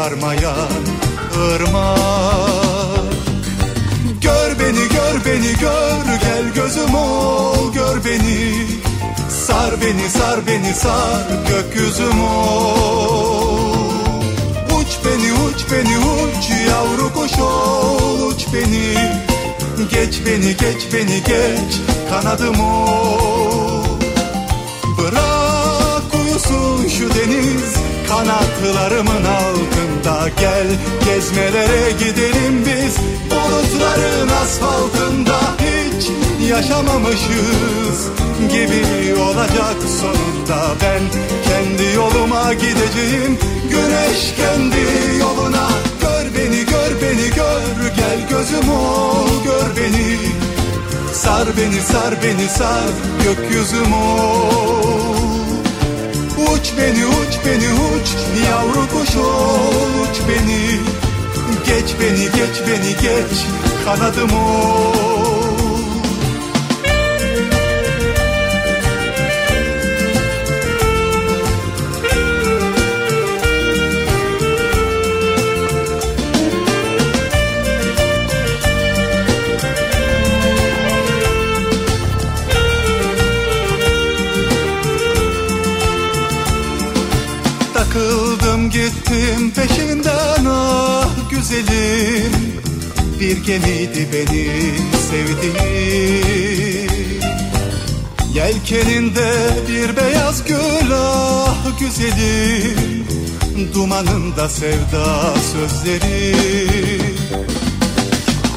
Varmayan 0.00 0.72
ırmak 1.36 3.14
Gör 4.20 4.58
beni 4.58 4.84
gör 4.96 5.24
beni 5.26 5.52
gör 5.60 6.04
gel 6.22 6.54
gözüm 6.54 6.94
ol. 6.94 7.72
Gör 7.74 8.04
beni 8.04 8.66
Sar 9.46 9.74
beni 9.82 10.08
sar 10.08 10.46
beni 10.46 10.74
sar 10.74 11.26
gökyüzüm 11.48 12.20
ol. 12.24 13.74
Uç 14.80 14.90
beni 15.04 15.32
uç 15.32 15.60
beni 15.72 15.98
uç 15.98 16.50
yavru 16.68 17.12
kuş 17.14 17.38
ol. 17.38 18.22
Uç 18.26 18.46
beni 18.54 18.94
Geç 19.90 20.20
beni 20.26 20.56
geç 20.56 20.92
beni 20.92 21.22
geç 21.22 21.72
kanadım 22.10 22.60
ol. 22.60 23.84
Bırak 24.98 26.14
uyusun 26.14 26.88
şu 26.88 27.14
deniz 27.14 27.89
kanatlarımın 28.10 29.24
altında 29.24 30.28
Gel 30.40 30.66
gezmelere 31.04 31.90
gidelim 31.90 32.64
biz. 32.66 32.96
Bulutların 33.30 34.28
asfaltında 34.28 35.38
Hiç 35.58 36.08
yaşamamışız 36.50 38.08
gibi 38.50 39.14
olacak 39.20 39.76
sonunda 40.00 40.62
Ben 40.82 41.02
kendi 41.48 41.96
yoluma 41.96 42.54
gideceğim. 42.54 43.38
Güneş 43.70 44.34
kendi 44.36 45.18
yoluna 45.20 45.68
Gör 46.00 46.34
beni 46.34 46.64
gör 46.64 47.02
beni 47.02 47.30
gör 47.36 47.94
gel 47.96 48.28
gözüm 48.30 48.70
ol 48.70 49.28
gör 49.44 49.76
beni. 49.76 50.18
Sar 51.12 51.48
beni 51.56 51.80
sar 51.80 52.14
beni 52.22 52.48
sar 52.48 52.90
gökyüzüm 53.24 53.92
ol 53.92 55.39
Uç 56.54 56.72
beni 56.78 57.06
uç 57.06 57.34
beni 57.46 57.72
uç. 57.72 58.08
Yavru 58.48 58.88
kuş 58.88 59.16
ol 59.16 60.02
uç 60.02 60.16
beni. 60.28 60.80
Geç 61.66 61.94
beni 62.00 62.24
geç 62.24 62.56
beni 62.68 62.92
geç. 63.02 63.46
Kanadım 63.84 64.30
ol 64.32 65.39
güzelim. 91.50 92.32
Bir 93.20 93.36
gemiydi 93.44 94.08
benim 94.12 94.86
sevdiğim. 95.10 96.90
Yelkeninde 98.34 99.32
bir 99.68 99.96
beyaz 99.96 100.44
gül 100.44 100.92
ah 100.94 101.78
güzelim. 101.80 103.06
Dumanında 103.74 104.48
sevda 104.48 105.34
sözleri. 105.52 106.36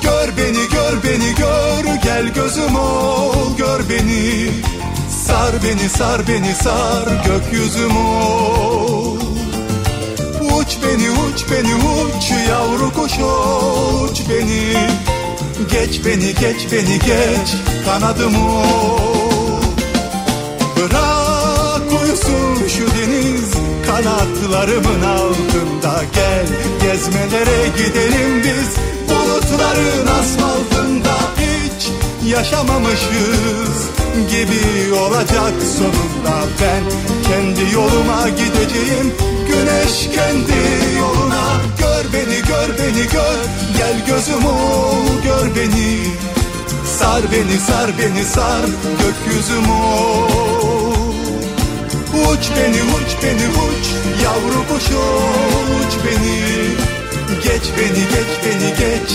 Gör 0.03 0.37
beni 0.37 0.69
gör 0.71 1.03
beni 1.03 1.35
gör 1.35 1.95
gel 2.03 2.33
gözüm 2.33 2.75
ol. 2.75 3.57
Gör 3.57 3.89
beni 3.89 4.51
Sar 5.27 5.55
beni 5.63 5.89
sar 5.89 6.27
beni 6.27 6.55
sar 6.55 7.25
gökyüzüm 7.25 7.97
ol 7.97 9.22
beni 10.83 11.09
uç 11.11 11.45
beni 11.51 11.75
uç 11.75 12.31
yavru 12.49 12.93
kuş 12.93 13.11
uç 13.11 14.21
beni. 14.29 14.73
Geç 15.71 16.05
beni 16.05 16.33
geç 16.33 16.71
beni 16.71 16.99
geç 16.99 17.49
kanadım 17.85 18.35
ol 18.35 19.61
Bırak 20.77 22.01
uyusun 22.01 22.67
şu 22.67 22.85
deniz 22.97 23.53
kanatlarımın 23.87 25.01
altında. 25.01 26.03
Gel 26.13 26.45
gezmelere 26.81 27.67
gidelim 27.77 28.43
biz 28.43 28.69
bulutların 29.09 30.07
asfaltında 30.07 31.22
yaşamamışız 32.33 33.75
gibi 34.31 34.93
olacak 34.93 35.53
sonunda. 35.77 36.35
Ben 36.61 36.83
kendi 37.29 37.73
yoluma 37.73 38.29
gideceğim. 38.29 39.13
Güneş 39.47 40.09
kendi 40.15 40.59
yoluna. 40.99 41.43
Gör 41.79 42.05
beni 42.13 42.35
gör 42.47 42.69
beni 42.79 43.03
gör. 43.13 43.37
Gel 43.77 44.05
gözüm 44.07 44.45
ol 44.45 45.23
gör 45.23 45.55
beni. 45.55 45.99
Sar 46.99 47.21
beni 47.31 47.57
sar 47.67 47.91
beni 47.99 48.25
sar 48.25 48.65
gökyüzüm 49.01 49.71
ol. 49.71 50.93
Uç 52.13 52.49
beni 52.57 52.81
uç 52.95 53.11
beni 53.23 53.47
uç. 53.47 53.85
Yavru 54.23 54.67
kuş 54.69 54.85
uç 54.85 55.93
beni. 56.05 56.39
Geç 57.43 57.63
beni 57.77 58.03
geç 58.13 58.31
beni 58.45 58.69
geç. 58.69 59.11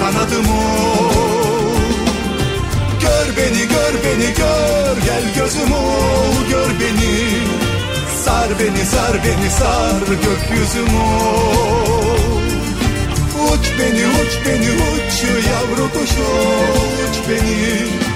Kanadım 0.00 0.46
ol 0.50 1.49
Gör 3.02 3.26
beni 3.36 3.62
gör 3.74 3.94
beni 4.04 4.30
gör. 4.38 4.96
Gel 5.06 5.24
gözüm 5.36 5.72
ol 5.72 6.50
gör 6.50 6.70
beni. 6.80 7.16
Sar 8.24 8.48
beni 8.58 8.84
sar 8.84 9.14
beni 9.24 9.50
sar 9.50 10.00
gökyüzüm 10.06 10.94
ol. 10.96 12.40
Uç 13.52 13.66
beni 13.78 14.04
uç 14.20 14.32
beni 14.46 14.70
uç 14.70 15.14
yavru 15.50 15.92
kuş 15.92 16.10
uç 16.10 17.16
beni. 17.28 18.10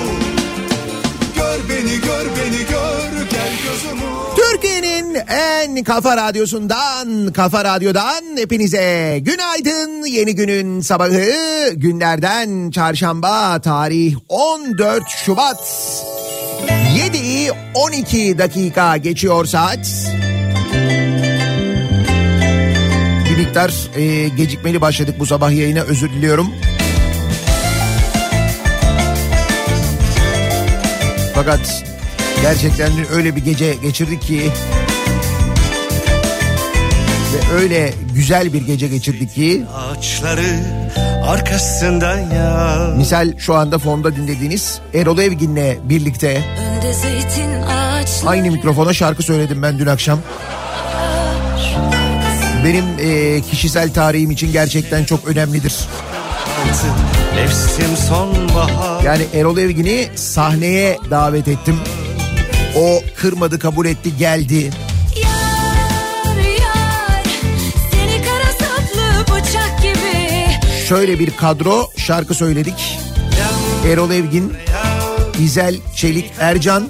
beni 1.85 2.01
gör 2.01 2.25
beni 2.25 2.65
gör 2.69 3.29
gel 3.29 3.53
gözümü 3.63 4.01
Türkiye'nin 4.35 5.15
en 5.15 5.83
kafa 5.83 6.17
radyosundan, 6.17 7.33
kafa 7.33 7.63
radyodan 7.63 8.23
hepinize 8.37 9.17
günaydın. 9.21 10.05
Yeni 10.05 10.35
günün 10.35 10.81
sabahı 10.81 11.31
günlerden 11.73 12.71
çarşamba 12.71 13.61
tarih 13.61 14.15
14 14.29 15.03
Şubat. 15.09 15.59
7 16.95 17.51
12 17.73 18.37
dakika 18.37 18.97
geçiyor 18.97 19.45
saat. 19.45 20.11
Bir 23.29 23.37
miktar 23.37 23.73
e, 23.95 24.27
gecikmeli 24.29 24.81
başladık 24.81 25.15
bu 25.19 25.25
sabah 25.25 25.51
yayına 25.51 25.81
özür 25.81 26.09
diliyorum. 26.09 26.47
Fakat 31.35 31.83
gerçekten 32.41 32.91
dün 32.97 33.05
öyle 33.15 33.35
bir 33.35 33.43
gece 33.45 33.73
geçirdik 33.73 34.21
ki 34.21 34.51
ve 37.33 37.53
öyle 37.55 37.93
güzel 38.13 38.53
bir 38.53 38.61
gece 38.61 38.87
geçirdik 38.87 39.33
ki 39.35 39.63
Ağaçları 39.75 40.59
arkasında 41.23 42.17
ya. 42.19 42.93
misal 42.97 43.37
şu 43.37 43.55
anda 43.55 43.77
fonda 43.79 44.15
dinlediğiniz 44.15 44.79
Erol 44.93 45.17
Evgin'le 45.17 45.89
birlikte 45.89 46.43
aynı 48.25 48.51
mikrofona 48.51 48.93
şarkı 48.93 49.23
söyledim 49.23 49.61
ben 49.61 49.79
dün 49.79 49.85
akşam. 49.87 50.19
Benim 52.65 52.85
e, 52.99 53.41
kişisel 53.41 53.93
tarihim 53.93 54.31
için 54.31 54.51
gerçekten 54.51 55.03
çok 55.05 55.27
önemlidir. 55.27 55.75
Nefsim 57.35 57.97
sonbahar. 58.07 59.03
Yani 59.03 59.25
Erol 59.33 59.57
Evgin'i 59.57 60.09
sahneye 60.15 60.97
davet 61.09 61.47
ettim. 61.47 61.75
O 62.77 63.01
kırmadı 63.15 63.59
kabul 63.59 63.85
etti 63.85 64.17
geldi. 64.17 64.55
Yar 64.55 65.31
yar 66.59 67.23
Şöyle 70.89 71.19
bir 71.19 71.37
kadro 71.37 71.89
şarkı 71.97 72.33
söyledik. 72.33 72.99
Erol 73.91 74.11
Evgin, 74.11 74.53
İzel 75.39 75.75
Çelik 75.95 76.31
Ercan 76.39 76.89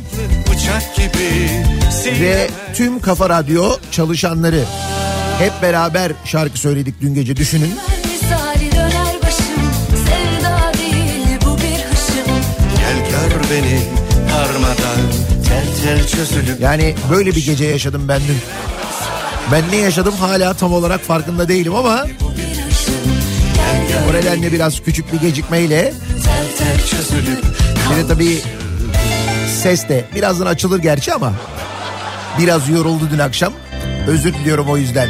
ve 2.21 2.47
tüm 2.75 2.99
Kafa 2.99 3.29
Radyo 3.29 3.71
çalışanları 3.91 4.63
hep 5.39 5.53
beraber 5.61 6.11
şarkı 6.25 6.59
söyledik 6.59 6.95
dün 7.01 7.13
gece 7.13 7.35
düşünün. 7.35 7.71
Yani 16.59 16.95
böyle 17.11 17.35
bir 17.35 17.45
gece 17.45 17.65
yaşadım 17.65 18.07
ben 18.07 18.21
dün. 18.27 18.37
Ben 19.51 19.63
ne 19.71 19.75
yaşadım 19.75 20.13
hala 20.13 20.53
tam 20.53 20.73
olarak 20.73 21.01
farkında 21.01 21.47
değilim 21.47 21.75
ama 21.75 22.05
o 24.09 24.13
nedenle 24.13 24.51
biraz 24.51 24.81
küçük 24.81 25.13
bir 25.13 25.19
gecikmeyle 25.19 25.93
bir 27.91 27.95
de 27.95 28.07
tabii 28.07 28.41
ses 29.63 29.89
de 29.89 30.05
birazdan 30.15 30.45
açılır 30.45 30.79
gerçi 30.79 31.13
ama 31.13 31.33
biraz 32.39 32.69
yoruldu 32.69 33.09
dün 33.11 33.19
akşam. 33.19 33.53
Özür 34.07 34.33
diliyorum 34.33 34.69
o 34.69 34.77
yüzden. 34.77 35.09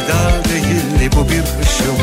Sevda 0.00 0.44
değil 0.44 1.10
bu 1.16 1.28
bir 1.28 1.38
hışım 1.38 1.96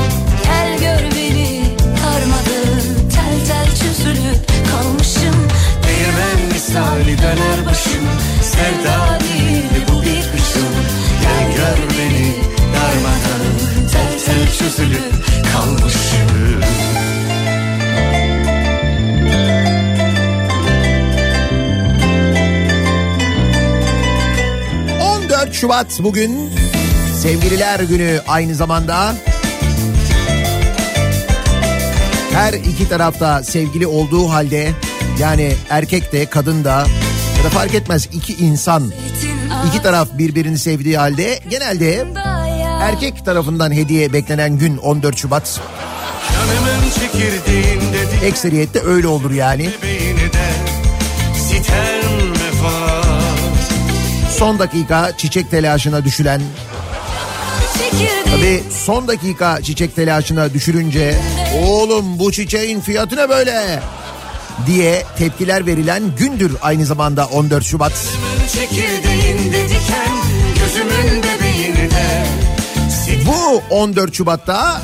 Gel 0.44 0.80
gör 0.80 1.12
beni 1.16 1.64
Darmadağın 1.80 3.10
tel 3.10 3.46
tel 3.48 3.76
çözülüp 3.76 4.48
kalmışım. 4.72 5.48
Değirmen 5.84 6.54
misali 6.54 7.18
döner 7.18 7.66
başım. 7.66 8.08
Sevda 8.42 9.20
değil 9.20 9.64
bu 9.90 10.02
bir 10.02 10.40
hışım 10.40 10.74
Gel 11.22 11.56
gör 11.56 11.98
beni 12.00 12.34
darmadan 12.74 13.44
Tel 13.92 14.26
tel 14.26 14.58
çözülüp 14.60 15.14
kalmışım. 15.54 16.62
14 25.02 25.54
Şubat 25.54 26.00
bugün 26.00 26.52
sevgililer 27.18 27.80
günü 27.80 28.22
aynı 28.28 28.56
zamanda. 28.56 29.16
Her 32.34 32.54
iki 32.54 32.90
tarafta 32.90 33.44
sevgili 33.44 33.88
olduğu 33.88 34.30
halde 34.30 34.72
yani 35.20 35.54
erkek 35.70 36.12
de 36.14 36.26
kadın 36.26 36.64
da 36.64 36.88
ya 37.38 37.44
da 37.44 37.50
fark 37.50 37.76
etmez 37.76 38.10
iki 38.14 38.34
insan 38.34 38.92
iki 39.68 39.82
taraf 39.82 40.08
birbirini 40.14 40.58
sevdiği 40.58 40.98
halde 40.98 41.40
genelde 41.50 42.08
erkek 42.82 43.26
tarafından 43.26 43.72
hediye 43.72 44.14
beklenen 44.14 44.58
gün 44.58 44.78
14 44.78 45.18
Şubat. 45.18 45.62
Ekseriyette 48.24 48.82
öyle 48.82 49.08
olur 49.08 49.32
yani. 49.32 49.70
Son 54.38 54.60
dakika 54.60 55.18
çiçek 55.18 55.52
telaşına 55.52 56.06
düşülen 56.06 56.42
Tabii 58.32 58.64
son 58.86 59.08
dakika 59.08 59.62
çiçek 59.62 59.96
telaşına 59.96 60.54
düşürünce 60.54 61.16
oğlum 61.64 62.20
bu 62.20 62.32
çiçeğin 62.32 62.80
fiyatı 62.82 63.16
ne 63.16 63.30
böyle 63.30 63.80
diye 64.68 65.04
tepkiler 65.18 65.66
verilen 65.66 66.04
gündür 66.18 66.52
aynı 66.62 66.86
zamanda 66.86 67.26
14 67.26 67.64
Şubat. 67.66 67.94
Bu 73.26 73.62
14 73.76 74.14
Şubat'ta 74.16 74.82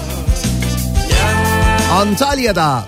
Antalya'da 1.92 2.86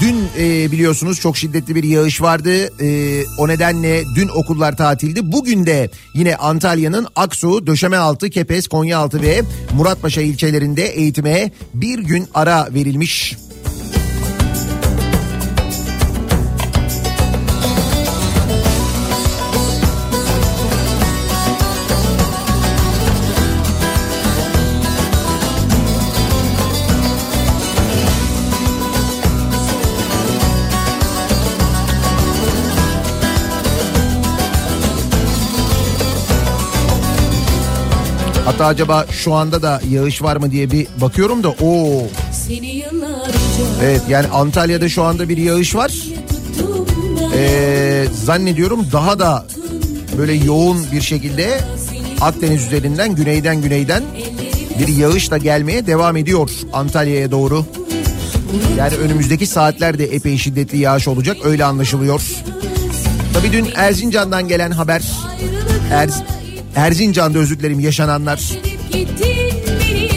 dün 0.00 0.28
e, 0.38 0.72
biliyorsunuz 0.72 1.20
çok 1.20 1.36
şiddetli 1.36 1.74
bir 1.74 1.84
yağış 1.84 2.22
vardı. 2.22 2.82
E, 2.84 3.22
o 3.38 3.48
nedenle 3.48 4.04
dün 4.16 4.28
okullar 4.28 4.76
tatildi. 4.76 5.32
Bugün 5.32 5.66
de 5.66 5.90
yine 6.14 6.36
Antalya'nın 6.36 7.06
Aksu, 7.16 7.66
Döşemealtı, 7.66 8.30
Kepez, 8.30 8.68
Konyaaltı 8.68 9.22
ve 9.22 9.42
Muratpaşa 9.76 10.20
ilçelerinde 10.20 10.86
eğitime 10.86 11.52
bir 11.74 11.98
gün 11.98 12.28
ara 12.34 12.68
verilmiş. 12.74 13.36
Hatta 38.50 38.66
acaba 38.66 39.06
şu 39.10 39.34
anda 39.34 39.62
da 39.62 39.80
yağış 39.90 40.22
var 40.22 40.36
mı 40.36 40.50
diye 40.50 40.70
bir 40.70 40.86
bakıyorum 41.00 41.42
da 41.42 41.50
o 41.50 42.02
evet 43.82 44.02
yani 44.08 44.26
Antalya'da 44.26 44.88
şu 44.88 45.02
anda 45.02 45.28
bir 45.28 45.36
yağış 45.36 45.74
var. 45.74 45.92
Ee, 47.36 48.04
zannediyorum 48.24 48.86
daha 48.92 49.18
da 49.18 49.46
böyle 50.18 50.32
yoğun 50.32 50.86
bir 50.92 51.00
şekilde 51.00 51.60
Akdeniz 52.20 52.66
üzerinden 52.66 53.14
güneyden 53.14 53.62
güneyden 53.62 54.02
bir 54.78 54.88
yağış 54.88 55.30
da 55.30 55.38
gelmeye 55.38 55.86
devam 55.86 56.16
ediyor 56.16 56.50
Antalya'ya 56.72 57.30
doğru. 57.30 57.66
Yani 58.78 58.96
önümüzdeki 58.96 59.46
saatlerde 59.46 60.04
epey 60.04 60.38
şiddetli 60.38 60.78
yağış 60.78 61.08
olacak 61.08 61.36
öyle 61.44 61.64
anlaşılıyor. 61.64 62.22
Tabii 63.34 63.52
dün 63.52 63.68
Erzincan'dan 63.74 64.48
gelen 64.48 64.70
haber 64.70 65.02
Erz, 65.92 66.22
Erzincan'da 66.76 67.38
özür 67.38 67.58
dilerim 67.58 67.80
yaşananlar. 67.80 68.40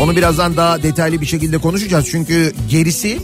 Onu 0.02 0.16
birazdan 0.16 0.58
daha 0.58 0.84
detaylı 0.84 1.22
bir 1.22 1.26
şekilde 1.26 1.58
konuşacağız. 1.58 2.08
Çünkü 2.12 2.54
gerisi 2.70 3.20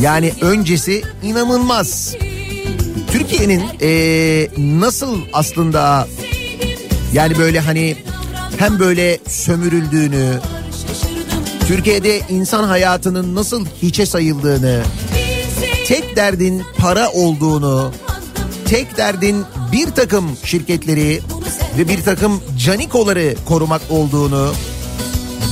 yani 0.00 0.32
öncesi 0.40 1.02
inanılmaz. 1.22 2.14
Türkiye'nin 3.12 3.62
eee, 3.80 4.50
nasıl 4.58 5.18
aslında 5.32 6.08
yani 7.12 7.38
böyle 7.38 7.60
hani 7.60 7.96
hem 8.58 8.78
böyle 8.78 9.18
sömürüldüğünü, 9.28 10.38
Türkiye'de 11.68 12.20
insan 12.30 12.64
hayatının 12.64 13.34
nasıl 13.34 13.66
hiçe 13.82 14.06
sayıldığını, 14.06 14.82
tek 15.86 16.16
derdin 16.16 16.62
para 16.78 17.10
olduğunu, 17.10 17.92
tek 18.64 18.96
derdin 18.96 19.44
bir 19.72 19.86
takım 19.86 20.30
şirketleri 20.44 21.20
ve 21.78 21.88
bir 21.88 22.02
takım 22.02 22.42
canikoları 22.58 23.34
korumak 23.44 23.82
olduğunu 23.90 24.52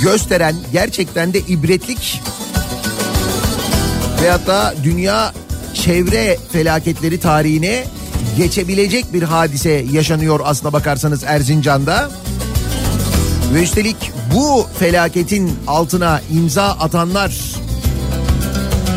gösteren 0.02 0.56
gerçekten 0.72 1.34
de 1.34 1.38
ibretlik 1.38 2.22
veyahut 4.22 4.46
da 4.46 4.74
dünya 4.84 5.32
çevre 5.74 6.38
felaketleri 6.52 7.20
tarihine 7.20 7.84
geçebilecek 8.36 9.12
bir 9.12 9.22
hadise 9.22 9.84
yaşanıyor 9.92 10.40
aslına 10.44 10.72
bakarsanız 10.72 11.24
Erzincan'da. 11.24 12.10
Ve 13.54 13.62
üstelik 13.62 13.96
bu 14.34 14.66
felaketin 14.78 15.52
altına 15.66 16.20
imza 16.32 16.64
atanlar 16.64 17.54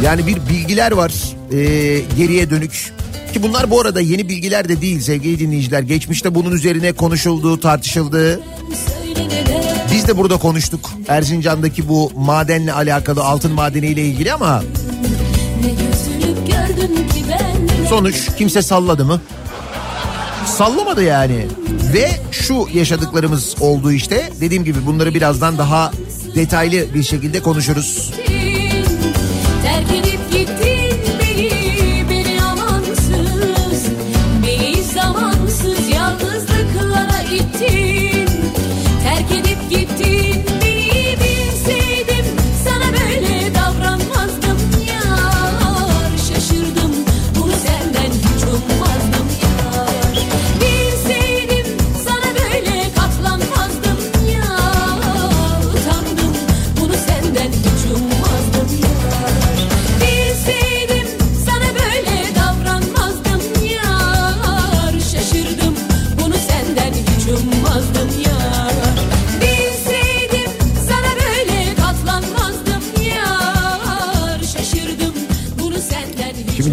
yani 0.04 0.28
bir 0.28 0.38
bilgiler 0.50 0.92
var 0.92 1.14
e, 1.52 1.58
geriye 2.18 2.50
dönük. 2.50 2.94
Ki 3.34 3.44
bunlar 3.44 3.70
bu 3.70 3.82
arada 3.82 4.02
yeni 4.02 4.30
bilgiler 4.30 4.70
de 4.70 4.82
değil 4.82 5.00
sevgili 5.00 5.40
dinleyiciler. 5.40 5.82
Geçmişte 5.82 6.36
bunun 6.36 6.52
üzerine 6.52 6.92
konuşuldu, 6.92 7.60
tartışıldı. 7.60 8.40
Biz 9.94 10.08
de 10.08 10.18
burada 10.18 10.38
konuştuk 10.38 10.90
Erzincan'daki 11.08 11.90
bu 11.90 12.12
madenle 12.16 12.74
alakalı 12.74 13.24
altın 13.24 13.52
madeniyle 13.52 14.02
ilgili 14.02 14.34
ama 14.34 14.64
sonuç 17.90 18.16
kimse 18.38 18.62
salladı 18.62 19.06
mı? 19.06 19.22
Sallamadı 20.46 21.04
yani. 21.04 21.46
Ve 21.94 22.10
şu 22.32 22.68
yaşadıklarımız 22.74 23.56
oldu 23.60 23.92
işte. 23.92 24.30
Dediğim 24.42 24.66
gibi 24.66 24.86
bunları 24.86 25.14
birazdan 25.14 25.58
daha 25.58 25.92
detaylı 26.36 26.94
bir 26.94 27.04
şekilde 27.04 27.40
konuşuruz. 27.40 28.12
Terk 29.64 29.92
edip 29.92 30.32
gittin 30.32 30.73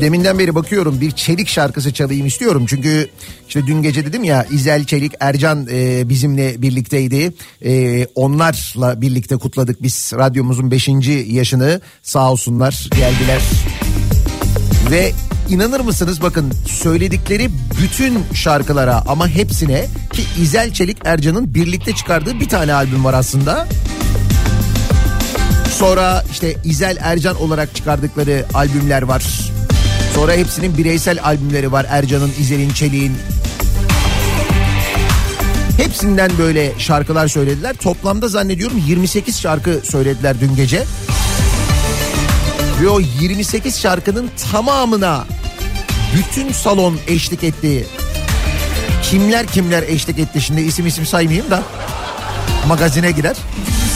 deminden 0.01 0.39
beri 0.39 0.55
bakıyorum 0.55 1.01
bir 1.01 1.11
Çelik 1.11 1.49
şarkısı 1.49 1.93
çalayım 1.93 2.27
istiyorum. 2.27 2.67
Çünkü 2.69 3.09
işte 3.49 3.67
dün 3.67 3.83
gece 3.83 4.07
dedim 4.07 4.25
ya 4.25 4.47
İzel 4.51 4.85
Çelik, 4.85 5.13
Ercan 5.21 5.67
e, 5.71 6.09
bizimle 6.09 6.63
birlikteydi. 6.63 7.33
E, 7.65 8.07
onlarla 8.15 9.01
birlikte 9.01 9.37
kutladık 9.37 9.83
biz 9.83 10.13
radyomuzun 10.15 10.71
5. 10.71 10.89
yaşını 11.27 11.81
sağ 12.03 12.33
olsunlar 12.33 12.89
geldiler. 12.91 13.43
Ve 14.91 15.13
inanır 15.49 15.81
mısınız 15.81 16.23
bakın 16.23 16.53
söyledikleri 16.67 17.49
bütün 17.83 18.19
şarkılara 18.35 19.03
ama 19.09 19.29
hepsine 19.29 19.87
ki 20.13 20.23
İzel 20.43 20.73
Çelik 20.73 20.97
Ercan'ın 21.05 21.55
birlikte 21.55 21.93
çıkardığı 21.93 22.41
bir 22.41 22.49
tane 22.49 22.73
albüm 22.73 23.05
var 23.05 23.15
aslında. 23.15 23.69
Sonra 25.79 26.25
işte 26.31 26.57
İzel 26.65 26.97
Ercan 27.01 27.43
olarak 27.43 27.75
çıkardıkları 27.75 28.47
albümler 28.55 29.03
var. 29.03 29.50
Sonra 30.15 30.33
hepsinin 30.33 30.79
bireysel 30.79 31.25
albümleri 31.25 31.73
var 31.73 31.87
Ercan'ın, 31.89 32.33
İzel'in, 32.41 32.71
Çelik'in. 32.71 33.17
Hepsinden 35.77 36.31
böyle 36.39 36.73
şarkılar 36.79 37.29
söylediler. 37.29 37.77
Toplamda 37.77 38.29
zannediyorum 38.29 38.83
28 38.87 39.41
şarkı 39.41 39.81
söylediler 39.85 40.41
dün 40.41 40.57
gece. 40.57 40.85
Ve 42.83 42.89
o 42.89 43.01
28 43.01 43.81
şarkının 43.81 44.31
tamamına 44.53 45.25
bütün 46.17 46.53
salon 46.53 46.99
eşlik 47.09 47.45
etti. 47.45 47.87
Kimler 49.03 49.47
kimler 49.47 49.83
eşlik 49.83 50.19
etti 50.19 50.41
şimdi 50.41 50.61
isim 50.61 50.87
isim 50.87 51.07
saymayayım 51.07 51.51
da 51.51 51.63
magazine 52.69 53.11
girer. 53.11 53.37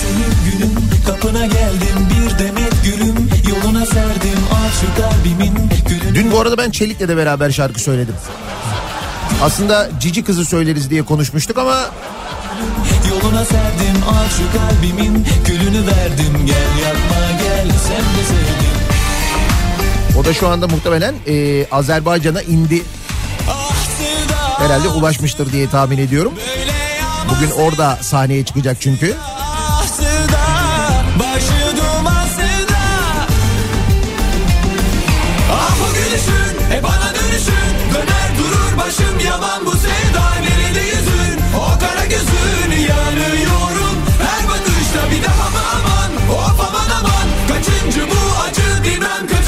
Senin 0.02 0.52
günün 0.52 0.75
kapına 1.06 1.47
geldim 1.47 1.99
bir 2.11 2.38
demet 2.38 2.85
gülüm 2.85 3.28
Yoluna 3.49 3.87
serdim 3.87 4.39
şu 4.81 5.03
kalbimin 5.03 5.55
gülünü 5.89 6.15
Dün 6.15 6.33
bu 6.33 6.41
arada 6.41 6.59
ben 6.59 6.71
Çelik'le 6.71 7.09
de 7.09 7.17
beraber 7.17 7.51
şarkı 7.51 7.81
söyledim. 7.81 8.15
Aslında 9.43 9.89
Cici 10.01 10.25
Kızı 10.25 10.45
söyleriz 10.45 10.91
diye 10.91 11.03
konuşmuştuk 11.03 11.59
ama 11.59 11.77
Yoluna 13.11 13.45
serdim 13.45 13.97
şu 14.37 14.59
kalbimin 14.59 15.27
gülünü 15.47 15.87
verdim 15.87 16.47
Gel 16.47 16.85
yapma 16.85 17.39
gel 17.39 17.69
sen 17.87 17.97
de 17.97 18.25
sevdim 18.29 18.75
o 20.19 20.25
da 20.25 20.35
şu 20.35 20.49
anda 20.49 20.69
muhtemelen 20.69 21.15
e, 21.27 21.67
Azerbaycan'a 21.71 22.43
indi. 22.43 22.83
Herhalde 24.59 24.89
ulaşmıştır 24.89 25.53
diye 25.53 25.71
tahmin 25.71 25.99
ediyorum. 25.99 26.33
Bugün 27.31 27.51
orada 27.51 27.99
sahneye 28.01 28.45
çıkacak 28.45 28.77
çünkü. 28.81 29.15
Gözün 42.11 42.70
Yanıyorum. 42.70 43.96
Her 44.23 44.49
bakışta 44.49 45.11
bir 45.11 45.23
daha 45.25 45.50
mı 45.50 45.58
aman. 45.75 46.38
Of 46.38 46.61
aman 46.61 46.90
aman. 47.00 47.28
Kaçıncı 47.49 48.11
bu 48.11 48.42
acı 48.42 48.84
bilmem. 48.84 49.26
kaçıncı 49.28 49.44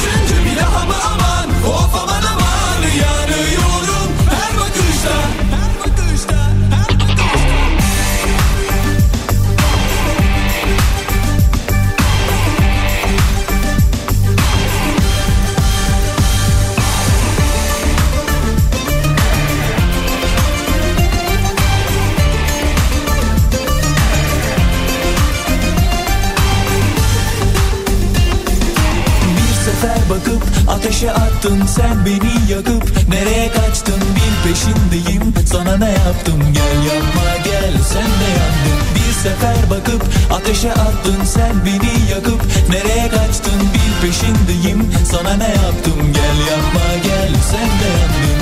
ateşe 30.77 31.11
attın 31.11 31.65
sen 31.65 32.05
beni 32.05 32.51
yakıp 32.51 33.09
Nereye 33.09 33.51
kaçtın? 33.51 33.93
Bil 34.15 34.49
peşindeyim 34.49 35.33
sana 35.45 35.77
ne 35.77 35.89
yaptım? 35.91 36.53
Gel 36.53 36.83
yapma 36.93 37.37
gel 37.43 37.83
sen 37.83 38.03
de 38.19 38.29
yandın 38.37 38.79
Bir 38.95 39.13
sefer 39.13 39.69
bakıp 39.69 40.03
Ateşe 40.33 40.71
attın 40.71 41.23
sen 41.25 41.65
beni 41.65 42.11
yakıp 42.11 42.41
Nereye 42.69 43.09
kaçtın? 43.09 43.59
Bil 43.73 44.07
peşindeyim 44.07 44.91
Sana 45.11 45.33
ne 45.37 45.47
yaptım? 45.47 46.13
Gel 46.13 46.37
yapma 46.51 46.87
gel 47.03 47.33
sen 47.51 47.67
de 47.79 47.89
yandın 47.97 48.37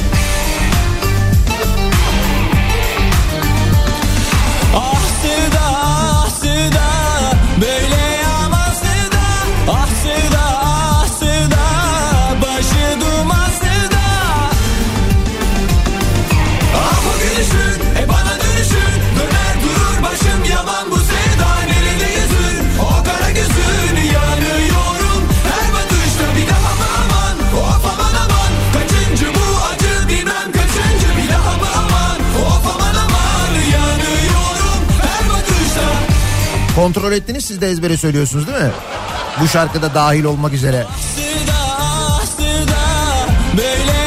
Ah 4.75 5.01
Sıda 5.22 5.62
ah 5.63 6.30
Sıda 6.30 6.88
Böyle 7.62 8.01
yaman 8.24 8.72
Sıda 8.74 9.25
Ah 9.72 9.95
Kontrol 36.86 37.12
ettiniz 37.12 37.46
siz 37.46 37.62
de 37.62 37.70
ezbere 37.70 37.98
söylüyorsunuz 37.98 38.48
değil 38.48 38.58
mi? 38.58 38.72
Bu 39.42 39.48
şarkıda 39.48 39.94
dahil 39.94 40.24
olmak 40.24 40.54
üzere. 40.54 40.86
Sıda 41.15 41.54
ah 41.68 42.22
Sıda 42.25 42.77
Böyle 43.58 44.06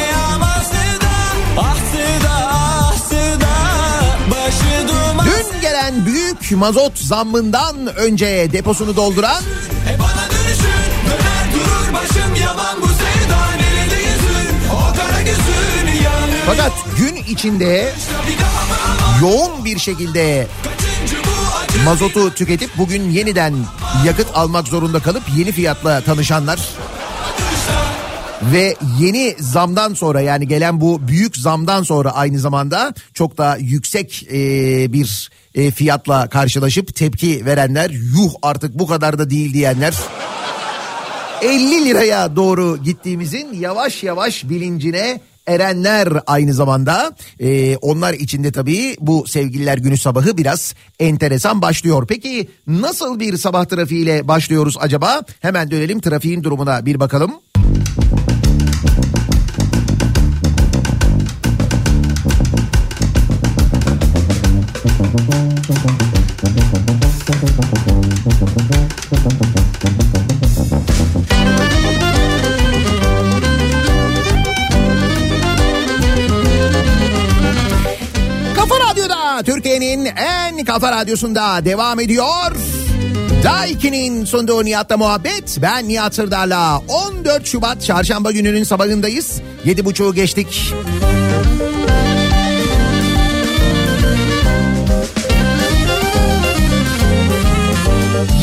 Dün 5.24 5.60
gelen 5.60 6.06
büyük 6.06 6.52
mazot 6.52 6.98
zammından 6.98 7.96
önce 7.96 8.48
deposunu 8.52 8.96
dolduran 8.96 9.42
E 9.88 9.98
bana 9.98 10.30
dönüşün 10.30 10.90
döner 11.06 11.52
durur 11.54 11.94
başım 11.94 12.34
yaman 12.42 12.82
bu 12.82 12.86
sevda. 12.86 13.38
Nerede 13.60 14.02
yüzün? 14.02 14.70
O 14.72 14.96
kara 14.96 15.22
gözün 15.22 16.02
yanıyor. 16.04 16.42
Fakat 16.46 16.72
gün 16.98 17.16
içinde 17.16 17.92
yoğun 19.22 19.64
bir 19.64 19.78
şekilde 19.78 20.46
mazotu 21.84 22.34
tüketip 22.34 22.70
bugün 22.78 23.10
yeniden 23.10 23.54
yakıt 24.06 24.26
almak 24.34 24.68
zorunda 24.68 25.00
kalıp 25.00 25.22
yeni 25.36 25.52
fiyatla 25.52 26.00
tanışanlar 26.00 26.60
ve 28.42 28.76
yeni 29.00 29.36
zamdan 29.38 29.94
sonra 29.94 30.20
yani 30.20 30.48
gelen 30.48 30.80
bu 30.80 31.08
büyük 31.08 31.36
zamdan 31.36 31.82
sonra 31.82 32.10
aynı 32.10 32.38
zamanda 32.38 32.94
çok 33.14 33.38
daha 33.38 33.56
yüksek 33.56 34.26
e, 34.32 34.38
bir 34.92 35.30
e, 35.54 35.70
fiyatla 35.70 36.28
karşılaşıp 36.28 36.94
tepki 36.94 37.46
verenler 37.46 37.90
yuh 37.90 38.32
artık 38.42 38.78
bu 38.78 38.86
kadar 38.86 39.18
da 39.18 39.30
değil 39.30 39.54
diyenler 39.54 39.94
50 41.42 41.84
liraya 41.84 42.36
doğru 42.36 42.76
gittiğimizin 42.76 43.54
yavaş 43.54 44.02
yavaş 44.02 44.48
bilincine 44.48 45.20
erenler 45.48 46.08
aynı 46.26 46.54
zamanda 46.54 47.14
Ee, 47.40 47.76
onlar 47.76 48.14
içinde 48.14 48.52
tabii 48.52 48.96
bu 49.00 49.26
sevgililer 49.26 49.78
günü 49.78 49.98
sabahı 49.98 50.36
biraz 50.36 50.74
enteresan 51.00 51.62
başlıyor. 51.62 52.06
Peki 52.08 52.48
nasıl 52.66 53.20
bir 53.20 53.36
sabah 53.36 53.64
trafiğiyle 53.64 54.28
başlıyoruz 54.28 54.76
acaba? 54.80 55.22
Hemen 55.40 55.70
dönelim 55.70 56.00
trafiğin 56.00 56.42
durumuna 56.42 56.86
bir 56.86 57.00
bakalım. 57.00 57.32
Kafa 69.80 69.97
Türkiye'nin 79.42 80.04
en 80.04 80.64
kafa 80.64 80.92
radyosunda 80.92 81.64
devam 81.64 82.00
ediyor. 82.00 82.56
Daiki'nin 83.44 84.24
sunduğu 84.24 84.64
Nihat'la 84.64 84.96
muhabbet. 84.96 85.58
Ben 85.62 85.88
Nihat 85.88 86.14
Sırdar'la 86.14 86.78
14 86.88 87.46
Şubat 87.46 87.82
çarşamba 87.82 88.32
gününün 88.32 88.64
sabahındayız. 88.64 89.40
7.30'u 89.66 90.14
geçtik. 90.14 90.74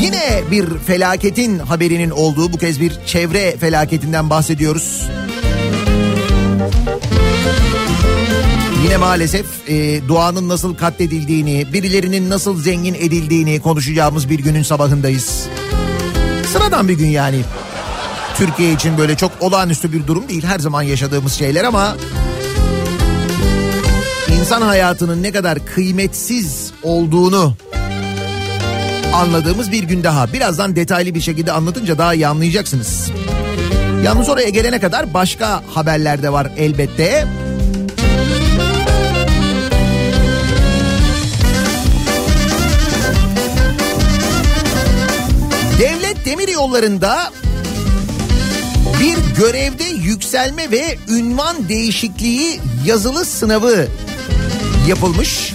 Yine 0.01 0.51
bir 0.51 0.79
felaketin 0.79 1.59
haberinin 1.59 2.09
olduğu 2.09 2.53
bu 2.53 2.57
kez 2.57 2.81
bir 2.81 2.93
çevre 3.05 3.57
felaketinden 3.57 4.29
bahsediyoruz. 4.29 5.09
Yine 8.85 8.97
maalesef 8.97 9.45
e, 9.69 10.07
doğanın 10.07 10.49
nasıl 10.49 10.75
katledildiğini, 10.75 11.73
birilerinin 11.73 12.29
nasıl 12.29 12.61
zengin 12.61 12.93
edildiğini 12.93 13.59
konuşacağımız 13.59 14.29
bir 14.29 14.39
günün 14.39 14.63
sabahındayız. 14.63 15.47
Sıradan 16.53 16.87
bir 16.87 16.93
gün 16.93 17.07
yani. 17.07 17.41
Türkiye 18.37 18.73
için 18.73 18.97
böyle 18.97 19.17
çok 19.17 19.31
olağanüstü 19.39 19.93
bir 19.93 20.07
durum 20.07 20.29
değil. 20.29 20.43
Her 20.43 20.59
zaman 20.59 20.81
yaşadığımız 20.81 21.33
şeyler 21.33 21.63
ama 21.63 21.95
insan 24.39 24.61
hayatının 24.61 25.23
ne 25.23 25.31
kadar 25.31 25.65
kıymetsiz 25.65 26.71
olduğunu 26.83 27.55
anladığımız 29.13 29.71
bir 29.71 29.83
gün 29.83 30.03
daha. 30.03 30.33
Birazdan 30.33 30.75
detaylı 30.75 31.15
bir 31.15 31.21
şekilde 31.21 31.51
anlatınca 31.51 31.97
daha 31.97 32.13
iyi 32.13 32.27
anlayacaksınız. 32.27 33.11
Yalnız 34.03 34.29
oraya 34.29 34.49
gelene 34.49 34.79
kadar 34.79 35.13
başka 35.13 35.63
haberler 35.73 36.23
de 36.23 36.31
var 36.31 36.51
elbette. 36.57 37.03
Devlet 37.03 37.44
Yolları'nda 46.55 47.31
bir 48.99 49.35
görevde 49.37 49.83
yükselme 49.83 50.71
ve 50.71 50.97
ünvan 51.09 51.69
değişikliği 51.69 52.59
yazılı 52.85 53.25
sınavı 53.25 53.87
yapılmış. 54.87 55.53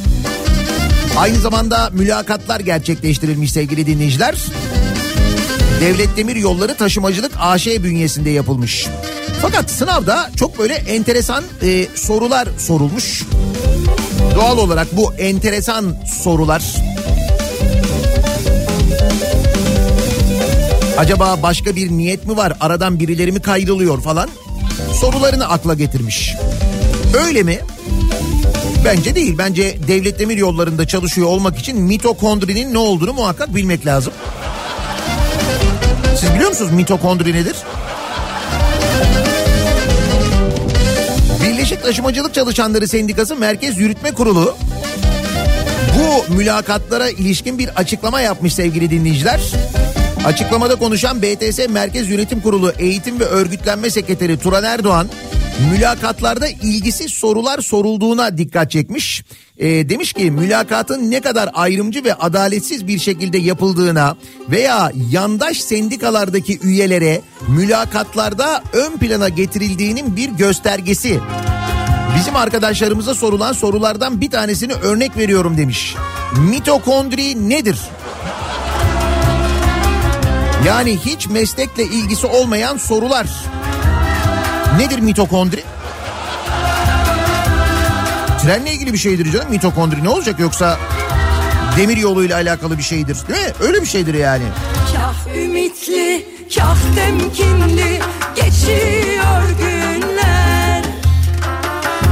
Aynı 1.19 1.41
zamanda 1.41 1.91
mülakatlar 1.91 2.61
gerçekleştirilmiş 2.61 3.53
sevgili 3.53 3.87
dinleyiciler. 3.87 4.35
Devlet 5.81 6.17
Demir 6.17 6.37
Yolları 6.37 6.75
Taşımacılık 6.75 7.33
AŞ 7.39 7.67
bünyesinde 7.67 8.31
yapılmış. 8.31 8.87
Fakat 9.43 9.71
sınavda 9.71 10.31
çok 10.37 10.59
böyle 10.59 10.75
enteresan 10.75 11.45
e, 11.63 11.87
sorular 11.95 12.49
sorulmuş. 12.59 13.23
Doğal 14.35 14.59
olarak 14.59 14.97
bu 14.97 15.15
enteresan 15.15 15.97
sorular 16.23 16.90
Acaba 21.01 21.43
başka 21.43 21.77
bir 21.77 21.91
niyet 21.91 22.27
mi 22.27 22.37
var? 22.37 22.53
Aradan 22.61 23.01
birileri 23.01 23.33
mi 23.33 23.43
kayrılıyor 23.43 24.01
falan? 24.01 24.29
Sorularını 25.01 25.49
akla 25.49 25.75
getirmiş. 25.75 26.35
Öyle 27.27 27.43
mi? 27.43 27.59
Bence 28.85 29.15
değil. 29.15 29.39
Bence 29.39 29.79
devlet 29.89 30.19
demir 30.19 30.37
yollarında 30.37 30.87
çalışıyor 30.87 31.27
olmak 31.27 31.59
için 31.59 31.83
mitokondrinin 31.83 32.75
ne 32.75 32.79
olduğunu 32.79 33.13
muhakkak 33.13 33.55
bilmek 33.55 33.87
lazım. 33.87 34.13
Siz 36.17 36.35
biliyor 36.35 36.49
musunuz 36.49 36.73
mitokondri 36.73 37.33
nedir? 37.33 37.57
Birleşik 41.45 41.83
Taşımacılık 41.83 42.35
Çalışanları 42.35 42.89
Sendikası 42.89 43.37
Merkez 43.37 43.79
Yürütme 43.79 44.13
Kurulu 44.13 44.57
bu 45.99 46.35
mülakatlara 46.35 47.09
ilişkin 47.09 47.59
bir 47.59 47.69
açıklama 47.69 48.21
yapmış 48.21 48.55
sevgili 48.55 48.91
dinleyiciler. 48.91 49.41
Açıklamada 50.25 50.77
konuşan 50.77 51.23
BTS 51.23 51.69
Merkez 51.69 52.09
Yönetim 52.09 52.41
Kurulu 52.41 52.73
Eğitim 52.79 53.21
ve 53.21 53.25
Örgütlenme 53.25 53.91
Sekreteri 53.91 54.39
Turan 54.39 54.65
Erdoğan 54.65 55.09
mülakatlarda 55.73 56.49
ilgisiz 56.49 57.13
sorular 57.13 57.61
sorulduğuna 57.61 58.39
dikkat 58.39 58.71
çekmiş. 58.71 59.25
E, 59.59 59.89
demiş 59.89 60.13
ki 60.13 60.31
mülakatın 60.31 61.11
ne 61.11 61.21
kadar 61.21 61.51
ayrımcı 61.53 62.05
ve 62.05 62.15
adaletsiz 62.15 62.87
bir 62.87 62.99
şekilde 62.99 63.39
yapıldığına 63.39 64.17
veya 64.51 64.93
yandaş 65.11 65.61
sendikalardaki 65.61 66.59
üyelere 66.63 67.21
mülakatlarda 67.49 68.63
ön 68.73 68.99
plana 68.99 69.29
getirildiğinin 69.29 70.17
bir 70.17 70.29
göstergesi. 70.29 71.21
Bizim 72.17 72.37
arkadaşlarımıza 72.37 73.15
sorulan 73.15 73.53
sorulardan 73.53 74.21
bir 74.21 74.31
tanesini 74.31 74.73
örnek 74.73 75.17
veriyorum 75.17 75.57
demiş. 75.57 75.95
Mitokondri 76.51 77.49
nedir? 77.49 77.79
Yani 80.67 80.99
hiç 80.99 81.27
meslekle 81.29 81.85
ilgisi 81.85 82.27
olmayan 82.27 82.77
sorular. 82.77 83.27
Nedir 84.79 84.99
mitokondri? 84.99 85.65
Trenle 88.43 88.73
ilgili 88.73 88.93
bir 88.93 88.99
şeydir 88.99 89.33
canım 89.33 89.51
mitokondri 89.51 90.05
ne 90.05 90.09
olacak 90.09 90.41
yoksa 90.41 90.79
demir 91.77 91.97
yoluyla 91.97 92.37
alakalı 92.37 92.79
bir 92.79 92.83
şeydir. 92.83 93.19
Değil 93.29 93.41
mi? 93.41 93.53
Öyle 93.61 93.83
bir 93.83 93.87
şeydir 93.87 94.15
yani. 94.15 94.45
Kah 94.95 95.37
ümitli, 95.37 96.27
kah 96.55 96.77
temkinli 96.97 98.01
geçiyor 98.37 99.43
günler. 99.59 100.85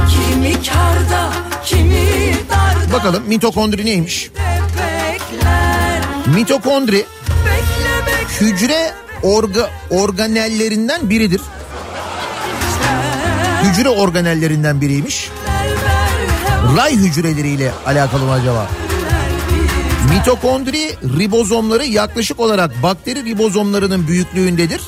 Kimi 0.09 0.53
karda, 0.53 1.31
kimi 1.65 2.33
darda 2.49 2.93
Bakalım 2.93 3.23
mitokondri 3.27 3.85
neymiş? 3.85 4.31
Mitokondri 6.35 7.05
hücre 8.41 8.93
orga, 9.23 9.69
organellerinden 9.89 11.09
biridir. 11.09 11.41
Hücre 13.63 13.89
organellerinden 13.89 14.81
biriymiş. 14.81 15.29
Ray 16.77 16.95
hücreleriyle 16.95 17.71
alakalı 17.85 18.23
mı 18.23 18.31
acaba? 18.31 18.67
Mitokondri 20.09 20.95
ribozomları 21.19 21.85
yaklaşık 21.85 22.39
olarak 22.39 22.83
bakteri 22.83 23.25
ribozomlarının 23.25 24.07
büyüklüğündedir. 24.07 24.81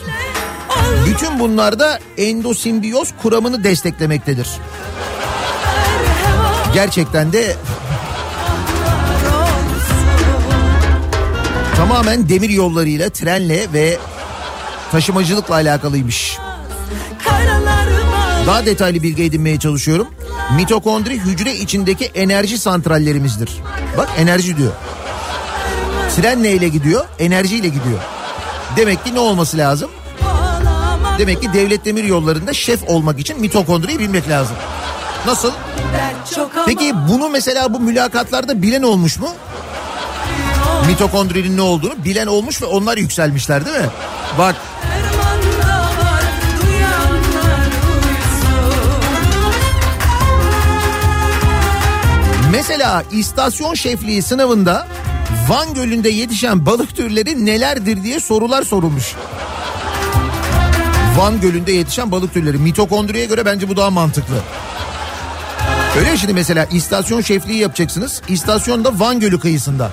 Bütün 1.08 1.40
bunlar 1.40 1.80
da 1.80 2.00
endosimbiyoz 2.18 3.14
kuramını 3.22 3.64
desteklemektedir. 3.64 4.48
Gerçekten 6.74 7.34
de 7.34 7.56
tamamen 11.82 12.30
demir 12.30 12.50
yollarıyla, 12.50 13.10
trenle 13.10 13.74
ve 13.74 13.98
taşımacılıkla 14.92 15.56
alakalıymış. 15.56 16.38
Daha 18.48 18.66
detaylı 18.66 19.04
bilgi 19.04 19.24
edinmeye 19.24 19.60
çalışıyorum. 19.60 20.08
Mitokondri 20.56 21.20
hücre 21.20 21.56
içindeki 21.56 22.06
enerji 22.06 22.58
santrallerimizdir. 22.58 23.52
Bak 23.98 24.10
enerji 24.18 24.58
diyor. 24.58 24.72
Tren 26.16 26.44
neyle 26.44 26.68
gidiyor? 26.68 27.06
Enerjiyle 27.20 27.68
gidiyor. 27.68 28.00
Demek 28.78 29.06
ki 29.06 29.16
ne 29.16 29.20
olması 29.20 29.58
lazım? 29.58 29.92
Demek 31.18 31.42
ki 31.42 31.54
devlet 31.54 31.86
demir 31.86 32.04
yollarında 32.04 32.54
şef 32.54 32.90
olmak 32.90 33.20
için 33.20 33.42
mitokondriyi 33.42 34.00
bilmek 34.00 34.30
lazım. 34.30 34.56
Nasıl? 35.26 35.52
Peki 36.66 36.94
bunu 37.10 37.30
mesela 37.30 37.74
bu 37.74 37.80
mülakatlarda 37.80 38.62
bilen 38.62 38.84
olmuş 38.84 39.20
mu? 39.20 39.30
Mitokondrinin 40.88 41.58
ne 41.58 41.62
olduğunu 41.62 42.06
bilen 42.06 42.28
olmuş 42.28 42.62
ve 42.62 42.66
onlar 42.66 42.98
yükselmişler 42.98 43.66
değil 43.66 43.78
mi? 43.78 43.90
Bak. 44.38 44.56
Mesela 52.52 53.04
istasyon 53.12 53.74
şefliği 53.74 54.22
sınavında 54.22 54.88
Van 55.50 55.74
Gölü'nde 55.74 56.10
yetişen 56.10 56.66
balık 56.66 56.96
türleri 56.96 57.46
nelerdir 57.46 58.04
diye 58.04 58.20
sorular 58.20 58.64
sorulmuş. 58.64 59.16
Van 61.18 61.42
Gölü'nde 61.42 61.72
yetişen 61.72 62.12
balık 62.12 62.34
türleri 62.34 62.58
mitokondriye 62.58 63.26
göre 63.26 63.46
bence 63.46 63.70
bu 63.70 63.78
daha 63.78 63.90
mantıklı. 63.90 64.36
Öyle 65.98 66.10
ya 66.10 66.18
şimdi 66.18 66.34
mesela 66.34 66.66
istasyon 66.66 67.22
şefliği 67.22 67.60
yapacaksınız. 67.60 68.22
İstasyon 68.28 68.86
da 68.86 69.00
Van 69.00 69.20
Gölü 69.20 69.40
kıyısında. 69.40 69.92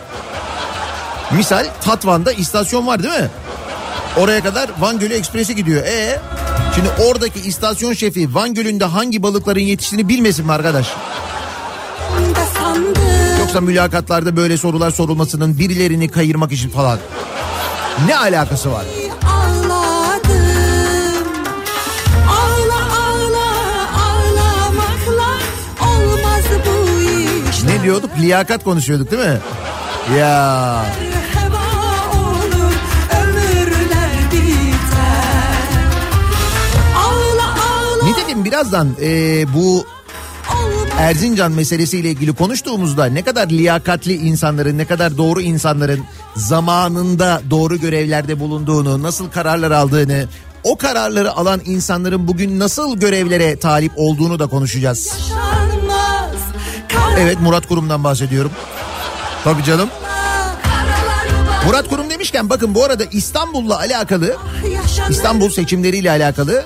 Misal 1.33 1.67
Tatvan'da 1.81 2.33
istasyon 2.33 2.87
var 2.87 3.03
değil 3.03 3.21
mi? 3.21 3.31
Oraya 4.17 4.43
kadar 4.43 4.71
Van 4.81 4.99
Gölü 4.99 5.15
Ekspresi 5.15 5.57
gidiyor. 5.57 5.83
E 5.87 6.21
şimdi 6.75 6.89
oradaki 7.09 7.41
istasyon 7.41 7.93
şefi 7.93 8.35
Van 8.35 8.55
Gölü'nde 8.55 8.85
hangi 8.85 9.23
balıkların 9.23 9.61
yetiştiğini 9.61 10.09
bilmesin 10.09 10.47
mi 10.47 10.53
arkadaş? 10.53 10.87
Yoksa 13.41 13.61
mülakatlarda 13.61 14.37
böyle 14.37 14.57
sorular 14.57 14.91
sorulmasının 14.91 15.59
birilerini 15.59 16.09
kayırmak 16.09 16.53
için 16.53 16.71
falan. 16.71 16.99
Ne 18.07 18.17
alakası 18.17 18.73
var? 18.73 18.85
Ne 27.65 27.83
diyorduk? 27.83 28.11
Liyakat 28.21 28.65
konuşuyorduk 28.65 29.11
değil 29.11 29.23
mi? 29.23 29.39
Ya 30.19 30.85
nitekim 38.39 38.45
birazdan 38.45 38.97
e, 39.03 39.47
bu. 39.55 39.87
Erzincan 40.99 41.53
meselesiyle 41.53 42.11
ilgili 42.11 42.35
konuştuğumuzda 42.35 43.05
ne 43.05 43.23
kadar 43.23 43.49
liyakatli 43.49 44.15
insanların, 44.15 44.79
ne 44.79 44.85
kadar 44.85 45.19
doğru 45.19 45.41
insanların 45.41 46.01
zamanında 46.37 47.43
doğru 47.51 47.81
görevlerde 47.81 48.41
bulunduğunu, 48.41 49.03
nasıl 49.03 49.31
kararlar 49.31 49.71
aldığını, 49.71 50.27
o 50.65 50.77
kararları 50.77 51.33
alan 51.33 51.61
insanların 51.65 52.29
bugün 52.29 52.59
nasıl 52.59 52.97
görevlere 52.97 53.59
talip 53.59 53.93
olduğunu 53.97 54.39
da 54.39 54.47
konuşacağız. 54.47 55.13
Evet 57.19 57.41
Murat 57.41 57.67
Kurum'dan 57.67 58.05
bahsediyorum. 58.05 58.53
Tabii 59.45 59.65
canım. 59.65 59.89
Murat 61.67 61.89
Kurum 61.89 62.11
demişken 62.11 62.51
bakın 62.51 62.75
bu 62.75 62.85
arada 62.85 63.05
İstanbul'la 63.13 63.79
alakalı. 63.79 64.37
İstanbul 65.11 65.51
seçimleriyle 65.51 66.11
alakalı 66.11 66.65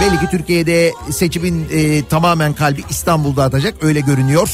belli 0.00 0.20
ki 0.20 0.26
Türkiye'de 0.30 0.92
seçimin 1.10 1.68
e, 1.72 2.04
tamamen 2.04 2.54
kalbi 2.54 2.84
İstanbul'da 2.90 3.44
atacak 3.44 3.74
öyle 3.82 4.00
görünüyor. 4.00 4.48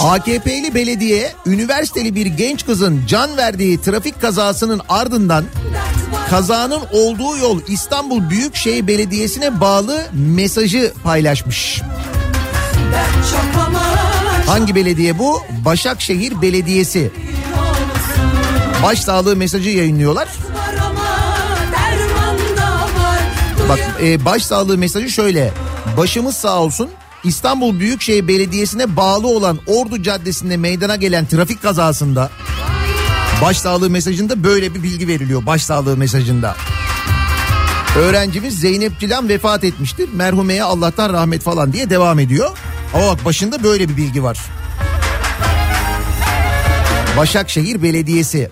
AKP'li 0.00 0.74
belediye 0.74 1.32
üniversiteli 1.46 2.14
bir 2.14 2.26
genç 2.26 2.66
kızın 2.66 3.02
can 3.06 3.36
verdiği 3.36 3.80
trafik 3.80 4.20
kazasının 4.20 4.80
ardından 4.88 5.44
kazanın 6.30 6.80
olduğu 6.92 7.36
yol 7.36 7.60
İstanbul 7.68 8.30
Büyükşehir 8.30 8.86
Belediyesi'ne 8.86 9.60
bağlı 9.60 10.02
mesajı 10.12 10.92
paylaşmış. 11.04 11.82
Hangi 14.46 14.74
belediye 14.74 15.18
bu? 15.18 15.42
Başakşehir 15.64 16.42
Belediyesi. 16.42 17.10
Başsağlığı 18.82 19.36
mesajı 19.36 19.70
yayınlıyorlar. 19.70 20.28
Bak 23.68 23.78
e, 24.02 24.24
başsağlığı 24.24 24.78
mesajı 24.78 25.10
şöyle. 25.10 25.52
Başımız 25.96 26.36
sağ 26.36 26.58
olsun. 26.58 26.90
İstanbul 27.24 27.80
Büyükşehir 27.80 28.28
Belediyesi'ne 28.28 28.96
bağlı 28.96 29.26
olan 29.26 29.58
Ordu 29.66 30.02
Caddesi'nde 30.02 30.56
meydana 30.56 30.96
gelen 30.96 31.26
trafik 31.26 31.62
kazasında 31.62 32.30
başsağlığı 33.42 33.90
mesajında 33.90 34.44
böyle 34.44 34.74
bir 34.74 34.82
bilgi 34.82 35.08
veriliyor 35.08 35.46
başsağlığı 35.46 35.96
mesajında. 35.96 36.56
Öğrencimiz 37.96 38.60
Zeynep 38.60 39.00
Cilan 39.00 39.28
vefat 39.28 39.64
etmiştir. 39.64 40.08
Merhumeye 40.12 40.62
Allah'tan 40.62 41.12
rahmet 41.12 41.42
falan 41.42 41.72
diye 41.72 41.90
devam 41.90 42.18
ediyor. 42.18 42.50
Ama 42.94 43.06
bak 43.06 43.24
başında 43.24 43.62
böyle 43.62 43.88
bir 43.88 43.96
bilgi 43.96 44.22
var. 44.22 44.38
Başakşehir 47.16 47.82
Belediyesi. 47.82 48.50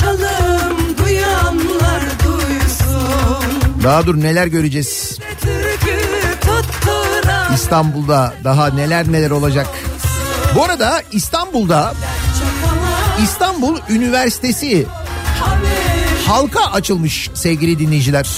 Konuşalım, 0.00 0.98
duyanlar 0.98 2.02
duysun. 2.24 3.82
Daha 3.82 4.06
dur 4.06 4.20
neler 4.20 4.46
göreceğiz. 4.46 5.18
İstanbul'da 7.54 8.34
daha 8.44 8.66
neler 8.70 9.12
neler 9.12 9.30
olacak. 9.30 9.66
Bu 10.54 10.64
arada 10.64 11.02
İstanbul'da 11.12 11.94
İstanbul 13.22 13.76
Üniversitesi 13.88 14.86
halka 16.26 16.64
açılmış 16.64 17.30
sevgili 17.34 17.78
dinleyiciler. 17.78 18.28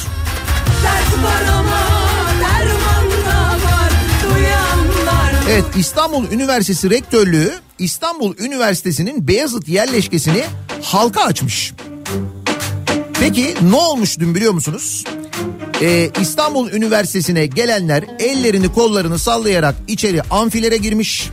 Evet 5.51 5.65
İstanbul 5.77 6.31
Üniversitesi 6.33 6.91
Rektörlüğü 6.91 7.53
İstanbul 7.79 8.37
Üniversitesi'nin 8.39 9.29
Beyazıt 9.29 9.69
yerleşkesini 9.69 10.45
halka 10.89 11.23
açmış. 11.23 11.73
Peki 13.21 13.55
ne 13.63 13.77
olmuş 13.77 14.19
dün 14.19 14.35
biliyor 14.35 14.53
musunuz? 14.53 15.05
Ee, 15.83 16.11
İstanbul 16.21 16.71
Üniversitesi'ne 16.71 17.47
gelenler 17.47 18.05
ellerini 18.19 18.73
kollarını 18.73 19.19
sallayarak 19.19 19.75
içeri 19.89 20.23
amfilere 20.23 20.77
girmiş. 20.77 21.31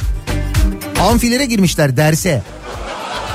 Amfilere 1.00 1.46
girmişler 1.46 1.98
derse. 1.98 2.44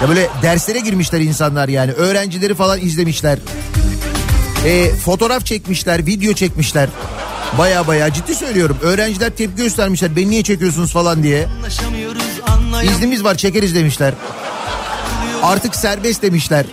Ya 0.02 0.09
böyle 0.09 0.28
derslere 0.42 0.78
girmişler 0.78 1.20
insanlar 1.20 1.68
yani. 1.68 1.92
Öğrencileri 1.92 2.54
falan 2.54 2.80
izlemişler. 2.80 3.38
Ee, 4.64 4.90
fotoğraf 5.04 5.46
çekmişler, 5.46 6.06
video 6.06 6.33
çekmişler. 6.33 6.88
Baya 7.59 7.87
baya 7.87 8.12
ciddi 8.12 8.35
söylüyorum. 8.35 8.76
Öğrenciler 8.83 9.30
tepki 9.30 9.62
göstermişler. 9.62 10.16
Beni 10.16 10.30
niye 10.30 10.42
çekiyorsunuz 10.42 10.92
falan 10.92 11.22
diye. 11.22 11.48
İznimiz 12.85 13.24
var 13.24 13.35
çekeriz 13.35 13.74
demişler. 13.74 14.14
Artık 15.42 15.76
serbest 15.76 16.22
demişler. 16.22 16.66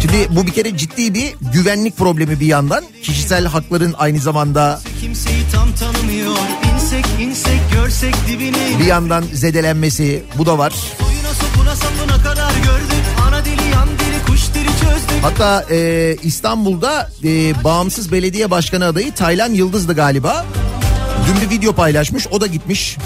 Şimdi 0.00 0.28
bu 0.30 0.46
bir 0.46 0.52
kere 0.52 0.76
ciddi 0.76 1.14
bir 1.14 1.34
güvenlik 1.52 1.96
problemi 1.96 2.40
bir 2.40 2.46
yandan. 2.46 2.84
Kişisel 3.02 3.46
hakların 3.46 3.94
aynı 3.98 4.18
zamanda 4.18 4.80
bir 8.78 8.84
yandan 8.86 9.24
zedelenmesi 9.32 10.22
bu 10.38 10.46
da 10.46 10.58
var. 10.58 10.74
Hatta 15.22 15.64
e, 15.70 16.16
İstanbul'da 16.22 17.10
e, 17.24 17.64
bağımsız 17.64 18.12
belediye 18.12 18.50
başkanı 18.50 18.84
adayı 18.84 19.14
Taylan 19.14 19.52
Yıldız'dı 19.52 19.94
galiba. 19.94 20.46
Dün 21.26 21.50
bir 21.50 21.54
video 21.54 21.72
paylaşmış 21.72 22.26
o 22.26 22.40
da 22.40 22.46
gitmiş. 22.46 22.96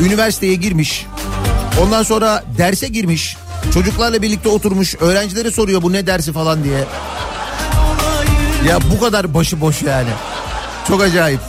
Üniversiteye 0.00 0.54
girmiş. 0.54 1.06
Ondan 1.82 2.02
sonra 2.02 2.44
derse 2.58 2.88
girmiş. 2.88 3.36
Çocuklarla 3.74 4.22
birlikte 4.22 4.48
oturmuş. 4.48 4.94
Öğrencilere 5.00 5.50
soruyor 5.50 5.82
bu 5.82 5.92
ne 5.92 6.06
dersi 6.06 6.32
falan 6.32 6.64
diye. 6.64 6.84
Ya 8.68 8.78
bu 8.90 9.00
kadar 9.00 9.34
başıboş 9.34 9.82
yani. 9.82 10.10
Çok 10.88 11.02
acayip. 11.02 11.40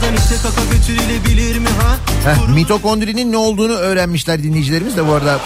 Diye 0.00 0.10
arkadan 0.10 0.16
işte 0.16 0.36
kaka 0.42 0.64
götürülebilir 0.72 1.58
mi 1.58 1.68
ha? 1.68 1.98
Heh, 2.30 2.48
mitokondrinin 2.54 3.32
ne 3.32 3.36
olduğunu 3.36 3.72
öğrenmişler 3.72 4.42
dinleyicilerimiz 4.42 4.96
de 4.96 5.08
bu 5.08 5.12
arada. 5.12 5.40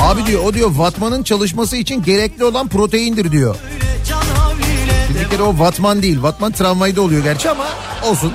Abi 0.00 0.26
diyor 0.26 0.44
o 0.44 0.54
diyor 0.54 0.70
Vatman'ın 0.76 1.22
çalışması 1.22 1.76
için 1.76 2.02
gerekli 2.02 2.44
olan 2.44 2.68
proteindir 2.68 3.32
diyor. 3.32 3.56
Bir 5.20 5.30
kere 5.30 5.42
o 5.42 5.58
Vatman 5.58 6.02
değil. 6.02 6.22
Vatman 6.22 6.52
tramvayda 6.52 7.02
oluyor 7.02 7.22
gerçi 7.22 7.50
ama 7.50 7.64
olsun. 8.04 8.32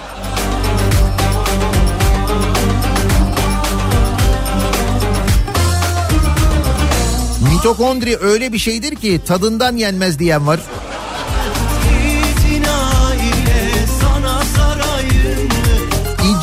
Mitokondri 7.53 8.17
öyle 8.17 8.53
bir 8.53 8.57
şeydir 8.57 8.95
ki 8.95 9.21
tadından 9.27 9.75
yenmez 9.75 10.19
diyen 10.19 10.47
var. 10.47 10.59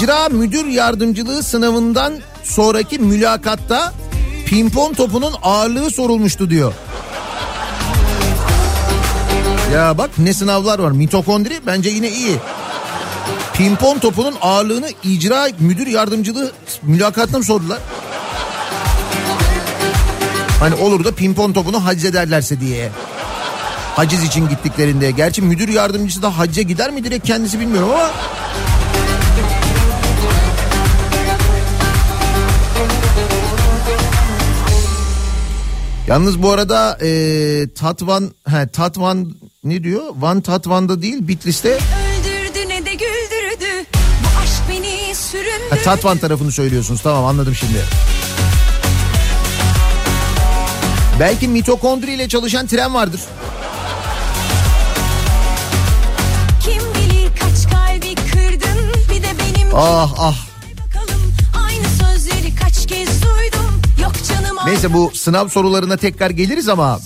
İcra 0.05 0.29
müdür 0.29 0.67
yardımcılığı 0.67 1.43
sınavından 1.43 2.15
sonraki 2.43 2.99
mülakatta 2.99 3.93
pimpon 4.47 4.93
topunun 4.93 5.35
ağırlığı 5.43 5.91
sorulmuştu 5.91 6.51
diyor. 6.51 6.73
Ya 9.75 9.99
bak 9.99 10.11
ne 10.19 10.35
sınavlar 10.35 10.79
var. 10.79 10.91
Mitokondri 10.91 11.61
bence 11.67 11.91
yine 11.91 12.11
iyi. 12.11 12.37
Pimpon 13.55 13.99
topunun 13.99 14.35
ağırlığını 14.41 14.89
icra 15.05 15.49
müdür 15.59 15.87
yardımcılığı 15.87 16.53
mülakatına 16.83 17.39
mı 17.39 17.45
sordular? 17.45 17.79
Hani 20.61 20.75
olur 20.75 21.05
da 21.05 21.15
pimpon 21.15 21.53
topunu 21.53 21.85
hac 21.85 22.05
ederlerse 22.05 22.61
diye. 22.61 22.91
Haciz 23.97 24.25
için 24.25 24.49
gittiklerinde. 24.49 25.11
Gerçi 25.11 25.43
müdür 25.43 25.69
yardımcısı 25.69 26.23
da 26.23 26.39
hacca 26.39 26.63
gider 26.63 26.91
mi 26.91 27.05
direkt 27.05 27.27
kendisi 27.27 27.61
bilmiyorum 27.61 27.91
ama. 27.91 28.11
Yalnız 36.07 36.43
bu 36.43 36.51
arada 36.51 36.99
e, 37.03 37.69
Tatvan, 37.75 38.31
he, 38.49 38.67
Tatvan 38.69 39.35
ne 39.65 39.85
diyor? 39.85 40.03
Van 40.17 40.41
Tatvan'da 40.41 41.03
değil 41.03 41.29
Bitlis'te 41.29 41.69
Öldürdü 41.69 42.69
ne 42.69 42.87
de 42.87 42.91
güldürdü 42.93 43.87
Bu 43.95 44.39
aşk 44.43 44.63
beni 44.69 45.15
süründü 45.15 45.71
ha, 45.71 45.77
Tatvan 45.85 46.19
tarafını 46.19 46.53
söylüyorsunuz. 46.53 47.01
Tamam 47.03 47.25
anladım 47.25 47.55
şimdi. 47.55 47.79
Belki 51.21 51.49
mitokondri 51.49 52.15
ile 52.15 52.29
çalışan 52.29 52.67
tren 52.67 52.95
vardır. 52.95 53.21
Kim 56.61 56.83
bilir 56.95 57.29
kaç 57.41 57.73
kalbi 57.73 58.15
kırdın 58.15 58.93
Bir 59.11 59.23
de 59.23 59.29
benim 59.39 59.69
Ah 59.75 60.15
ah. 60.19 60.54
Neyse 64.67 64.93
bu 64.93 65.11
sınav 65.15 65.49
sorularına 65.49 65.97
tekrar 65.97 66.31
geliriz 66.31 66.69
ama 66.69 67.01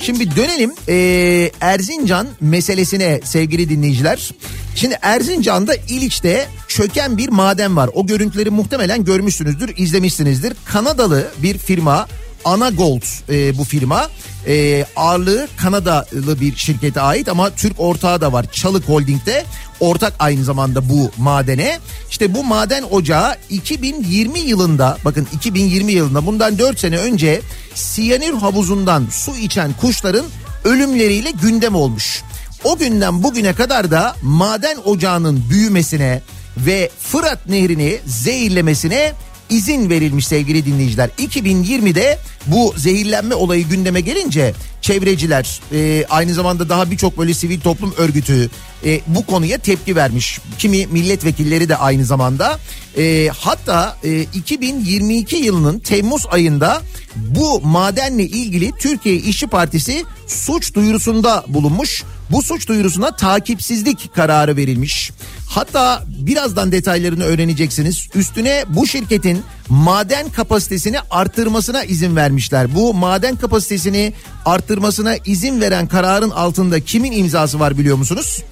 Şimdi 0.00 0.36
dönelim 0.36 0.72
eee, 0.88 1.52
Erzincan 1.60 2.26
meselesine 2.40 3.20
sevgili 3.24 3.68
dinleyiciler. 3.68 4.30
Şimdi 4.74 4.98
Erzincan'da 5.02 5.74
İliç'te 5.74 6.48
çöken 6.68 7.16
bir 7.18 7.28
maden 7.28 7.76
var. 7.76 7.90
O 7.94 8.06
görüntüleri 8.06 8.50
muhtemelen 8.50 9.04
görmüşsünüzdür, 9.04 9.72
izlemişsinizdir. 9.76 10.56
Kanadalı 10.64 11.28
bir 11.42 11.58
firma 11.58 12.06
Anagold 12.44 13.02
e, 13.28 13.58
bu 13.58 13.64
firma. 13.64 14.08
E, 14.46 14.84
ağırlığı 14.96 15.48
Kanadalı 15.56 16.40
bir 16.40 16.56
şirkete 16.56 17.00
ait 17.00 17.28
ama 17.28 17.50
Türk 17.50 17.80
ortağı 17.80 18.20
da 18.20 18.32
var. 18.32 18.46
Çalık 18.52 18.88
Holding'de 18.88 19.44
ortak 19.80 20.14
aynı 20.18 20.44
zamanda 20.44 20.88
bu 20.88 21.10
madene. 21.18 21.78
İşte 22.10 22.34
bu 22.34 22.44
maden 22.44 22.82
ocağı 22.90 23.36
2020 23.50 24.38
yılında 24.38 24.98
bakın 25.04 25.28
2020 25.34 25.92
yılında 25.92 26.26
bundan 26.26 26.58
4 26.58 26.80
sene 26.80 26.98
önce 26.98 27.40
siyanür 27.74 28.34
havuzundan 28.34 29.06
su 29.10 29.36
içen 29.36 29.72
kuşların 29.80 30.26
ölümleriyle 30.64 31.30
gündem 31.30 31.74
olmuş. 31.74 32.22
O 32.64 32.78
günden 32.78 33.22
bugüne 33.22 33.54
kadar 33.54 33.90
da 33.90 34.16
maden 34.22 34.76
ocağının 34.84 35.44
büyümesine 35.50 36.22
ve 36.56 36.90
Fırat 37.00 37.48
Nehri'ni 37.48 37.98
zehirlemesine 38.06 39.12
izin 39.50 39.90
verilmiş 39.90 40.26
sevgili 40.26 40.66
dinleyiciler. 40.66 41.10
2020'de 41.18 42.18
bu 42.46 42.74
zehirlenme 42.76 43.34
olayı 43.34 43.68
gündeme 43.68 44.00
gelince 44.00 44.54
çevreciler 44.80 45.60
e, 45.72 46.06
aynı 46.10 46.34
zamanda 46.34 46.68
daha 46.68 46.90
birçok 46.90 47.18
böyle 47.18 47.34
sivil 47.34 47.60
toplum 47.60 47.94
örgütü 47.96 48.50
e, 48.84 49.00
bu 49.06 49.26
konuya 49.26 49.58
tepki 49.58 49.96
vermiş. 49.96 50.40
Kimi 50.58 50.86
milletvekilleri 50.86 51.68
de 51.68 51.76
aynı 51.76 52.04
zamanda. 52.04 52.58
E, 52.98 53.30
hatta 53.38 53.96
e, 54.04 54.20
2022 54.20 55.36
yılının 55.36 55.78
Temmuz 55.78 56.26
ayında 56.30 56.82
bu 57.16 57.60
madenle 57.60 58.22
ilgili 58.22 58.72
Türkiye 58.80 59.16
İşçi 59.16 59.46
Partisi 59.46 60.04
suç 60.26 60.74
duyurusunda 60.74 61.44
bulunmuş. 61.48 62.04
Bu 62.30 62.42
suç 62.42 62.68
duyurusuna 62.68 63.16
takipsizlik 63.16 64.14
kararı 64.14 64.56
verilmiş. 64.56 65.10
Hatta 65.48 66.04
birazdan 66.06 66.72
detaylarını 66.72 67.24
öğreneceksiniz. 67.24 68.08
Üstüne 68.14 68.64
bu 68.68 68.86
şirketin 68.86 69.42
maden 69.68 70.28
kapasitesini 70.28 70.96
arttırmasına 71.10 71.84
izin 71.84 72.16
vermişler. 72.16 72.74
Bu 72.74 72.94
maden 72.94 73.36
kapasitesini 73.36 74.12
arttırmasına 74.44 75.16
izin 75.16 75.60
veren 75.60 75.86
kararın 75.86 76.30
altında 76.30 76.80
kimin 76.80 77.12
imzası 77.12 77.60
var 77.60 77.78
biliyor 77.78 77.96
musunuz? 77.96 78.42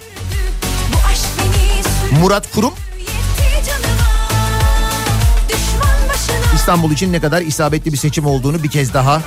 Murat 2.22 2.52
Kurum. 2.54 2.72
İstanbul 6.54 6.92
için 6.92 7.12
ne 7.12 7.20
kadar 7.20 7.42
isabetli 7.42 7.92
bir 7.92 7.98
seçim 7.98 8.26
olduğunu 8.26 8.62
bir 8.62 8.70
kez 8.70 8.94
daha 8.94 9.22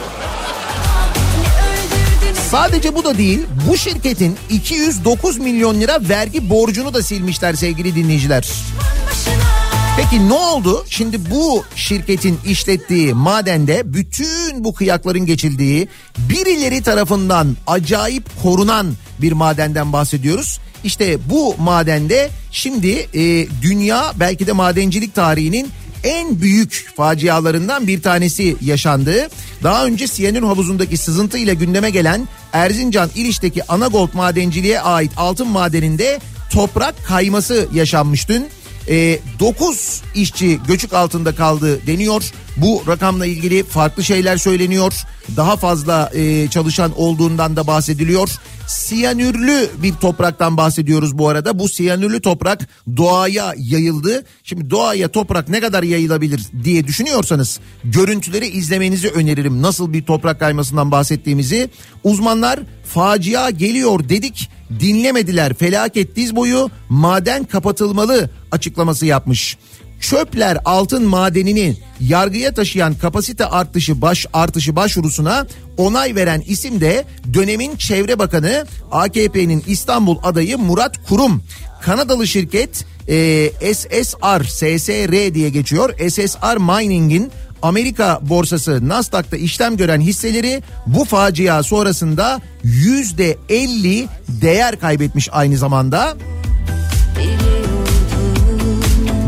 Sadece 2.51 2.95
bu 2.95 3.03
da 3.03 3.17
değil. 3.17 3.39
Bu 3.69 3.77
şirketin 3.77 4.37
209 4.49 5.37
milyon 5.37 5.81
lira 5.81 5.99
vergi 6.09 6.49
borcunu 6.49 6.93
da 6.93 7.03
silmişler 7.03 7.53
sevgili 7.53 7.95
dinleyiciler. 7.95 8.49
Peki 9.97 10.29
ne 10.29 10.33
oldu? 10.33 10.85
Şimdi 10.89 11.31
bu 11.31 11.63
şirketin 11.75 12.39
işlettiği 12.45 13.13
madende 13.13 13.93
bütün 13.93 14.63
bu 14.63 14.73
kıyakların 14.73 15.25
geçildiği 15.25 15.87
birileri 16.17 16.81
tarafından 16.83 17.57
acayip 17.67 18.41
korunan 18.43 18.93
bir 19.21 19.31
madenden 19.31 19.93
bahsediyoruz. 19.93 20.59
İşte 20.83 21.17
bu 21.29 21.55
madende 21.59 22.29
şimdi 22.51 23.07
e, 23.13 23.47
dünya 23.61 24.13
belki 24.19 24.47
de 24.47 24.51
madencilik 24.51 25.15
tarihinin 25.15 25.69
en 26.03 26.41
büyük 26.41 26.89
facialarından 26.97 27.87
bir 27.87 28.01
tanesi 28.01 28.55
yaşandı. 28.61 29.29
Daha 29.63 29.85
önce 29.85 30.07
siyanür 30.07 30.43
havuzundaki 30.43 30.97
sızıntı 30.97 31.37
ile 31.37 31.53
gündeme 31.53 31.89
gelen 31.89 32.27
Erzincan 32.53 33.09
İliç'teki 33.15 33.71
Anagold 33.71 34.13
madenciliğe 34.13 34.81
ait 34.81 35.11
altın 35.17 35.47
madeninde 35.47 36.19
toprak 36.49 37.05
kayması 37.05 37.67
yaşanmış 37.73 38.29
dün. 38.29 38.47
E, 38.89 39.19
9 39.39 40.01
işçi 40.15 40.59
göçük 40.67 40.93
altında 40.93 41.35
kaldı 41.35 41.87
deniyor. 41.87 42.23
Bu 42.57 42.83
rakamla 42.87 43.25
ilgili 43.25 43.63
farklı 43.63 44.03
şeyler 44.03 44.37
söyleniyor. 44.37 44.93
Daha 45.37 45.57
fazla 45.57 46.11
e, 46.13 46.47
çalışan 46.47 46.91
olduğundan 46.99 47.55
da 47.55 47.67
bahsediliyor. 47.67 48.29
Siyanürlü 48.69 49.69
bir 49.83 49.93
topraktan 49.93 50.57
bahsediyoruz 50.57 51.17
bu 51.17 51.29
arada. 51.29 51.59
Bu 51.59 51.69
siyanürlü 51.69 52.21
toprak 52.21 52.69
doğaya 52.97 53.53
yayıldı. 53.57 54.23
Şimdi 54.43 54.69
doğaya 54.69 55.07
toprak 55.07 55.49
ne 55.49 55.61
kadar 55.61 55.83
yayılabilir 55.83 56.41
diye 56.63 56.87
düşünüyorsanız 56.87 57.59
görüntüleri 57.83 58.47
izlemenizi 58.47 59.09
öneririm. 59.09 59.61
Nasıl 59.61 59.93
bir 59.93 60.05
toprak 60.05 60.39
kaymasından 60.39 60.91
bahsettiğimizi. 60.91 61.69
Uzmanlar 62.03 62.59
facia 62.85 63.49
geliyor 63.49 64.09
dedik 64.09 64.49
dinlemediler. 64.79 65.53
Felaket 65.53 66.15
diz 66.15 66.35
boyu 66.35 66.69
maden 66.89 67.43
kapatılmalı 67.43 68.29
açıklaması 68.51 69.05
yapmış. 69.05 69.57
Çöpler 69.99 70.57
altın 70.65 71.03
madenini 71.03 71.77
yargıya 71.99 72.53
taşıyan 72.53 72.93
kapasite 72.93 73.45
artışı 73.45 74.01
baş 74.01 74.25
artışı 74.33 74.75
başvurusuna 74.75 75.47
onay 75.77 76.15
veren 76.15 76.43
isim 76.47 76.81
de 76.81 77.05
dönemin 77.33 77.75
Çevre 77.75 78.19
Bakanı 78.19 78.65
AKP'nin 78.91 79.63
İstanbul 79.67 80.17
adayı 80.23 80.57
Murat 80.57 81.07
Kurum. 81.07 81.43
Kanadalı 81.81 82.27
şirket 82.27 82.85
e, 83.07 83.51
SSR 83.73 84.43
SSR 84.43 85.33
diye 85.33 85.49
geçiyor. 85.49 86.09
SSR 86.09 86.57
Mining'in 86.57 87.31
Amerika 87.61 88.19
borsası 88.21 88.87
Nasdaq'ta 88.87 89.37
işlem 89.37 89.77
gören 89.77 90.01
hisseleri 90.01 90.63
bu 90.87 91.05
facia 91.05 91.63
sonrasında 91.63 92.41
yüzde 92.63 93.37
50 93.49 94.07
değer 94.27 94.79
kaybetmiş 94.79 95.29
aynı 95.31 95.57
zamanda. 95.57 96.17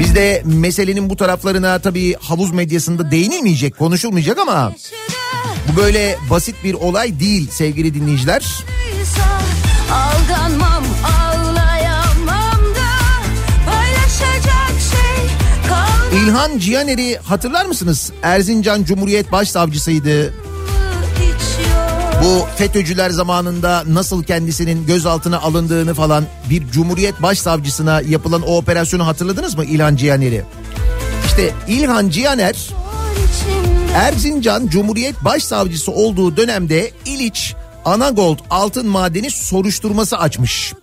Biz 0.01 0.15
de 0.15 0.43
meselenin 0.45 1.09
bu 1.09 1.15
taraflarına 1.15 1.79
tabii 1.79 2.15
havuz 2.19 2.51
medyasında 2.51 3.11
değinilmeyecek, 3.11 3.77
konuşulmayacak 3.77 4.37
ama 4.37 4.73
bu 5.67 5.77
böyle 5.77 6.17
basit 6.29 6.55
bir 6.63 6.73
olay 6.73 7.19
değil 7.19 7.49
sevgili 7.51 7.93
dinleyiciler. 7.93 8.63
Aldanmam, 9.91 10.83
şey. 16.11 16.19
İlhan 16.23 16.57
Cihaner'i 16.57 17.17
hatırlar 17.17 17.65
mısınız? 17.65 18.11
Erzincan 18.23 18.83
Cumhuriyet 18.83 19.31
Başsavcısıydı. 19.31 20.33
Bu 22.23 22.47
FETÖ'cüler 22.57 23.09
zamanında 23.09 23.83
nasıl 23.87 24.23
kendisinin 24.23 24.85
gözaltına 24.85 25.39
alındığını 25.39 25.93
falan 25.93 26.25
bir 26.49 26.67
Cumhuriyet 26.71 27.21
Başsavcısına 27.21 28.01
yapılan 28.01 28.41
o 28.41 28.57
operasyonu 28.57 29.07
hatırladınız 29.07 29.57
mı 29.57 29.65
İlhan 29.65 29.95
Cihaner'i? 29.95 30.43
İşte 31.25 31.53
İlhan 31.67 32.09
Cihaner 32.09 32.69
Erzincan 33.95 34.67
Cumhuriyet 34.67 35.23
Başsavcısı 35.23 35.91
olduğu 35.91 36.37
dönemde 36.37 36.91
İliç 37.05 37.55
Anagold 37.85 38.37
altın 38.49 38.87
madeni 38.87 39.31
soruşturması 39.31 40.17
açmış. 40.17 40.73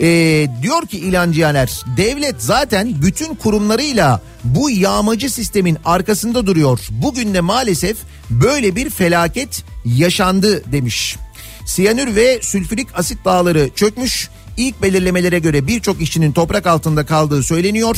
Ee, 0.00 0.48
diyor 0.62 0.86
ki 0.86 0.98
İlhan 0.98 1.32
Cihaner 1.32 1.84
devlet 1.96 2.42
zaten 2.42 3.02
bütün 3.02 3.34
kurumlarıyla 3.34 4.20
bu 4.44 4.70
yağmacı 4.70 5.30
sistemin 5.30 5.78
arkasında 5.84 6.46
duruyor. 6.46 6.80
Bugün 6.90 7.34
de 7.34 7.40
maalesef 7.40 7.96
böyle 8.30 8.76
bir 8.76 8.90
felaket 8.90 9.64
yaşandı 9.86 10.72
demiş. 10.72 11.16
Siyanür 11.66 12.16
ve 12.16 12.38
sülfürik 12.42 12.98
asit 12.98 13.24
dağları 13.24 13.70
çökmüş. 13.74 14.28
İlk 14.56 14.82
belirlemelere 14.82 15.38
göre 15.38 15.66
birçok 15.66 16.02
işçinin 16.02 16.32
toprak 16.32 16.66
altında 16.66 17.06
kaldığı 17.06 17.42
söyleniyor. 17.42 17.96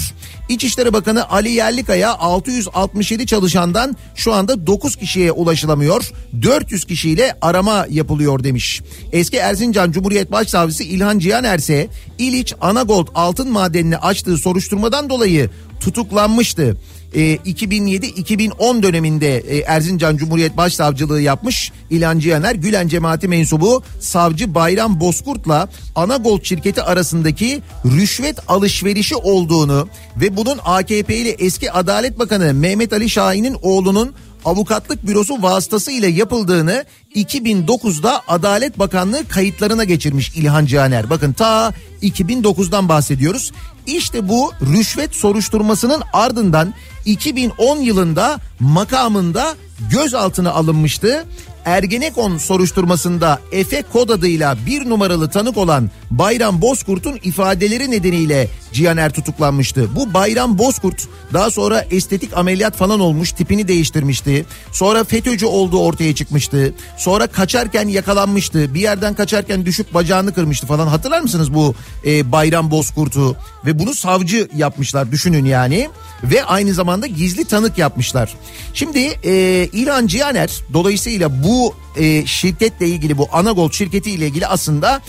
İçişleri 0.49 0.93
Bakanı 0.93 1.31
Ali 1.31 1.51
Yerlikaya 1.51 2.15
667 2.19 3.27
çalışandan 3.27 3.97
şu 4.15 4.33
anda 4.35 4.67
9 4.67 4.97
kişiye 4.97 5.33
ulaşılamıyor. 5.33 6.11
400 6.43 6.85
kişiyle 6.85 7.35
arama 7.41 7.87
yapılıyor 7.91 8.45
demiş. 8.45 8.83
Eski 9.13 9.37
Erzincan 9.37 9.93
Cumhuriyet 9.93 10.33
Başsavcısı 10.33 10.83
İlhan 10.83 11.19
Cihaner 11.19 11.59
ise 11.59 11.89
İliç 12.19 12.55
Anagold 12.61 13.09
altın 13.15 13.51
madenini 13.53 13.97
açtığı 13.97 14.37
soruşturmadan 14.37 15.11
dolayı 15.11 15.51
tutuklanmıştı 15.81 16.77
2007-2010 17.15 18.83
döneminde 18.83 19.37
e, 19.37 19.59
Erzincan 19.59 20.17
Cumhuriyet 20.17 20.57
Başsavcılığı 20.57 21.21
yapmış 21.21 21.73
İlhan 21.91 22.19
Cihaner 22.19 22.55
Gülen 22.55 22.89
cemaati 22.89 23.29
mensubu 23.29 23.83
savcı 24.01 24.55
Bayram 24.55 25.01
Bozkurt'la 25.01 25.69
Anagold 25.95 26.43
şirketi 26.43 26.83
arasındaki 26.83 27.63
rüşvet 27.85 28.39
alışverişi 28.49 29.17
olduğunu 29.17 29.89
ve 30.17 30.37
bunun 30.37 30.59
AKP 30.65 31.17
ile 31.17 31.31
eski 31.31 31.73
Adalet 31.73 32.19
Bakanı 32.19 32.55
Mehmet 32.55 32.93
Ali 32.93 33.11
Şahin'in 33.11 33.57
oğlunun 33.63 34.15
avukatlık 34.45 35.07
bürosu 35.07 35.43
vasıtasıyla 35.43 36.09
yapıldığını 36.09 36.85
2009'da 37.15 38.23
Adalet 38.29 38.79
Bakanlığı 38.79 39.29
kayıtlarına 39.29 39.85
geçirmiş 39.85 40.33
İlhan 40.37 40.67
Caner. 40.67 41.11
Bakın 41.11 41.33
ta 41.33 41.73
2009'dan 42.03 42.89
bahsediyoruz. 42.89 43.53
İşte 43.87 44.29
bu 44.29 44.53
rüşvet 44.63 45.15
soruşturmasının 45.15 46.03
ardından 46.13 46.75
2010 47.05 47.77
yılında 47.79 48.41
makamında 48.61 49.55
gözaltına 49.91 50.51
alınmıştı. 50.51 51.25
Ergenekon 51.69 52.39
soruşturmasında 52.39 53.41
Efe 53.53 53.83
kod 53.93 54.09
adıyla 54.09 54.57
bir 54.67 54.89
numaralı 54.89 55.31
tanık 55.31 55.57
olan 55.57 55.91
Bayram 56.11 56.63
Bozkurt'un 56.63 57.19
ifadeleri 57.23 57.91
nedeniyle 57.91 58.49
Cihaner 58.73 59.13
tutuklanmıştı. 59.13 59.97
Bu 59.97 60.15
Bayram 60.15 60.59
Bozkurt 60.59 61.09
daha 61.33 61.51
sonra 61.51 61.85
estetik 61.91 62.37
ameliyat 62.37 62.77
falan 62.77 63.01
olmuş 63.01 63.33
tipini 63.33 63.69
değiştirmişti. 63.69 64.47
Sonra 64.73 65.05
FETÖ'cü 65.05 65.47
olduğu 65.47 65.81
ortaya 65.81 66.15
çıkmıştı. 66.15 66.75
Sonra 66.97 67.27
kaçarken 67.27 67.89
yakalanmıştı. 67.89 68.75
Bir 68.75 68.81
yerden 68.81 69.15
kaçarken 69.15 69.67
düşüp 69.67 69.95
bacağını 69.95 70.35
kırmıştı 70.35 70.67
falan. 70.67 70.87
Hatırlar 70.87 71.21
mısınız 71.21 71.55
bu 71.55 71.75
e, 72.07 72.33
Bayram 72.33 72.71
Bozkurt'u? 72.71 73.37
Ve 73.67 73.79
bunu 73.79 73.95
savcı 73.95 74.49
yapmışlar 74.57 75.13
düşünün 75.13 75.45
yani. 75.45 75.89
Ve 76.25 76.45
aynı 76.45 76.75
zamanda 76.75 77.07
gizli 77.07 77.45
tanık 77.45 77.79
yapmışlar. 77.79 78.35
Şimdi 78.75 78.99
e, 79.25 79.33
İlhan 79.73 80.07
Cihaner 80.07 80.51
dolayısıyla 80.73 81.45
bu 81.45 81.58
e, 81.97 82.27
şirketle 82.27 82.89
ilgili 82.89 83.19
bu 83.19 83.29
Anagold 83.33 83.73
şirketi 83.73 84.11
ile 84.11 84.27
ilgili 84.27 84.47
aslında 84.47 85.01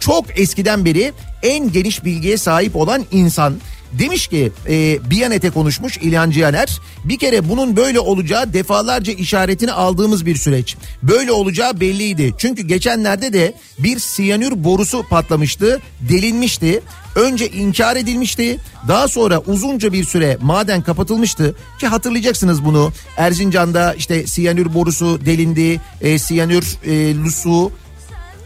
çok 0.00 0.40
eskiden 0.40 0.84
beri 0.84 1.12
en 1.42 1.72
geniş 1.72 2.04
bilgiye 2.04 2.36
sahip 2.36 2.76
olan 2.76 3.04
insan. 3.12 3.54
Demiş 3.98 4.28
ki 4.28 4.52
e, 4.68 4.98
Biyanet'e 5.10 5.50
konuşmuş 5.50 5.98
İlhan 5.98 6.30
Cihaner. 6.30 6.80
Bir 7.04 7.18
kere 7.18 7.48
bunun 7.48 7.76
böyle 7.76 8.00
olacağı 8.00 8.52
defalarca 8.52 9.12
işaretini 9.12 9.72
aldığımız 9.72 10.26
bir 10.26 10.36
süreç. 10.36 10.76
Böyle 11.02 11.32
olacağı 11.32 11.80
belliydi. 11.80 12.34
Çünkü 12.38 12.62
geçenlerde 12.62 13.32
de 13.32 13.54
bir 13.78 13.98
siyanür 13.98 14.64
borusu 14.64 15.04
patlamıştı, 15.08 15.80
delinmişti. 16.00 16.82
Önce 17.16 17.50
inkar 17.50 17.96
edilmişti. 17.96 18.58
Daha 18.88 19.08
sonra 19.08 19.40
uzunca 19.40 19.92
bir 19.92 20.04
süre 20.04 20.38
maden 20.40 20.82
kapatılmıştı. 20.82 21.54
Ki 21.80 21.86
hatırlayacaksınız 21.86 22.64
bunu. 22.64 22.92
Erzincan'da 23.16 23.94
işte 23.94 24.26
siyanür 24.26 24.74
borusu 24.74 25.26
delindi. 25.26 25.80
E, 26.00 26.18
siyanür 26.18 26.64
e, 26.86 27.16
lusu 27.16 27.72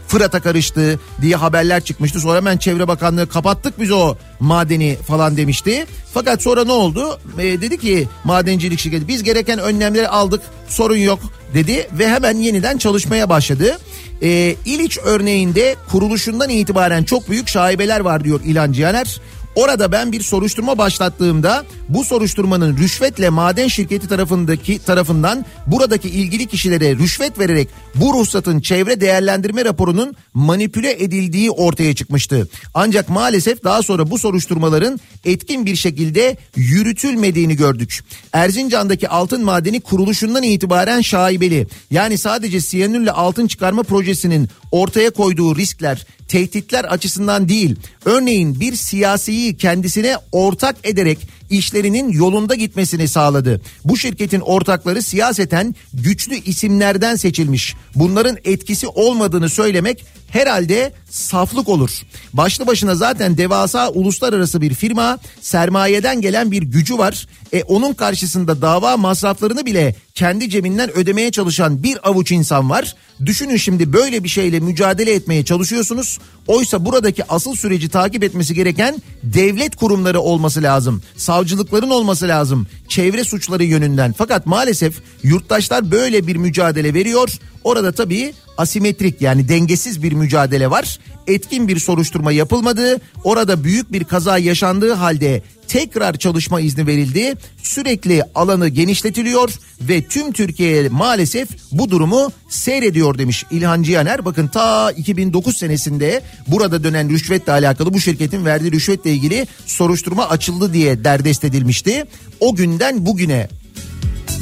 Fırat'a 0.07 0.39
karıştı 0.39 0.99
diye 1.21 1.35
haberler 1.35 1.81
çıkmıştı. 1.83 2.19
Sonra 2.19 2.37
hemen 2.37 2.57
Çevre 2.57 2.87
Bakanlığı 2.87 3.29
kapattık 3.29 3.79
biz 3.79 3.91
o 3.91 4.15
madeni 4.39 4.97
falan 5.07 5.37
demişti. 5.37 5.85
Fakat 6.13 6.41
sonra 6.41 6.63
ne 6.63 6.71
oldu? 6.71 7.19
E, 7.39 7.43
dedi 7.61 7.77
ki 7.77 8.07
madencilik 8.23 8.79
şirketi 8.79 9.07
biz 9.07 9.23
gereken 9.23 9.59
önlemleri 9.59 10.07
aldık 10.07 10.41
sorun 10.67 10.97
yok 10.97 11.19
dedi 11.53 11.89
ve 11.93 12.09
hemen 12.09 12.37
yeniden 12.37 12.77
çalışmaya 12.77 13.29
başladı. 13.29 13.79
E, 14.21 14.55
İliç 14.65 14.97
örneğinde 15.03 15.75
kuruluşundan 15.91 16.49
itibaren 16.49 17.03
çok 17.03 17.29
büyük 17.29 17.47
şaibeler 17.47 17.99
var 17.99 18.23
diyor 18.23 18.39
İlhan 18.45 18.71
Cihaner. 18.71 19.21
Orada 19.55 19.91
ben 19.91 20.11
bir 20.11 20.21
soruşturma 20.21 20.77
başlattığımda 20.77 21.65
bu 21.89 22.03
soruşturmanın 22.03 22.77
rüşvetle 22.77 23.29
maden 23.29 23.67
şirketi 23.67 24.07
tarafındaki 24.07 24.79
tarafından 24.79 25.45
buradaki 25.67 26.09
ilgili 26.09 26.47
kişilere 26.47 26.95
rüşvet 26.95 27.39
vererek 27.39 27.67
bu 27.95 28.13
ruhsatın 28.13 28.59
çevre 28.59 29.01
değerlendirme 29.01 29.65
raporunun 29.65 30.15
manipüle 30.33 31.03
edildiği 31.03 31.51
ortaya 31.51 31.95
çıkmıştı. 31.95 32.49
Ancak 32.73 33.09
maalesef 33.09 33.63
daha 33.63 33.83
sonra 33.83 34.11
bu 34.11 34.17
soruşturmaların 34.17 34.99
etkin 35.25 35.65
bir 35.65 35.75
şekilde 35.75 36.37
yürütülmediğini 36.55 37.55
gördük. 37.55 38.03
Erzincan'daki 38.33 39.09
altın 39.09 39.45
madeni 39.45 39.81
kuruluşundan 39.81 40.43
itibaren 40.43 41.01
şaibeli. 41.01 41.67
Yani 41.91 42.17
sadece 42.17 42.61
siyanürle 42.61 43.11
altın 43.11 43.47
çıkarma 43.47 43.83
projesinin 43.83 44.49
ortaya 44.71 45.09
koyduğu 45.09 45.55
riskler, 45.55 46.05
tehditler 46.29 46.83
açısından 46.83 47.49
değil. 47.49 47.75
Örneğin 48.05 48.59
bir 48.59 48.75
siyasiyi 48.75 49.57
kendisine 49.57 50.17
ortak 50.31 50.75
ederek 50.83 51.19
işlerinin 51.49 52.09
yolunda 52.09 52.55
gitmesini 52.55 53.07
sağladı. 53.07 53.61
Bu 53.85 53.97
şirketin 53.97 54.39
ortakları 54.39 55.03
siyaseten 55.03 55.75
güçlü 55.93 56.35
isimlerden 56.35 57.15
seçilmiş. 57.15 57.75
Bunların 57.95 58.37
etkisi 58.45 58.87
olmadığını 58.87 59.49
söylemek 59.49 60.05
herhalde 60.31 60.93
saflık 61.09 61.69
olur. 61.69 61.89
Başlı 62.33 62.67
başına 62.67 62.95
zaten 62.95 63.37
devasa 63.37 63.89
uluslararası 63.89 64.61
bir 64.61 64.73
firma 64.73 65.19
sermayeden 65.41 66.21
gelen 66.21 66.51
bir 66.51 66.61
gücü 66.63 66.97
var. 66.97 67.27
E 67.53 67.63
onun 67.63 67.93
karşısında 67.93 68.61
dava 68.61 68.97
masraflarını 68.97 69.65
bile 69.65 69.95
kendi 70.15 70.49
cebinden 70.49 70.97
ödemeye 70.97 71.31
çalışan 71.31 71.83
bir 71.83 72.09
avuç 72.09 72.31
insan 72.31 72.69
var. 72.69 72.95
Düşünün 73.25 73.57
şimdi 73.57 73.93
böyle 73.93 74.23
bir 74.23 74.29
şeyle 74.29 74.59
mücadele 74.59 75.13
etmeye 75.13 75.45
çalışıyorsunuz. 75.45 76.19
Oysa 76.49 76.85
buradaki 76.85 77.31
asıl 77.31 77.55
süreci 77.55 77.89
takip 77.89 78.23
etmesi 78.23 78.53
gereken 78.53 79.01
devlet 79.23 79.75
kurumları 79.75 80.19
olması 80.19 80.63
lazım. 80.63 81.01
Savcılıkların 81.17 81.89
olması 81.89 82.27
lazım. 82.27 82.67
Çevre 82.87 83.23
suçları 83.23 83.63
yönünden. 83.63 84.15
Fakat 84.17 84.45
maalesef 84.45 85.01
yurttaşlar 85.23 85.91
böyle 85.91 86.27
bir 86.27 86.35
mücadele 86.35 86.93
veriyor. 86.93 87.29
Orada 87.63 87.91
tabii 87.91 88.33
asimetrik 88.57 89.21
yani 89.21 89.49
dengesiz 89.49 90.03
bir 90.03 90.13
mücadele 90.13 90.69
var. 90.69 90.99
Etkin 91.27 91.67
bir 91.67 91.79
soruşturma 91.79 92.31
yapılmadı. 92.31 93.01
Orada 93.23 93.63
büyük 93.63 93.91
bir 93.91 94.03
kaza 94.03 94.37
yaşandığı 94.37 94.93
halde 94.93 95.43
tekrar 95.67 96.17
çalışma 96.17 96.61
izni 96.61 96.87
verildi. 96.87 97.33
Sürekli 97.63 98.23
alanı 98.35 98.67
genişletiliyor 98.67 99.49
ve 99.81 100.03
tüm 100.03 100.31
Türkiye 100.31 100.89
maalesef 100.89 101.49
bu 101.71 101.89
durumu 101.89 102.31
seyrediyor 102.49 103.17
demiş 103.17 103.45
İlhan 103.51 103.83
Cihaner. 103.83 104.25
Bakın 104.25 104.47
ta 104.47 104.91
2009 104.91 105.57
senesinde 105.57 106.21
burada 106.47 106.83
dönen 106.83 107.09
rüşvetle 107.09 107.51
alakalı 107.51 107.93
bu 107.93 107.99
şirketin 107.99 108.45
verdiği 108.45 108.71
rüşvetle 108.71 109.11
ilgili 109.11 109.47
soruşturma 109.65 110.29
açıldı 110.29 110.73
diye 110.73 111.03
derdest 111.03 111.43
edilmişti. 111.43 112.05
O 112.39 112.55
günden 112.55 113.05
bugüne 113.05 113.47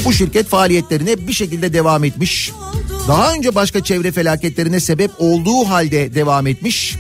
bu 0.07 0.13
şirket 0.13 0.47
faaliyetlerine 0.47 1.27
bir 1.27 1.33
şekilde 1.33 1.73
devam 1.73 2.03
etmiş. 2.03 2.51
Daha 3.07 3.33
önce 3.33 3.55
başka 3.55 3.83
çevre 3.83 4.11
felaketlerine 4.11 4.79
sebep 4.79 5.11
olduğu 5.19 5.63
halde 5.63 6.15
devam 6.15 6.47
etmiş. 6.47 6.95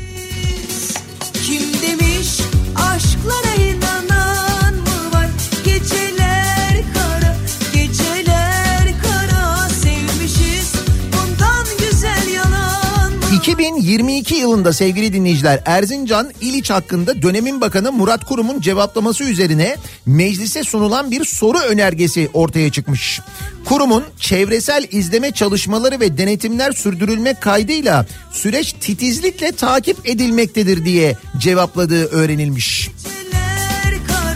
2022 13.47 14.35
yılında 14.35 14.73
sevgili 14.73 15.13
dinleyiciler 15.13 15.61
Erzincan 15.65 16.31
İliç 16.41 16.69
hakkında 16.69 17.21
dönemin 17.21 17.61
bakanı 17.61 17.91
Murat 17.91 18.25
Kurum'un 18.25 18.61
cevaplaması 18.61 19.23
üzerine 19.23 19.75
meclise 20.05 20.63
sunulan 20.63 21.11
bir 21.11 21.25
soru 21.25 21.57
önergesi 21.59 22.29
ortaya 22.33 22.71
çıkmış. 22.71 23.21
Kurumun 23.65 24.03
çevresel 24.19 24.87
izleme 24.91 25.31
çalışmaları 25.31 25.99
ve 25.99 26.17
denetimler 26.17 26.71
sürdürülmek 26.71 27.41
kaydıyla 27.41 28.05
süreç 28.31 28.73
titizlikle 28.73 29.51
takip 29.51 30.09
edilmektedir 30.09 30.85
diye 30.85 31.17
cevapladığı 31.37 32.05
öğrenilmiş. 32.05 32.89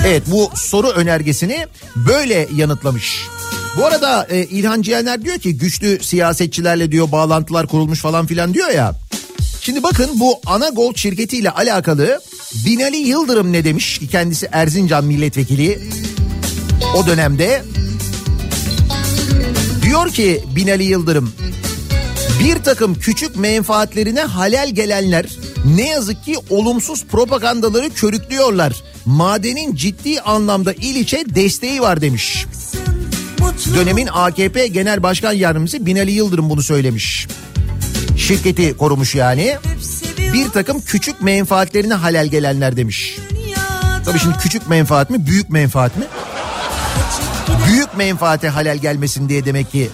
Evet 0.06 0.24
bu 0.28 0.50
soru 0.56 0.88
önergesini 0.88 1.66
böyle 1.96 2.48
yanıtlamış. 2.56 3.28
Bu 3.78 3.86
arada 3.86 4.28
e, 4.30 4.44
İlhan 4.44 4.82
Cihaner 4.82 5.22
diyor 5.22 5.40
ki 5.40 5.58
güçlü 5.58 6.04
siyasetçilerle 6.04 6.92
diyor 6.92 7.12
bağlantılar 7.12 7.68
kurulmuş 7.68 8.00
falan 8.00 8.26
filan 8.26 8.54
diyor 8.54 8.70
ya. 8.70 8.96
Şimdi 9.62 9.84
bakın 9.84 10.10
bu 10.20 10.40
Ana 10.46 10.70
Gold 10.70 10.96
şirketiyle 10.96 11.50
alakalı 11.50 12.22
Binali 12.66 12.98
Yıldırım 12.98 13.54
ne 13.54 13.66
demiş? 13.66 14.02
Kendisi 14.12 14.50
Erzincan 14.52 15.06
milletvekili 15.06 15.80
o 16.96 17.08
dönemde. 17.08 17.64
Diyor 19.84 20.10
ki 20.10 20.44
Binali 20.56 20.84
Yıldırım 20.84 21.34
bir 22.44 22.64
takım 22.64 22.96
küçük 22.96 23.36
menfaatlerine 23.36 24.22
halel 24.22 24.70
gelenler 24.70 25.26
ne 25.76 25.90
yazık 25.90 26.26
ki 26.26 26.36
olumsuz 26.50 27.06
propagandaları 27.06 27.90
körüklüyorlar. 27.90 28.84
Madenin 29.06 29.76
ciddi 29.76 30.22
anlamda 30.22 30.74
İliç'e 30.74 31.24
desteği 31.36 31.82
var 31.82 32.02
demiş. 32.02 32.46
Dönemin 33.76 34.08
AKP 34.12 34.68
Genel 34.68 35.04
Başkan 35.04 35.34
Yardımcısı 35.34 35.86
Binali 35.86 36.12
Yıldırım 36.12 36.50
bunu 36.50 36.64
söylemiş. 36.64 37.28
Şirketi 38.18 38.78
korumuş 38.78 39.16
yani. 39.16 39.58
Bir 40.34 40.50
takım 40.50 40.82
küçük 40.82 41.22
menfaatlerine 41.22 41.94
halel 41.94 42.28
gelenler 42.28 42.78
demiş. 42.78 43.18
Tabii 44.06 44.20
şimdi 44.20 44.38
küçük 44.38 44.70
menfaat 44.70 45.10
mi 45.10 45.28
büyük 45.28 45.50
menfaat 45.50 45.98
mi? 45.98 46.06
Büyük 47.68 47.98
menfaate 47.98 48.50
halel 48.50 48.78
gelmesin 48.78 49.30
diye 49.30 49.46
demek 49.46 49.72
ki 49.72 49.90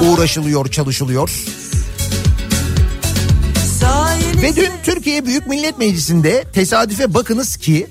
uğraşılıyor, 0.00 0.70
çalışılıyor. 0.70 1.30
Ve 4.42 4.56
dün 4.56 4.70
Türkiye 4.82 5.26
Büyük 5.26 5.46
Millet 5.46 5.78
Meclisi'nde 5.78 6.44
tesadüfe 6.52 7.14
bakınız 7.14 7.56
ki 7.56 7.86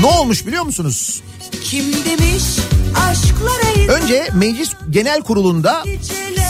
ne 0.00 0.06
olmuş 0.06 0.46
biliyor 0.46 0.64
musunuz? 0.64 1.22
Kim 1.64 1.84
demiş 1.92 2.42
aşklara 2.96 3.94
Önce 3.96 4.28
Meclis 4.34 4.70
Genel 4.90 5.22
Kurulu'nda 5.22 5.84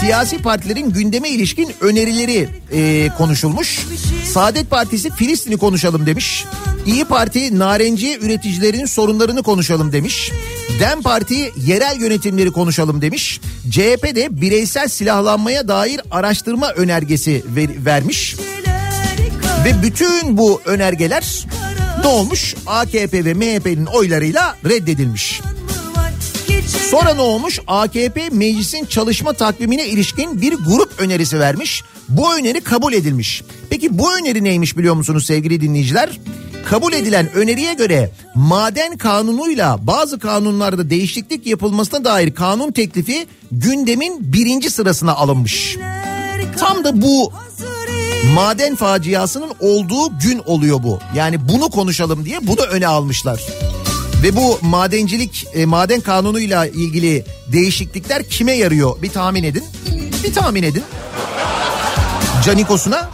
siyasi 0.01 0.39
partilerin 0.39 0.91
gündeme 0.91 1.29
ilişkin 1.31 1.73
önerileri 1.81 2.49
e, 2.73 3.11
konuşulmuş. 3.19 3.87
Saadet 4.33 4.71
Partisi 4.71 5.11
Filistin'i 5.11 5.57
konuşalım 5.57 6.07
demiş. 6.07 6.45
İyi 6.87 7.05
Parti 7.05 7.59
narenciye 7.59 8.19
üreticilerinin 8.19 8.87
sorunlarını 8.87 9.43
konuşalım 9.43 9.93
demiş. 9.93 10.33
Dem 10.81 11.03
Parti 11.03 11.53
yerel 11.67 12.01
yönetimleri 12.01 12.51
konuşalım 12.51 13.03
demiş. 13.03 13.41
CHP 13.71 14.17
de 14.17 14.41
bireysel 14.41 14.89
silahlanmaya 14.89 15.69
dair 15.69 16.01
araştırma 16.11 16.71
önergesi 16.71 17.43
ver- 17.57 17.85
vermiş. 17.85 18.37
Ve 19.65 19.83
bütün 19.83 20.37
bu 20.37 20.61
önergeler 20.65 21.47
ne 22.05 22.09
olmuş? 22.09 22.55
AKP 22.67 23.25
ve 23.25 23.35
MHP'nin 23.35 23.87
oylarıyla 23.87 24.57
reddedilmiş. 24.65 25.41
Sonra 26.91 27.15
ne 27.15 27.21
olmuş? 27.21 27.59
AKP 27.67 28.29
meclisin 28.33 28.85
çalışma 28.85 29.33
takvimine 29.33 29.87
ilişkin 29.87 30.41
bir 30.41 30.53
grup 30.53 30.93
önerisi 30.99 31.41
vermiş. 31.41 31.83
Bu 32.09 32.35
öneri 32.35 32.61
kabul 32.61 32.93
edilmiş. 32.93 33.43
Peki 33.71 33.99
bu 33.99 34.17
öneri 34.17 34.45
neymiş 34.45 34.77
biliyor 34.77 34.95
musunuz 34.95 35.27
sevgili 35.27 35.61
dinleyiciler? 35.61 36.21
Kabul 36.71 36.93
edilen 36.93 37.33
öneriye 37.33 37.75
göre 37.75 38.11
maden 38.35 38.97
kanunuyla 38.97 39.79
bazı 39.87 40.19
kanunlarda 40.19 40.91
değişiklik 40.91 41.47
yapılmasına 41.47 42.05
dair 42.05 42.35
kanun 42.35 42.73
teklifi 42.73 43.27
gündemin 43.53 44.33
birinci 44.33 44.71
sırasına 44.71 45.15
alınmış. 45.15 45.77
Tam 46.59 46.85
da 46.85 47.03
bu 47.03 47.33
maden 48.33 48.77
faciasının 48.77 49.53
olduğu 49.61 50.19
gün 50.19 50.43
oluyor 50.47 50.83
bu. 50.83 51.01
Yani 51.15 51.49
bunu 51.49 51.71
konuşalım 51.71 52.25
diye 52.25 52.47
bunu 52.47 52.61
öne 52.61 52.87
almışlar. 52.87 53.43
Ve 54.23 54.37
bu 54.37 54.59
madencilik, 54.63 55.47
e, 55.55 55.67
maden 55.67 56.01
kanunuyla 56.01 56.67
ilgili 56.67 57.25
değişiklikler 57.53 58.29
kime 58.29 58.53
yarıyor? 58.53 59.03
Bir 59.03 59.11
tahmin 59.11 59.45
edin. 59.45 59.65
Bir 60.25 60.35
tahmin 60.35 60.63
edin. 60.63 60.85
Canikos'una. 62.45 63.11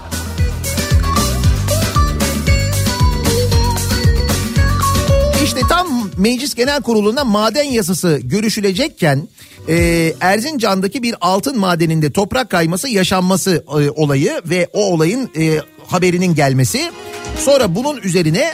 İşte 5.45 5.61
tam 5.69 6.11
Meclis 6.17 6.55
Genel 6.55 6.83
Kurulu'nda 6.83 7.25
maden 7.25 7.65
yasası 7.65 8.21
görüşülecekken 8.23 9.29
e, 9.69 10.13
Erzincan'daki 10.21 11.03
bir 11.03 11.15
altın 11.21 11.59
madeninde 11.59 12.13
toprak 12.13 12.51
kayması 12.51 12.89
yaşanması 12.89 13.65
e, 13.69 13.91
olayı 13.91 14.43
ve 14.45 14.69
o 14.73 14.93
olayın 14.93 15.31
e, 15.39 15.59
haberinin 15.87 16.35
gelmesi. 16.35 16.91
Sonra 17.39 17.75
bunun 17.75 17.97
üzerine 17.97 18.53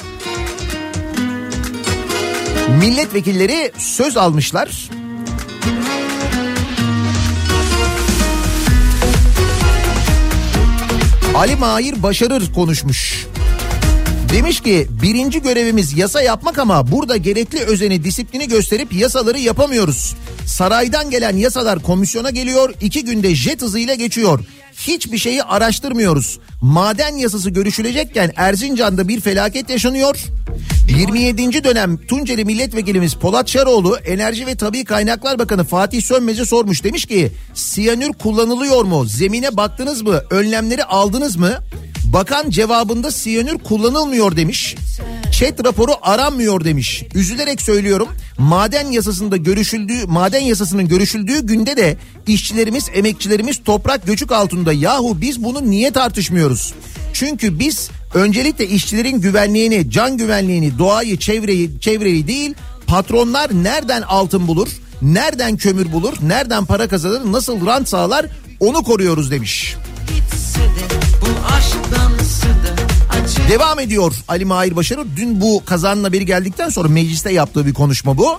milletvekilleri 2.81 3.73
söz 3.79 4.17
almışlar. 4.17 4.91
Ali 11.35 11.57
Mahir 11.57 12.03
Başarır 12.03 12.53
konuşmuş. 12.53 13.26
Demiş 14.33 14.61
ki 14.61 14.89
birinci 15.03 15.43
görevimiz 15.43 15.99
yasa 15.99 16.23
yapmak 16.23 16.59
ama 16.59 16.93
burada 16.93 17.17
gerekli 17.17 17.59
özeni 17.59 18.05
disiplini 18.05 18.49
gösterip 18.49 18.93
yasaları 18.93 19.39
yapamıyoruz. 19.39 20.15
Saraydan 20.47 21.11
gelen 21.11 21.37
yasalar 21.37 21.79
komisyona 21.83 22.31
geliyor 22.31 22.75
iki 22.81 23.05
günde 23.05 23.35
jet 23.35 23.63
hızıyla 23.63 23.95
geçiyor. 23.95 24.41
Hiçbir 24.77 25.19
şeyi 25.19 25.43
araştırmıyoruz. 25.43 26.39
Maden 26.63 27.17
yasası 27.17 27.51
görüşülecekken 27.51 28.33
Erzincan'da 28.37 29.09
bir 29.09 29.21
felaket 29.21 29.71
yaşanıyor. 29.71 30.17
27. 30.89 31.65
dönem 31.65 31.97
Tunceli 31.97 32.45
Milletvekilimiz 32.45 33.15
Polat 33.15 33.49
Şaroğlu 33.49 33.97
Enerji 33.97 34.47
ve 34.47 34.55
Tabi 34.55 34.85
Kaynaklar 34.85 35.39
Bakanı 35.39 35.65
Fatih 35.65 36.03
Sönmez'e 36.03 36.45
sormuş. 36.45 36.85
Demiş 36.85 37.07
ki 37.07 37.33
siyanür 37.55 38.13
kullanılıyor 38.13 38.85
mu? 38.85 39.05
Zemine 39.05 39.57
baktınız 39.57 40.03
mı? 40.03 40.23
Önlemleri 40.31 40.85
aldınız 40.85 41.37
mı? 41.37 41.55
Bakan 42.13 42.51
cevabında 42.51 43.11
siyanür 43.11 43.59
kullanılmıyor 43.59 44.37
demiş. 44.37 44.77
Chat 45.33 45.65
raporu 45.65 45.93
aranmıyor 46.03 46.65
demiş. 46.65 47.05
Üzülerek 47.15 47.63
söylüyorum. 47.63 48.09
Maden 48.39 48.91
yasasında 48.91 49.37
görüşüldüğü, 49.37 50.07
maden 50.07 50.41
yasasının 50.41 50.89
görüşüldüğü 50.89 51.47
günde 51.47 51.77
de 51.77 51.97
işçilerimiz, 52.27 52.91
emekçilerimiz 52.95 53.65
toprak 53.65 54.07
göçük 54.07 54.33
altında. 54.33 54.73
Yahu 54.73 55.21
biz 55.21 55.45
bunu 55.45 55.71
niye 55.71 55.91
tartışmıyoruz? 55.91 56.75
Çünkü 57.13 57.59
biz 57.59 57.91
öncelikle 58.15 58.67
işçilerin 58.67 59.21
güvenliğini, 59.21 59.91
can 59.91 60.17
güvenliğini, 60.17 60.79
doğayı, 60.79 61.17
çevreyi, 61.17 61.81
çevreyi 61.81 62.29
değil, 62.29 62.55
patronlar 62.87 63.51
nereden 63.65 64.03
altın 64.03 64.49
bulur, 64.49 64.69
nereden 65.03 65.57
kömür 65.57 65.93
bulur, 65.93 66.15
nereden 66.23 66.65
para 66.65 66.89
kazanır, 66.89 67.33
nasıl 67.33 67.67
rant 67.67 67.89
sağlar 67.89 68.27
onu 68.61 68.83
koruyoruz 68.83 69.31
demiş. 69.31 69.77
Gitse 70.09 70.96
Devam 73.49 73.81
ediyor 73.81 74.15
Ali 74.29 74.45
Mahir 74.45 74.77
Başarı. 74.77 75.05
Dün 75.17 75.41
bu 75.41 75.63
kazanın 75.65 76.05
haberi 76.05 76.27
geldikten 76.27 76.69
sonra 76.69 76.89
mecliste 76.89 77.33
yaptığı 77.33 77.67
bir 77.67 77.75
konuşma 77.75 78.19
bu. 78.19 78.39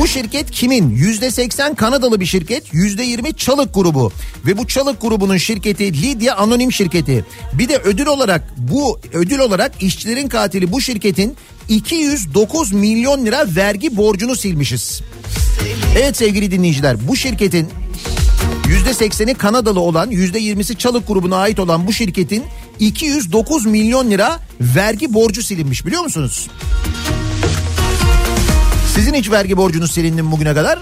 Bu 0.00 0.08
şirket 0.08 0.50
kimin? 0.50 0.90
Yüzde 0.90 1.30
seksen 1.30 1.74
Kanadalı 1.74 2.20
bir 2.20 2.26
şirket, 2.26 2.74
yüzde 2.74 3.02
yirmi 3.02 3.34
Çalık 3.34 3.74
grubu. 3.74 4.12
Ve 4.46 4.58
bu 4.58 4.66
Çalık 4.66 5.00
grubunun 5.00 5.36
şirketi 5.36 6.02
Lidya 6.02 6.36
Anonim 6.36 6.72
şirketi. 6.72 7.24
Bir 7.52 7.68
de 7.68 7.76
ödül 7.76 8.06
olarak 8.06 8.42
bu 8.56 9.00
ödül 9.12 9.38
olarak 9.38 9.82
işçilerin 9.82 10.28
katili 10.28 10.72
bu 10.72 10.80
şirketin 10.80 11.36
209 11.68 12.72
milyon 12.72 13.26
lira 13.26 13.46
vergi 13.56 13.96
borcunu 13.96 14.36
silmişiz. 14.36 15.00
Evet 15.98 16.16
sevgili 16.16 16.50
dinleyiciler 16.50 17.08
bu 17.08 17.16
şirketin 17.16 17.68
%80'i 18.66 19.34
Kanadalı 19.34 19.80
olan 19.80 20.10
%20'si 20.10 20.76
Çalık 20.76 21.08
grubuna 21.08 21.36
ait 21.36 21.58
olan 21.58 21.86
bu 21.86 21.92
şirketin 21.92 22.44
209 22.78 23.66
milyon 23.66 24.10
lira 24.10 24.40
vergi 24.60 25.14
borcu 25.14 25.42
silinmiş 25.42 25.86
biliyor 25.86 26.02
musunuz? 26.02 26.50
Sizin 28.94 29.14
hiç 29.14 29.30
vergi 29.30 29.56
borcunuz 29.56 29.92
silindi 29.92 30.22
mi 30.22 30.32
bugüne 30.32 30.54
kadar? 30.54 30.78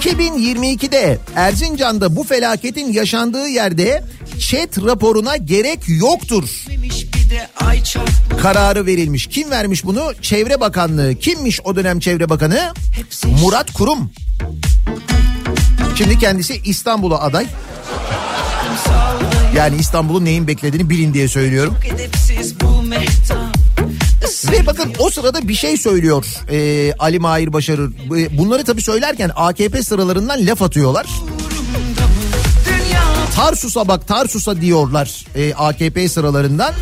...2022'de 0.00 1.18
Erzincan'da 1.36 2.16
bu 2.16 2.24
felaketin 2.24 2.92
yaşandığı 2.92 3.48
yerde... 3.48 4.02
...chat 4.38 4.78
raporuna 4.78 5.36
gerek 5.36 5.80
yoktur 5.86 6.44
kararı 8.42 8.86
verilmiş. 8.86 9.26
Kim 9.26 9.50
vermiş 9.50 9.84
bunu? 9.84 10.12
Çevre 10.22 10.60
Bakanlığı. 10.60 11.14
Kimmiş 11.14 11.60
o 11.64 11.76
dönem 11.76 12.00
Çevre 12.00 12.28
Bakanı? 12.28 12.72
Murat 13.42 13.72
Kurum. 13.72 14.10
Şimdi 15.98 16.18
kendisi 16.18 16.60
İstanbul'a 16.64 17.20
aday. 17.20 17.46
Yani 19.56 19.76
İstanbul'un 19.76 20.24
neyin 20.24 20.46
beklediğini 20.46 20.90
bilin 20.90 21.14
diye 21.14 21.28
söylüyorum. 21.28 21.76
Ve 24.52 24.66
bakın 24.66 24.92
o 24.98 25.10
sırada 25.10 25.48
bir 25.48 25.54
şey 25.54 25.76
söylüyor 25.76 26.26
e, 26.50 26.92
Ali 26.98 27.18
Mahir 27.18 27.52
Başarır. 27.52 27.92
E, 28.18 28.38
Bunları 28.38 28.64
tabii 28.64 28.82
söylerken 28.82 29.30
AKP 29.36 29.82
sıralarından 29.82 30.46
laf 30.46 30.62
atıyorlar. 30.62 31.06
Tarsus'a 33.38 33.88
bak 33.88 34.08
Tarsus'a 34.08 34.60
diyorlar 34.60 35.24
e, 35.34 35.54
AKP 35.54 36.08
sıralarından. 36.08 36.74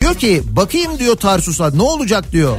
Diyor 0.00 0.14
ki 0.14 0.42
bakayım 0.50 0.98
diyor 0.98 1.16
Tarsus'a 1.16 1.70
ne 1.70 1.82
olacak 1.82 2.32
diyor. 2.32 2.58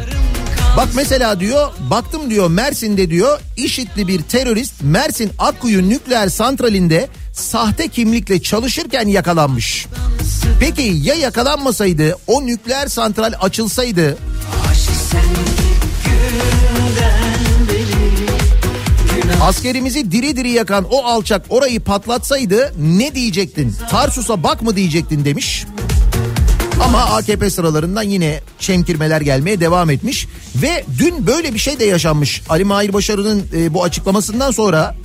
Bak 0.78 0.88
mesela 0.96 1.40
diyor 1.40 1.70
baktım 1.90 2.30
diyor 2.30 2.50
Mersin'de 2.50 3.10
diyor 3.10 3.40
IŞİD'li 3.58 4.08
bir 4.08 4.22
terörist 4.22 4.74
Mersin 4.82 5.32
Akkuyu 5.40 5.90
nükleer 5.90 6.30
santralinde 6.30 7.08
sahte 7.34 7.88
kimlikle 7.88 8.42
çalışırken 8.42 9.08
yakalanmış. 9.08 9.88
Peki 10.60 10.82
ya 10.82 11.16
yakalanmasaydı 11.16 12.18
o 12.28 12.46
nükleer 12.46 12.88
santral 12.88 13.34
açılsaydı 13.42 14.18
Askerimizi 19.44 20.12
diri 20.12 20.38
diri 20.38 20.52
yakan 20.52 20.86
o 20.92 21.06
alçak 21.06 21.46
orayı 21.50 21.80
patlatsaydı 21.80 22.74
ne 22.78 23.16
diyecektin? 23.16 23.76
Tarsus'a 23.92 24.44
bak 24.44 24.62
mı 24.62 24.76
diyecektin 24.76 25.26
demiş. 25.26 25.66
Ama 26.84 27.00
AKP 27.00 27.50
sıralarından 27.50 28.04
yine 28.04 28.40
çemkirmeler 28.60 29.22
gelmeye 29.22 29.60
devam 29.60 29.90
etmiş. 29.90 30.28
Ve 30.56 30.84
dün 30.98 31.28
böyle 31.28 31.54
bir 31.54 31.60
şey 31.60 31.80
de 31.80 31.86
yaşanmış. 31.86 32.42
Ali 32.50 32.64
Mahir 32.64 32.94
Başarı'nın 32.94 33.44
e, 33.56 33.74
bu 33.74 33.84
açıklamasından 33.84 34.52
sonra 34.52 34.96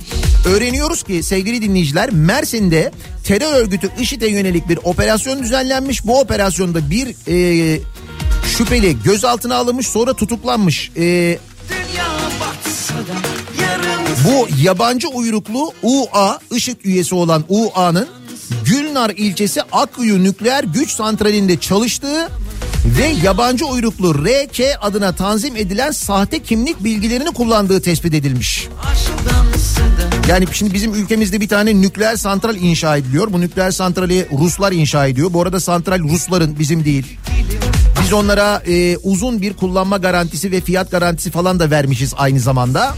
öğreniyoruz 0.45 1.03
ki 1.03 1.23
sevgili 1.23 1.61
dinleyiciler 1.61 2.09
Mersin'de 2.11 2.91
terör 3.23 3.53
örgütü 3.53 3.89
IŞİD'e 3.99 4.27
yönelik 4.27 4.69
bir 4.69 4.79
operasyon 4.83 5.43
düzenlenmiş. 5.43 6.05
Bu 6.05 6.19
operasyonda 6.19 6.89
bir 6.89 7.07
e, 7.27 7.79
şüpheli 8.57 9.03
gözaltına 9.03 9.55
alınmış 9.55 9.87
sonra 9.87 10.13
tutuklanmış. 10.13 10.91
E, 10.95 11.01
dünya 11.01 11.39
yarım 11.97 13.28
bu 14.25 14.47
yabancı 14.63 15.07
uyruklu 15.07 15.71
UA 15.83 16.39
IŞİD 16.51 16.77
üyesi 16.83 17.15
olan 17.15 17.43
UA'nın 17.49 18.07
Gülnar 18.65 19.09
ilçesi 19.09 19.61
Akkuyu 19.61 20.23
nükleer 20.23 20.63
güç 20.63 20.91
santralinde 20.91 21.59
çalıştığı 21.59 22.29
ve 22.85 23.13
yabancı 23.23 23.65
uyruklu 23.65 24.25
RK 24.25 24.61
adına 24.81 25.11
tanzim 25.15 25.55
edilen 25.55 25.91
sahte 25.91 26.39
kimlik 26.39 26.83
bilgilerini 26.83 27.31
kullandığı 27.31 27.81
tespit 27.81 28.13
edilmiş. 28.13 28.67
Yani 30.29 30.45
şimdi 30.53 30.73
bizim 30.73 30.93
ülkemizde 30.93 31.41
bir 31.41 31.47
tane 31.47 31.81
nükleer 31.81 32.15
santral 32.15 32.55
inşa 32.55 32.97
ediliyor. 32.97 33.33
Bu 33.33 33.41
nükleer 33.41 33.71
santrali 33.71 34.27
Ruslar 34.39 34.71
inşa 34.71 35.07
ediyor. 35.07 35.33
Bu 35.33 35.41
arada 35.41 35.59
santral 35.59 35.99
Rusların 35.99 36.59
bizim 36.59 36.85
değil. 36.85 37.17
Biz 38.03 38.13
onlara 38.13 38.61
e, 38.67 38.97
uzun 38.97 39.41
bir 39.41 39.53
kullanma 39.53 39.97
garantisi 39.97 40.51
ve 40.51 40.61
fiyat 40.61 40.91
garantisi 40.91 41.31
falan 41.31 41.59
da 41.59 41.71
vermişiz 41.71 42.13
aynı 42.17 42.39
zamanda. 42.39 42.95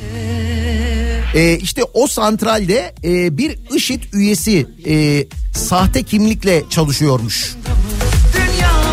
E, 1.36 1.58
işte 1.58 1.84
o 1.94 2.08
santralde 2.08 2.94
e, 3.04 3.38
bir 3.38 3.60
IŞİD 3.76 4.04
üyesi 4.14 4.68
e, 4.88 5.28
sahte 5.54 6.04
kimlikle 6.04 6.64
çalışıyormuş. 6.70 7.56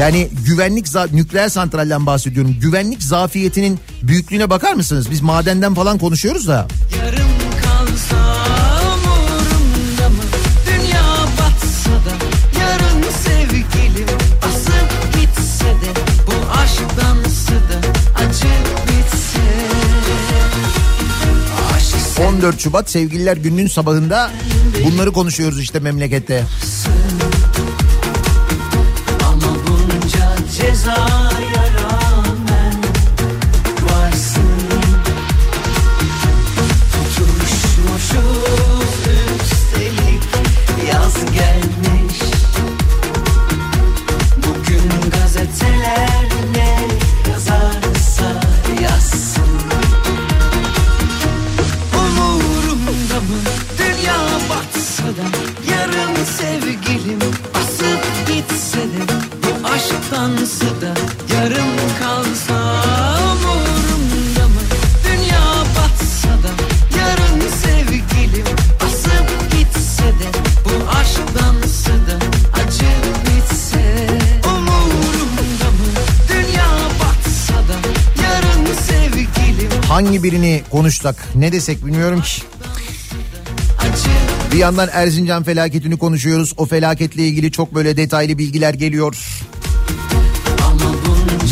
Yani 0.01 0.28
güvenlik 0.47 0.86
nükleer 1.12 1.49
santralden 1.49 2.07
bahsediyorum. 2.07 2.57
Güvenlik 2.61 3.03
zafiyetinin 3.03 3.78
büyüklüğüne 4.03 4.51
bakar 4.51 4.74
mısınız? 4.74 5.11
Biz 5.11 5.20
madenden 5.20 5.74
falan 5.74 5.99
konuşuyoruz 5.99 6.49
da. 6.49 6.68
yarım 6.99 7.27
14 22.28 22.60
Şubat 22.60 22.90
Sevgililer 22.90 23.36
Günü'nün 23.36 23.66
sabahında 23.66 24.30
bunları 24.84 25.12
konuşuyoruz 25.12 25.60
işte 25.60 25.80
memlekette. 25.80 26.44
Ama 29.24 29.56
bunca 29.66 30.36
cezaya 30.56 31.17
Hangi 80.18 80.30
birini 80.30 80.62
konuşsak 80.70 81.16
ne 81.34 81.52
desek 81.52 81.86
bilmiyorum 81.86 82.22
ki. 82.22 82.42
Bir 84.52 84.58
yandan 84.58 84.88
Erzincan 84.92 85.42
felaketini 85.42 85.98
konuşuyoruz. 85.98 86.52
O 86.56 86.66
felaketle 86.66 87.26
ilgili 87.26 87.52
çok 87.52 87.74
böyle 87.74 87.96
detaylı 87.96 88.38
bilgiler 88.38 88.74
geliyor. 88.74 89.16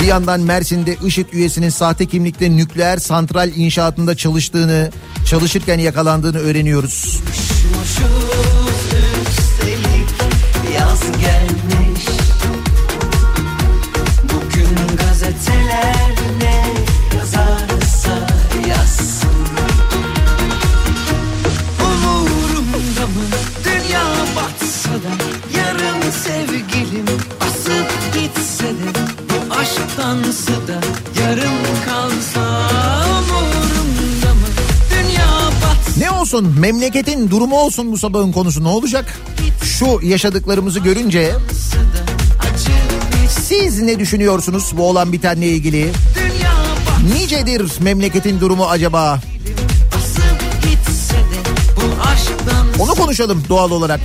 Bir 0.02 0.06
yandan 0.06 0.40
Mersin'de 0.40 0.96
IŞİD 1.06 1.32
üyesinin 1.32 1.68
sahte 1.68 2.06
kimlikle 2.06 2.56
nükleer 2.56 2.98
santral 2.98 3.50
inşaatında 3.56 4.16
çalıştığını, 4.16 4.90
çalışırken 5.26 5.78
yakalandığını 5.78 6.38
öğreniyoruz. 6.38 7.20
üstelik 9.30 10.08
yaz 10.78 11.00
gelmiş 11.00 11.65
olsun 36.36 36.60
memleketin 36.60 37.30
durumu 37.30 37.58
olsun 37.58 37.92
bu 37.92 37.98
sabahın 37.98 38.32
konusu 38.32 38.64
ne 38.64 38.68
olacak? 38.68 39.20
Şu 39.64 40.00
yaşadıklarımızı 40.02 40.80
görünce 40.80 41.32
siz 43.28 43.82
ne 43.82 43.98
düşünüyorsunuz 43.98 44.72
bu 44.76 44.88
olan 44.88 45.12
bitenle 45.12 45.46
ilgili? 45.46 45.92
Nicedir 47.14 47.72
memleketin 47.80 48.40
durumu 48.40 48.66
acaba? 48.66 49.20
Onu 52.78 52.94
konuşalım 52.94 53.42
doğal 53.48 53.70
olarak. 53.70 54.00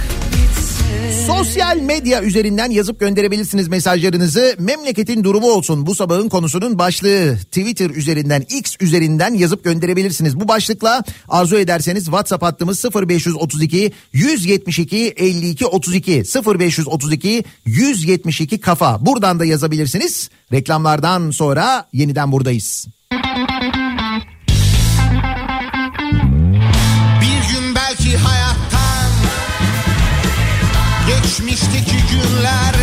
Sosyal 1.37 1.77
medya 1.77 2.23
üzerinden 2.23 2.71
yazıp 2.71 2.99
gönderebilirsiniz 2.99 3.67
mesajlarınızı. 3.67 4.55
Memleketin 4.59 5.23
durumu 5.23 5.51
olsun 5.51 5.85
bu 5.85 5.95
sabahın 5.95 6.29
konusunun 6.29 6.79
başlığı. 6.79 7.37
Twitter 7.37 7.89
üzerinden 7.89 8.41
X 8.41 8.75
üzerinden 8.79 9.33
yazıp 9.33 9.63
gönderebilirsiniz. 9.63 10.39
Bu 10.39 10.47
başlıkla 10.47 11.03
arzu 11.29 11.57
ederseniz 11.57 12.03
WhatsApp 12.05 12.43
hattımız 12.43 12.85
0532 12.85 13.91
172 14.13 15.13
52 15.17 15.65
32 15.65 16.23
0532 16.45 17.43
172 17.65 18.59
kafa. 18.59 19.05
Buradan 19.05 19.39
da 19.39 19.45
yazabilirsiniz. 19.45 20.29
Reklamlardan 20.53 21.31
sonra 21.31 21.87
yeniden 21.93 22.31
buradayız. 22.31 22.87
Bir 27.21 27.53
gün 27.53 27.75
belki 27.75 28.17
hayattan 28.17 28.40
Geçmişteki 32.41 32.80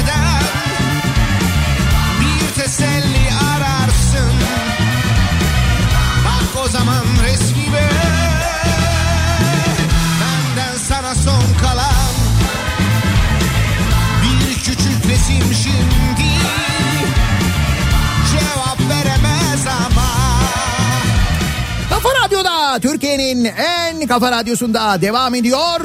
Türkiye'nin 22.80 23.44
en 23.44 24.06
kafa 24.06 24.30
radyosunda 24.32 25.02
devam 25.02 25.34
ediyor. 25.34 25.80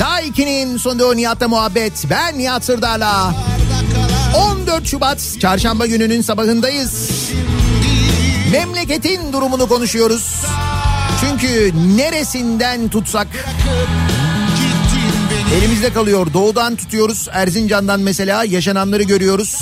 Daiki'nin 0.00 0.76
sunduğu 0.76 1.16
Nihat'la 1.16 1.48
muhabbet. 1.48 2.04
Ben 2.10 2.38
Nihat 2.38 2.64
Sırdar'la. 2.64 3.34
14 4.36 4.86
Şubat 4.86 5.36
çarşamba 5.40 5.86
gününün 5.86 6.22
sabahındayız. 6.22 7.10
Memleketin 8.52 9.32
durumunu 9.32 9.68
konuşuyoruz. 9.68 10.44
Çünkü 11.20 11.72
neresinden 11.96 12.88
tutsak 12.88 13.28
elimizde 15.58 15.92
kalıyor. 15.92 16.26
Doğudan 16.34 16.76
tutuyoruz. 16.76 17.28
Erzincan'dan 17.32 18.00
mesela 18.00 18.44
yaşananları 18.44 19.02
görüyoruz. 19.02 19.56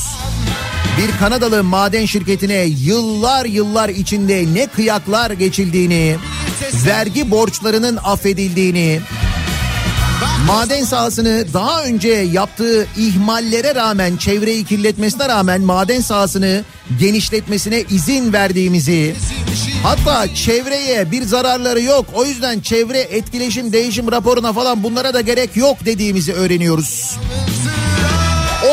Bir 0.99 1.19
Kanadalı 1.19 1.65
maden 1.65 2.05
şirketine 2.05 2.65
yıllar 2.65 3.45
yıllar 3.45 3.89
içinde 3.89 4.45
ne 4.55 4.67
kıyaklar 4.67 5.31
geçildiğini, 5.31 6.17
vergi 6.87 7.31
borçlarının 7.31 7.99
affedildiğini, 8.05 9.01
maden 10.47 10.85
sahasını 10.85 11.45
daha 11.55 11.85
önce 11.85 12.09
yaptığı 12.09 12.87
ihmallere 12.97 13.75
rağmen, 13.75 14.17
çevreyi 14.17 14.65
kirletmesine 14.65 15.29
rağmen 15.29 15.61
maden 15.61 16.01
sahasını 16.01 16.65
genişletmesine 17.01 17.85
izin 17.91 18.33
verdiğimizi, 18.33 19.15
hatta 19.83 20.35
çevreye 20.35 21.11
bir 21.11 21.23
zararları 21.23 21.83
yok, 21.83 22.07
o 22.15 22.25
yüzden 22.25 22.61
çevre 22.61 23.01
etkileşim 23.01 23.73
değişim 23.73 24.13
raporuna 24.13 24.53
falan 24.53 24.83
bunlara 24.83 25.15
da 25.15 25.21
gerek 25.21 25.57
yok 25.57 25.77
dediğimizi 25.85 26.33
öğreniyoruz. 26.33 27.17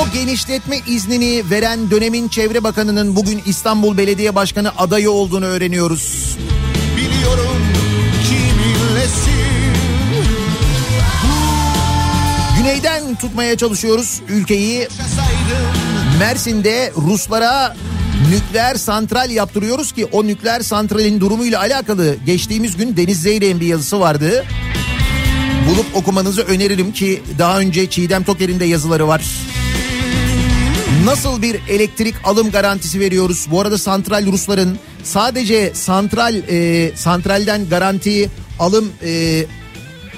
O 0.01 0.13
genişletme 0.13 0.79
iznini 0.87 1.49
veren 1.49 1.91
dönemin 1.91 2.27
çevre 2.27 2.63
bakanının 2.63 3.15
bugün 3.15 3.41
İstanbul 3.45 3.97
Belediye 3.97 4.35
Başkanı 4.35 4.71
adayı 4.77 5.11
olduğunu 5.11 5.45
öğreniyoruz. 5.45 6.37
biliyorum 6.97 7.70
Güneyden 12.71 13.15
tutmaya 13.15 13.57
çalışıyoruz 13.57 14.21
ülkeyi. 14.29 14.87
Mersin'de 16.19 16.91
Ruslara 16.97 17.75
nükleer 18.29 18.75
santral 18.75 19.31
yaptırıyoruz 19.31 19.91
ki 19.91 20.05
o 20.05 20.27
nükleer 20.27 20.61
santralin 20.61 21.19
durumuyla 21.19 21.59
alakalı 21.59 22.15
geçtiğimiz 22.25 22.77
gün 22.77 22.97
Deniz 22.97 23.21
Zeyrek'in 23.21 23.59
bir 23.59 23.65
yazısı 23.65 23.99
vardı. 23.99 24.45
Bulup 25.69 25.85
okumanızı 25.95 26.41
öneririm 26.41 26.91
ki 26.91 27.21
daha 27.39 27.59
önce 27.59 27.89
Çiğdem 27.89 28.23
Toker'in 28.23 28.59
de 28.59 28.65
yazıları 28.65 29.07
var. 29.07 29.25
Nasıl 31.05 31.41
bir 31.41 31.59
elektrik 31.69 32.15
alım 32.23 32.51
garantisi 32.51 32.99
veriyoruz? 32.99 33.47
Bu 33.51 33.61
arada 33.61 33.77
santral 33.77 34.25
Rusların 34.25 34.77
sadece 35.03 35.71
santral 35.75 36.35
e, 36.35 36.91
santralden 36.95 37.69
garanti 37.69 38.29
alım 38.59 38.91
e, 39.03 39.45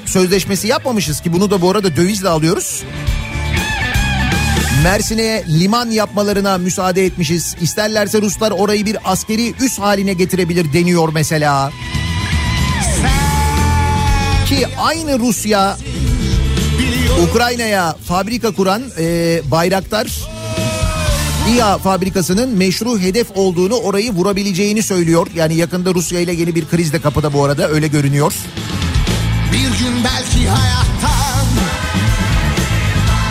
sözleşmesi 0.06 0.68
yapmamışız 0.68 1.22
ki 1.22 1.34
bunu 1.34 1.52
da 1.52 1.62
bu 1.62 1.72
arada 1.72 1.96
dövizle 1.96 2.30
alıyoruz. 2.30 2.84
Mersin'e 4.84 5.44
liman 5.48 5.92
yapmalarına 5.92 6.58
müsaade 6.58 7.06
etmişiz. 7.06 7.56
İsterlerse 7.62 8.22
Ruslar 8.22 8.52
orayı 8.52 8.86
bir 8.86 8.98
askeri 9.06 9.54
üs 9.62 9.80
haline 9.80 10.14
getirebilir 10.14 10.74
deniyor 10.74 11.10
mesela. 11.14 11.72
Ki 14.48 14.68
aynı 14.78 15.20
Rusya 15.20 15.78
Ukrayna'ya 17.30 17.96
fabrika 18.08 18.52
kuran 18.52 18.84
e, 19.00 19.42
Bayraktar 19.52 20.08
İHA 21.50 21.78
fabrikasının 21.78 22.50
meşru 22.58 23.00
hedef 23.00 23.28
olduğunu 23.36 23.76
orayı 23.76 24.12
vurabileceğini 24.12 24.84
söylüyor. 24.84 25.28
Yani 25.36 25.56
yakında 25.56 25.94
Rusya 25.94 26.20
ile 26.20 26.34
yeni 26.34 26.56
bir 26.56 26.66
kriz 26.66 26.94
de 26.94 27.02
kapıda 27.02 27.34
bu 27.34 27.44
arada 27.44 27.70
öyle 27.70 27.88
görünüyor. 27.88 28.34
Bir 29.54 29.60
gün 29.60 30.04
belki 30.04 30.50
hayattan 30.50 31.48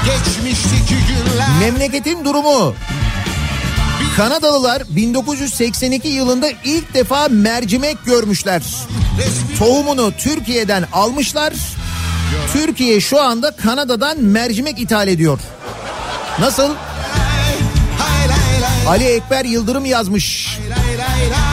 Geçmişteki 0.04 0.94
günler 0.94 1.48
Memleketin 1.60 2.24
durumu. 2.24 2.74
Kanadalılar 4.16 4.82
1982 4.88 6.08
yılında 6.08 6.48
ilk 6.64 6.94
defa 6.94 7.28
mercimek 7.30 8.04
görmüşler. 8.04 8.62
Tohumunu 9.58 10.12
Türkiye'den 10.18 10.84
almışlar. 10.92 11.52
Türkiye 12.52 13.00
şu 13.00 13.22
anda 13.22 13.56
Kanada'dan 13.56 14.20
mercimek 14.20 14.80
ithal 14.80 15.08
ediyor. 15.08 15.38
Nasıl? 16.40 16.74
Ali 18.88 19.04
Ekber 19.04 19.44
Yıldırım 19.44 19.84
yazmış. 19.84 20.58
lay 20.70 20.98
lay 20.98 21.30
lay 21.30 21.51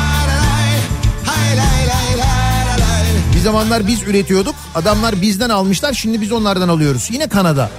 Bir 3.39 3.43
zamanlar 3.43 3.87
biz 3.87 4.03
üretiyorduk. 4.03 4.55
Adamlar 4.75 5.21
bizden 5.21 5.49
almışlar. 5.49 5.93
Şimdi 5.93 6.21
biz 6.21 6.31
onlardan 6.31 6.69
alıyoruz. 6.69 7.07
Yine 7.11 7.27
Kanada. 7.27 7.69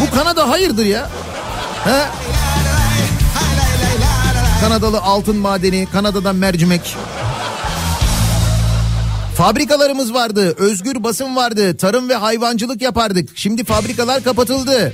Bu 0.00 0.16
Kanada 0.16 0.48
hayırdır 0.48 0.84
ya? 0.84 1.10
He? 1.84 2.02
Kanadalı 4.60 5.00
altın 5.00 5.36
madeni, 5.36 5.88
Kanada'dan 5.92 6.36
mercimek. 6.36 6.96
Fabrikalarımız 9.36 10.14
vardı, 10.14 10.54
özgür 10.58 11.04
basın 11.04 11.36
vardı, 11.36 11.76
tarım 11.76 12.08
ve 12.08 12.14
hayvancılık 12.14 12.82
yapardık. 12.82 13.28
Şimdi 13.34 13.64
fabrikalar 13.64 14.24
kapatıldı. 14.24 14.92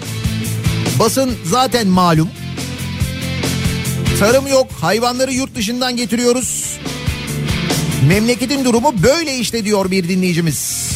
Basın 0.99 1.31
zaten 1.45 1.87
malum. 1.87 2.31
Tarım 4.21 4.47
yok, 4.47 4.67
hayvanları 4.81 5.33
yurt 5.33 5.55
dışından 5.55 5.97
getiriyoruz. 5.97 6.79
Memleketin 8.07 8.65
durumu 8.65 8.95
böyle 9.03 9.39
işte 9.39 9.65
diyor 9.65 9.91
bir 9.91 10.09
dinleyicimiz. 10.09 10.88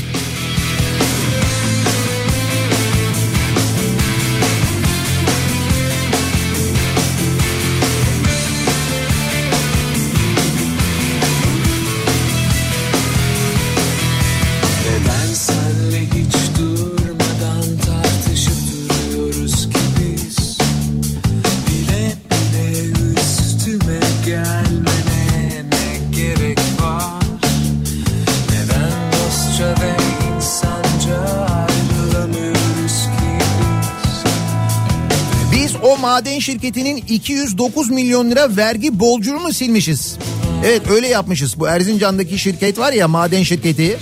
Şirketinin 36.43 36.97
209 36.97 37.91
milyon 37.91 38.31
lira 38.31 38.57
vergi 38.57 39.01
borcunu 39.01 39.53
silmişiz. 39.53 40.17
Evet 40.65 40.83
öyle 40.91 41.09
yapmışız. 41.09 41.61
Bu 41.61 41.69
Erzincan'daki 41.69 42.39
şirket 42.39 42.79
var 42.79 42.93
ya 42.93 43.09
maden 43.09 43.43
şirketi. 43.43 43.99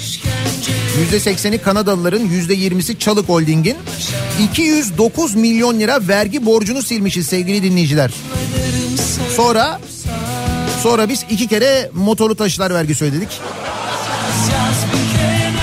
%80'i 1.12 1.59
Kanadalıların 1.59 2.28
%20'si 2.28 2.99
Çalık 2.99 3.28
Holding'in 3.28 3.76
209 4.53 5.34
milyon 5.34 5.80
lira 5.80 6.09
vergi 6.09 6.47
borcunu 6.47 6.82
silmişiz 6.82 7.26
sevgili 7.26 7.62
dinleyiciler. 7.62 8.11
Sonra 9.36 9.80
sonra 10.82 11.09
biz 11.09 11.24
iki 11.30 11.47
kere 11.47 11.91
motorlu 11.95 12.34
taşıtlar 12.34 12.74
vergisi 12.74 13.05
ödedik. 13.05 13.28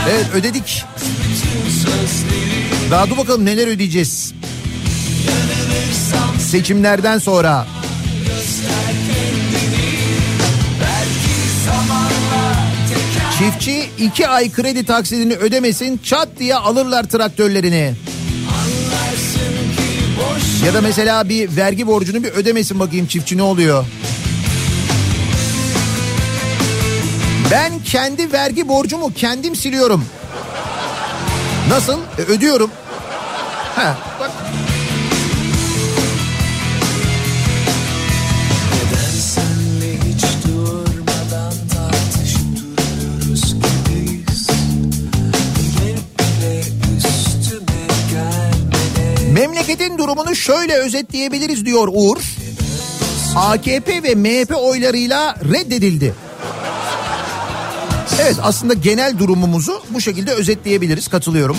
Evet 0.09 0.25
ödedik. 0.33 0.83
Daha 2.91 3.09
dur 3.09 3.17
bakalım 3.17 3.45
neler 3.45 3.67
ödeyeceğiz. 3.67 4.33
Seçimlerden 6.51 7.17
sonra. 7.17 7.67
Çiftçi 13.37 13.89
iki 13.99 14.27
ay 14.27 14.51
kredi 14.51 14.85
taksidini 14.85 15.35
ödemesin 15.35 15.99
çat 16.03 16.27
diye 16.39 16.55
alırlar 16.55 17.03
traktörlerini. 17.03 17.93
Ya 20.65 20.73
da 20.73 20.81
mesela 20.81 21.29
bir 21.29 21.55
vergi 21.55 21.87
borcunu 21.87 22.23
bir 22.23 22.31
ödemesin 22.31 22.79
bakayım 22.79 23.07
çiftçi 23.07 23.37
ne 23.37 23.43
oluyor? 23.43 23.85
Ben 27.51 27.79
kendi 27.83 28.31
vergi 28.31 28.67
borcumu 28.67 29.13
kendim 29.13 29.55
siliyorum. 29.55 30.05
Nasıl? 31.69 31.99
E, 32.17 32.21
ödüyorum. 32.21 32.71
Ha, 33.75 33.97
durumunu 50.17 50.35
şöyle 50.35 50.73
özetleyebiliriz 50.73 51.65
diyor 51.65 51.89
Uğur. 51.93 52.17
AKP 53.35 54.03
ve 54.03 54.15
MHP 54.15 54.57
oylarıyla 54.57 55.35
reddedildi. 55.35 56.13
Evet 58.21 58.35
aslında 58.41 58.73
genel 58.73 59.17
durumumuzu 59.17 59.83
bu 59.89 60.01
şekilde 60.01 60.31
özetleyebiliriz 60.31 61.07
katılıyorum. 61.07 61.57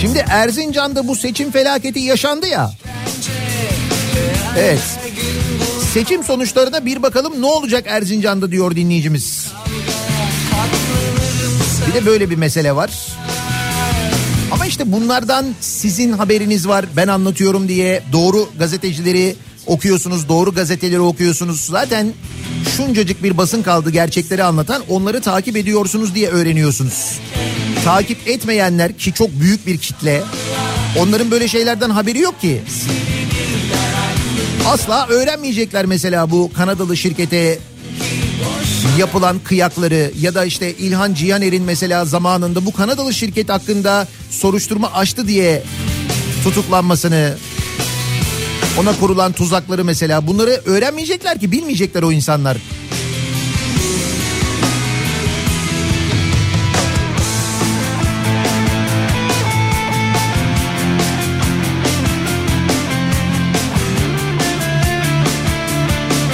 Şimdi 0.00 0.24
Erzincan'da 0.28 1.08
bu 1.08 1.16
seçim 1.16 1.50
felaketi 1.50 2.00
yaşandı 2.00 2.46
ya. 2.46 2.72
Evet. 4.58 4.80
Seçim 5.94 6.24
sonuçlarına 6.24 6.86
bir 6.86 7.02
bakalım 7.02 7.42
ne 7.42 7.46
olacak 7.46 7.84
Erzincan'da 7.88 8.50
diyor 8.50 8.76
dinleyicimiz. 8.76 9.52
Bir 11.88 11.94
de 11.94 12.06
böyle 12.06 12.30
bir 12.30 12.36
mesele 12.36 12.76
var. 12.76 13.17
Ama 14.52 14.66
işte 14.66 14.92
bunlardan 14.92 15.46
sizin 15.60 16.12
haberiniz 16.12 16.68
var 16.68 16.84
ben 16.96 17.08
anlatıyorum 17.08 17.68
diye 17.68 18.02
doğru 18.12 18.48
gazetecileri 18.58 19.36
okuyorsunuz 19.66 20.28
doğru 20.28 20.54
gazeteleri 20.54 21.00
okuyorsunuz. 21.00 21.60
Zaten 21.60 22.12
şuncacık 22.76 23.22
bir 23.22 23.36
basın 23.36 23.62
kaldı 23.62 23.90
gerçekleri 23.90 24.44
anlatan 24.44 24.82
onları 24.88 25.20
takip 25.20 25.56
ediyorsunuz 25.56 26.14
diye 26.14 26.28
öğreniyorsunuz. 26.28 27.18
Takip 27.84 28.28
etmeyenler 28.28 28.98
ki 28.98 29.12
çok 29.12 29.40
büyük 29.40 29.66
bir 29.66 29.78
kitle 29.78 30.22
onların 30.98 31.30
böyle 31.30 31.48
şeylerden 31.48 31.90
haberi 31.90 32.18
yok 32.18 32.40
ki. 32.40 32.62
Asla 34.66 35.06
öğrenmeyecekler 35.08 35.86
mesela 35.86 36.30
bu 36.30 36.50
Kanadalı 36.52 36.96
şirkete 36.96 37.58
yapılan 38.98 39.38
kıyakları 39.38 40.12
ya 40.20 40.34
da 40.34 40.44
işte 40.44 40.74
İlhan 40.74 41.14
Cihaner'in 41.14 41.62
mesela 41.62 42.04
zamanında 42.04 42.66
bu 42.66 42.72
Kanadalı 42.72 43.14
şirket 43.14 43.48
hakkında 43.48 44.08
soruşturma 44.30 44.92
açtı 44.92 45.28
diye 45.28 45.62
tutuklanmasını 46.44 47.36
ona 48.80 48.98
kurulan 49.00 49.32
tuzakları 49.32 49.84
mesela 49.84 50.26
bunları 50.26 50.50
öğrenmeyecekler 50.50 51.40
ki 51.40 51.52
bilmeyecekler 51.52 52.02
o 52.02 52.12
insanlar. 52.12 52.56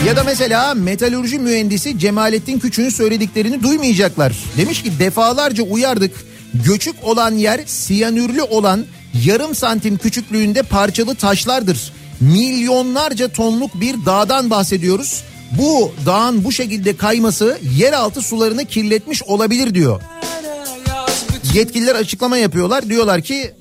Ya 0.06 0.16
da 0.16 0.24
mesela 0.24 0.74
metalurji 0.74 1.38
mühendisi 1.38 1.98
Cemalettin 1.98 2.58
Küçük'ün 2.58 2.88
söylediklerini 2.88 3.62
duymayacaklar. 3.62 4.32
Demiş 4.56 4.82
ki 4.82 4.98
defalarca 4.98 5.62
uyardık. 5.62 6.24
Göçük 6.54 6.94
olan 7.02 7.34
yer 7.34 7.60
siyanürlü 7.66 8.42
olan 8.42 8.84
yarım 9.24 9.54
santim 9.54 9.96
küçüklüğünde 9.98 10.62
parçalı 10.62 11.14
taşlardır. 11.14 11.92
Milyonlarca 12.20 13.28
tonluk 13.28 13.80
bir 13.80 14.06
dağdan 14.06 14.50
bahsediyoruz. 14.50 15.22
Bu 15.58 15.92
dağın 16.06 16.44
bu 16.44 16.52
şekilde 16.52 16.96
kayması 16.96 17.58
yeraltı 17.76 18.20
sularını 18.20 18.64
kirletmiş 18.64 19.22
olabilir 19.22 19.74
diyor. 19.74 20.00
Yetkililer 21.54 21.94
açıklama 21.94 22.36
yapıyorlar. 22.36 22.88
Diyorlar 22.88 23.22
ki 23.22 23.54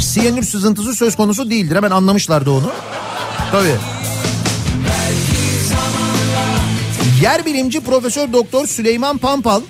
siyanür 0.00 0.42
sızıntısı 0.42 0.94
söz 0.94 1.16
konusu 1.16 1.50
değildir. 1.50 1.76
Hemen 1.76 1.90
anlamışlardı 1.90 2.50
onu. 2.50 2.72
Tabii. 3.52 3.76
Yer 7.22 7.46
bilimci 7.46 7.80
Profesör 7.80 8.32
Doktor 8.32 8.66
Süleyman 8.66 9.18
Pampal 9.18 9.60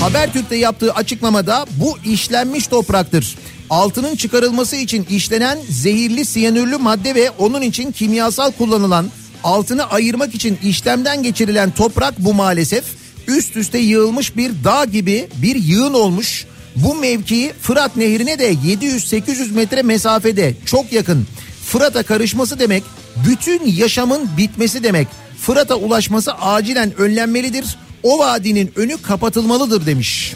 Habertürk'te 0.00 0.56
yaptığı 0.56 0.92
açıklamada 0.92 1.66
bu 1.70 1.98
işlenmiş 2.04 2.66
topraktır. 2.66 3.38
Altının 3.70 4.16
çıkarılması 4.16 4.76
için 4.76 5.06
işlenen 5.10 5.58
zehirli 5.70 6.24
siyanürlü 6.24 6.76
madde 6.76 7.14
ve 7.14 7.30
onun 7.30 7.62
için 7.62 7.92
kimyasal 7.92 8.52
kullanılan 8.52 9.06
altını 9.44 9.90
ayırmak 9.90 10.34
için 10.34 10.58
işlemden 10.62 11.22
geçirilen 11.22 11.70
toprak 11.70 12.14
bu 12.18 12.34
maalesef 12.34 12.84
üst 13.26 13.56
üste 13.56 13.78
yığılmış 13.78 14.36
bir 14.36 14.52
dağ 14.64 14.84
gibi 14.84 15.28
bir 15.42 15.56
yığın 15.56 15.94
olmuş. 15.94 16.46
Bu 16.76 16.94
mevki 16.94 17.52
Fırat 17.62 17.96
Nehri'ne 17.96 18.38
de 18.38 18.52
700-800 18.52 19.52
metre 19.52 19.82
mesafede 19.82 20.54
çok 20.66 20.92
yakın. 20.92 21.26
Fırat'a 21.72 22.02
karışması 22.02 22.58
demek 22.58 22.82
bütün 23.28 23.66
yaşamın 23.66 24.28
bitmesi 24.36 24.82
demek. 24.82 25.08
Fırat'a 25.40 25.76
ulaşması 25.76 26.32
acilen 26.32 26.94
önlenmelidir. 26.98 27.76
O 28.02 28.18
vadinin 28.18 28.72
önü 28.76 29.02
kapatılmalıdır 29.02 29.86
demiş. 29.86 30.34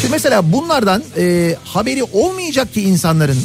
Şimdi 0.00 0.10
mesela 0.10 0.52
bunlardan 0.52 1.02
e, 1.18 1.56
haberi 1.64 2.02
olmayacak 2.02 2.74
ki 2.74 2.82
insanların. 2.82 3.38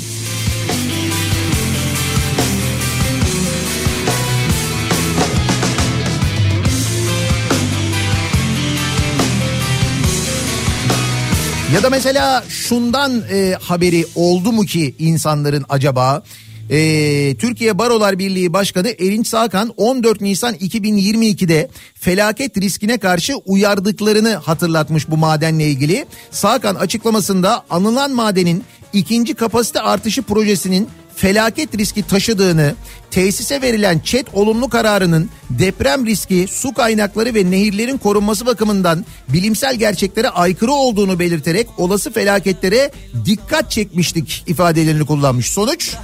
Ya 11.73 11.83
da 11.83 11.89
mesela 11.89 12.43
şundan 12.49 13.23
e, 13.31 13.55
haberi 13.61 14.05
oldu 14.15 14.51
mu 14.51 14.65
ki 14.65 14.95
insanların 14.99 15.65
acaba? 15.69 16.23
E, 16.69 17.35
Türkiye 17.39 17.77
Barolar 17.77 18.19
Birliği 18.19 18.53
Başkanı 18.53 18.89
Erinç 18.89 19.27
Sağkan 19.27 19.73
14 19.77 20.21
Nisan 20.21 20.55
2022'de 20.55 21.69
felaket 21.93 22.57
riskine 22.57 22.97
karşı 22.97 23.35
uyardıklarını 23.35 24.33
hatırlatmış 24.35 25.09
bu 25.09 25.17
madenle 25.17 25.67
ilgili. 25.67 26.05
Sağkan 26.31 26.75
açıklamasında 26.75 27.63
anılan 27.69 28.11
madenin 28.11 28.63
ikinci 28.93 29.33
kapasite 29.33 29.81
artışı 29.81 30.21
projesinin 30.21 30.89
felaket 31.15 31.77
riski 31.77 32.07
taşıdığını, 32.07 32.75
tesise 33.11 33.61
verilen 33.61 33.99
çet 33.99 34.25
olumlu 34.33 34.69
kararının 34.69 35.29
deprem 35.49 36.05
riski, 36.05 36.47
su 36.51 36.73
kaynakları 36.73 37.33
ve 37.33 37.51
nehirlerin 37.51 37.97
korunması 37.97 38.45
bakımından 38.45 39.05
bilimsel 39.29 39.75
gerçeklere 39.75 40.29
aykırı 40.29 40.71
olduğunu 40.71 41.19
belirterek 41.19 41.67
olası 41.77 42.11
felaketlere 42.11 42.91
dikkat 43.25 43.71
çekmiştik 43.71 44.43
ifadelerini 44.47 45.05
kullanmış. 45.05 45.49
Sonuç 45.49 45.95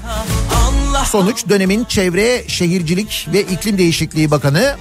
Sonuç 1.05 1.49
dönemin 1.49 1.83
Çevre, 1.83 2.43
Şehircilik 2.47 3.27
ve 3.33 3.41
İklim 3.41 3.77
Değişikliği 3.77 4.31
Bakanı 4.31 4.75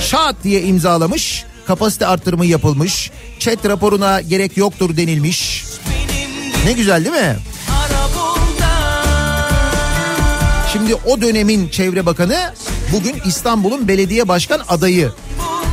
şat 0.00 0.36
diye 0.44 0.62
imzalamış. 0.62 1.44
Kapasite 1.66 2.06
artırımı 2.06 2.46
yapılmış. 2.46 3.10
Çet 3.38 3.64
raporuna 3.64 4.20
gerek 4.20 4.56
yoktur 4.56 4.96
denilmiş. 4.96 5.64
Ne 6.64 6.72
güzel 6.72 7.04
değil 7.04 7.16
mi? 7.16 7.36
Şimdi 10.72 10.94
o 10.94 11.20
dönemin 11.20 11.68
Çevre 11.68 12.06
Bakanı 12.06 12.52
bugün 12.92 13.16
İstanbul'un 13.26 13.88
belediye 13.88 14.28
başkan 14.28 14.60
adayı. 14.68 15.12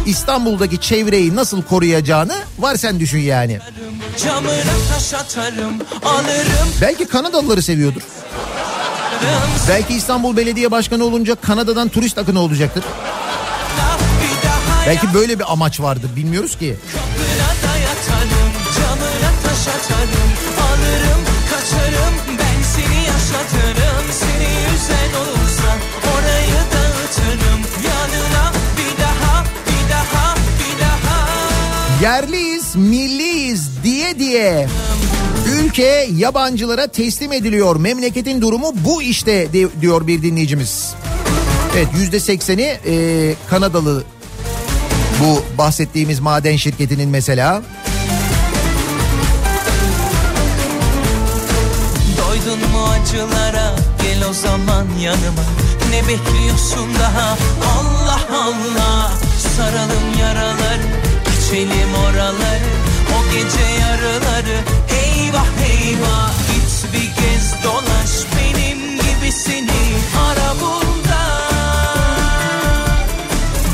İstanbul'daki 0.06 0.82
çevreyi 0.82 1.36
nasıl 1.36 1.64
koruyacağını 1.64 2.36
var 2.60 2.76
sen 2.76 3.00
düşün 3.00 3.20
yani. 3.20 3.60
Atarım 3.60 3.96
Belki 6.82 7.06
Kanadalıları 7.06 7.62
seviyordur. 7.62 8.02
Belki 9.70 9.94
İstanbul 9.94 10.38
Belediye 10.38 10.72
Başkanı 10.72 11.04
olunca 11.04 11.36
Kanada'dan 11.36 11.90
turist 11.90 12.18
akını 12.18 12.40
olacaktır. 12.40 12.84
Belki 14.88 15.14
böyle 15.14 15.40
bir 15.40 15.52
amaç 15.54 15.80
vardır 15.80 16.10
bilmiyoruz 16.16 16.58
ki. 16.58 16.76
Camına 18.76 19.32
taş 19.44 19.68
atarım 19.68 20.30
Alırım 20.62 21.22
kaçarım 21.52 22.14
ben 22.40 22.49
seni 22.76 23.00
yaşatırım 23.08 24.00
Yerliyiz, 32.02 32.76
milliyiz 32.76 33.84
diye 33.84 34.20
diye 34.20 34.68
ülke 35.54 36.10
yabancılara 36.16 36.88
teslim 36.88 37.32
ediliyor. 37.32 37.76
Memleketin 37.76 38.42
durumu 38.42 38.72
bu 38.76 39.02
işte 39.02 39.54
di- 39.54 39.82
diyor 39.82 40.08
bir 40.08 40.24
dinleyicimiz. 40.24 40.94
Evet 41.76 41.88
yüzde 42.00 42.20
sekseni 42.20 42.78
e, 42.88 43.34
Kanadalı 43.50 44.04
bu 45.24 45.44
bahsettiğimiz 45.58 46.20
maden 46.20 46.56
şirketinin 46.56 47.10
mesela. 47.10 47.62
Doydun 52.50 52.70
mu 52.70 52.84
acılara? 52.84 53.76
Gel 54.02 54.30
o 54.30 54.34
zaman 54.34 54.86
yanıma. 55.00 55.46
Ne 55.90 56.08
bekliyorsun 56.08 56.90
daha? 57.00 57.38
Allah 57.78 58.22
Allah. 58.46 59.12
Saralım 59.58 60.20
yaraları 60.20 60.88
geçelim 61.26 61.94
oraları. 62.08 62.70
O 63.16 63.34
gece 63.34 63.66
yarıları 63.82 64.58
eyvah 64.90 65.48
eyvah. 65.72 66.32
Git 66.48 66.94
bir 66.94 67.16
kez 67.22 67.64
dolaş 67.64 68.14
benim 68.36 68.80
gibisini. 68.98 69.82
Ara 70.28 70.60
bul 70.62 71.10
da 71.10 71.26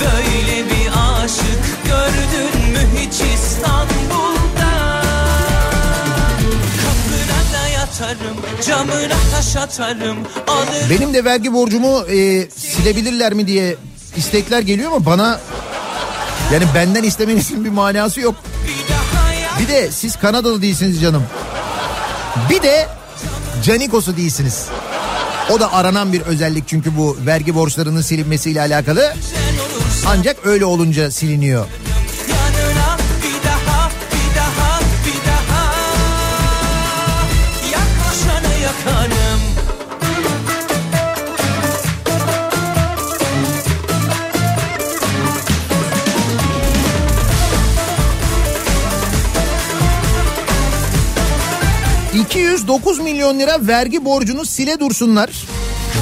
Böyle 0.01 0.69
bir 0.69 0.87
aşık 0.87 1.85
gördün 1.85 2.71
mü 2.71 2.79
hiç 2.97 3.13
İstanbul'da 3.13 4.04
Yatarım, 8.01 8.37
camına 8.67 9.15
taş 9.31 9.55
atarım. 9.55 10.17
Alır 10.47 10.89
Benim 10.89 11.13
de 11.13 11.25
vergi 11.25 11.53
borcumu 11.53 12.01
e, 12.01 12.49
silebilirler 12.49 13.33
mi 13.33 13.47
diye 13.47 13.75
istekler 14.15 14.59
geliyor 14.59 14.91
ama 14.91 15.05
bana 15.05 15.39
yani 16.53 16.63
benden 16.75 17.03
istemenizin 17.03 17.65
bir 17.65 17.69
manası 17.69 18.21
yok. 18.21 18.35
bir 19.59 19.67
de 19.67 19.91
siz 19.91 20.15
Kanadalı 20.15 20.61
değilsiniz 20.61 21.01
canım. 21.01 21.23
Bir 22.49 22.61
de 22.61 22.87
Canikos'u 23.63 24.17
değilsiniz. 24.17 24.65
O 25.49 25.59
da 25.59 25.73
aranan 25.73 26.13
bir 26.13 26.21
özellik 26.21 26.67
çünkü 26.67 26.97
bu 26.97 27.17
vergi 27.25 27.55
borçlarının 27.55 28.01
silinmesiyle 28.01 28.61
alakalı. 28.61 29.13
Ancak 30.07 30.45
öyle 30.45 30.65
olunca 30.65 31.11
siliniyor. 31.11 31.65
109 52.55 52.99
milyon 52.99 53.39
lira 53.39 53.67
vergi 53.67 54.05
borcunu 54.05 54.45
sile 54.45 54.79
dursunlar. 54.79 55.29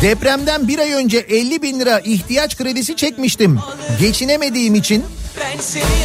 Depremden 0.02 0.68
bir 0.68 0.80
ay 0.80 0.94
önce 0.94 1.18
50 1.18 1.62
bin 1.62 1.80
lira 1.80 2.00
ihtiyaç 2.00 2.58
kredisi 2.58 2.96
çekmiştim. 2.96 3.60
Geçinemediğim 4.00 4.76
için 4.76 5.04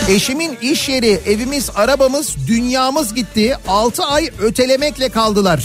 Eşimin 0.08 0.58
iş 0.62 0.88
yeri, 0.88 1.20
evimiz, 1.26 1.70
arabamız, 1.74 2.36
dünyamız 2.46 3.14
gitti. 3.14 3.56
6 3.68 4.04
ay 4.04 4.30
ötelemekle 4.40 5.08
kaldılar. 5.08 5.64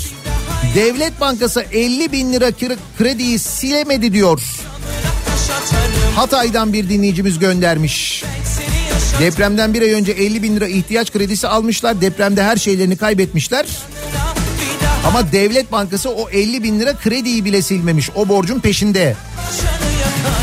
Devlet 0.75 1.21
Bankası 1.21 1.65
50 1.71 2.11
bin 2.11 2.33
lira 2.33 2.51
krediyi 2.97 3.39
silemedi 3.39 4.13
diyor. 4.13 4.41
Hatay'dan 6.15 6.73
bir 6.73 6.89
dinleyicimiz 6.89 7.39
göndermiş. 7.39 8.23
Depremden 9.19 9.73
bir 9.73 9.81
ay 9.81 9.93
önce 9.93 10.11
50 10.11 10.43
bin 10.43 10.55
lira 10.55 10.67
ihtiyaç 10.67 11.11
kredisi 11.11 11.47
almışlar. 11.47 12.01
Depremde 12.01 12.43
her 12.43 12.57
şeylerini 12.57 12.97
kaybetmişler. 12.97 13.65
Ama 15.07 15.31
Devlet 15.31 15.71
Bankası 15.71 16.09
o 16.09 16.29
50 16.29 16.63
bin 16.63 16.79
lira 16.79 16.93
krediyi 16.93 17.45
bile 17.45 17.61
silmemiş. 17.61 18.09
O 18.15 18.27
borcun 18.29 18.59
peşinde. 18.59 19.15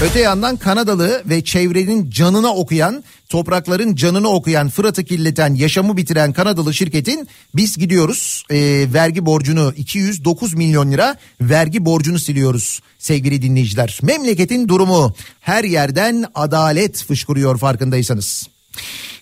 Öte 0.02 0.20
yandan 0.20 0.56
Kanadalı 0.56 1.22
ve 1.26 1.44
çevrenin 1.44 2.10
canına 2.10 2.54
okuyan, 2.54 3.04
toprakların 3.28 3.94
canını 3.94 4.28
okuyan, 4.28 4.68
Fırat'ı 4.68 5.04
kirleten, 5.04 5.54
yaşamı 5.54 5.96
bitiren 5.96 6.32
Kanadalı 6.32 6.74
şirketin 6.74 7.28
biz 7.54 7.78
gidiyoruz 7.78 8.44
e, 8.50 8.56
vergi 8.94 9.26
borcunu 9.26 9.72
209 9.76 10.54
milyon 10.54 10.92
lira 10.92 11.16
vergi 11.40 11.84
borcunu 11.84 12.18
siliyoruz 12.18 12.80
sevgili 12.98 13.42
dinleyiciler. 13.42 13.98
Memleketin 14.02 14.68
durumu 14.68 15.14
her 15.40 15.64
yerden 15.64 16.24
adalet 16.34 17.04
fışkırıyor 17.04 17.58
farkındaysanız. 17.58 18.48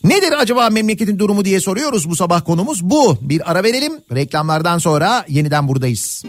Nedir 0.05 0.33
acaba 0.33 0.71
memleketin 0.71 1.19
durumu 1.19 1.45
diye 1.45 1.61
soruyoruz 1.61 2.11
bu 2.11 2.17
sabah 2.17 2.45
konumuz 2.45 2.83
bu. 2.83 3.19
Bir 3.21 3.51
ara 3.51 3.65
verelim 3.65 3.93
reklamlardan 4.15 4.79
sonra 4.79 5.25
yeniden 5.29 5.69
buradayız. 5.69 6.25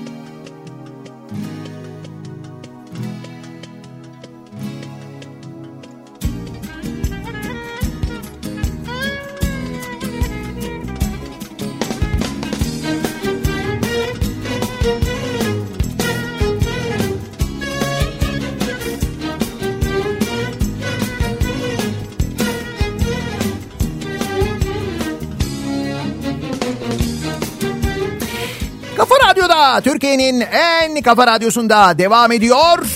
Türkiye'nin 29.84 30.42
en 30.42 31.02
kafa 31.02 31.28
radyosunda 31.28 31.98
devam 31.98 32.32
ediyor. 32.32 32.88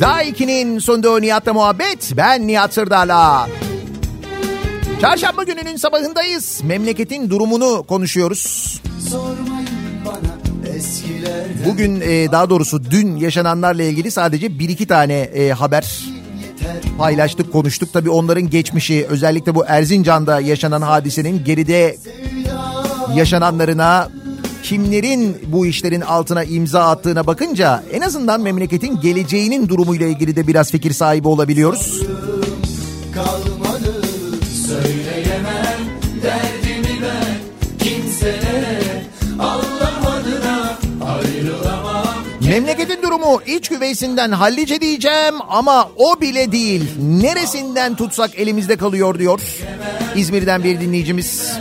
Daiki'nin 0.00 0.78
sunduğu 0.78 1.20
Nihat'la 1.20 1.52
muhabbet. 1.52 2.12
Ben 2.16 2.46
Nihat 2.46 2.74
Sırdar'la. 2.74 3.48
Çarşamba 5.00 5.42
gününün 5.42 5.76
sabahındayız. 5.76 6.60
Memleketin 6.64 7.30
durumunu 7.30 7.82
konuşuyoruz. 7.82 8.80
Bugün 11.66 12.00
e, 12.00 12.32
daha 12.32 12.50
doğrusu 12.50 12.90
dün 12.90 13.16
yaşananlarla 13.16 13.82
ilgili 13.82 14.10
sadece 14.10 14.58
bir 14.58 14.68
iki 14.68 14.86
tane 14.86 15.14
e, 15.14 15.50
haber 15.50 16.04
paylaştık 16.98 17.52
konuştuk. 17.52 17.92
Tabii 17.92 18.10
onların 18.10 18.50
geçmişi 18.50 19.06
özellikle 19.08 19.54
bu 19.54 19.64
Erzincan'da 19.66 20.40
yaşanan 20.40 20.82
hadisenin 20.82 21.44
geride 21.44 21.96
yaşananlarına 23.14 24.08
kimlerin 24.62 25.36
bu 25.46 25.66
işlerin 25.66 26.00
altına 26.00 26.44
imza 26.44 26.80
attığına 26.90 27.26
bakınca 27.26 27.82
en 27.92 28.00
azından 28.00 28.40
memleketin 28.40 29.00
geleceğinin 29.00 29.68
durumuyla 29.68 30.06
ilgili 30.06 30.36
de 30.36 30.46
biraz 30.46 30.70
fikir 30.70 30.92
sahibi 30.92 31.28
olabiliyoruz. 31.28 32.02
Memleketin 42.50 43.02
durumu 43.02 43.42
iç 43.46 43.68
güveysinden 43.68 44.32
hallice 44.32 44.80
diyeceğim 44.80 45.34
ama 45.48 45.88
o 45.96 46.20
bile 46.20 46.52
değil. 46.52 46.84
Neresinden 47.00 47.96
tutsak 47.96 48.38
elimizde 48.38 48.76
kalıyor 48.76 49.18
diyor. 49.18 49.40
İzmir'den 50.16 50.64
bir 50.64 50.80
dinleyicimiz. 50.80 51.52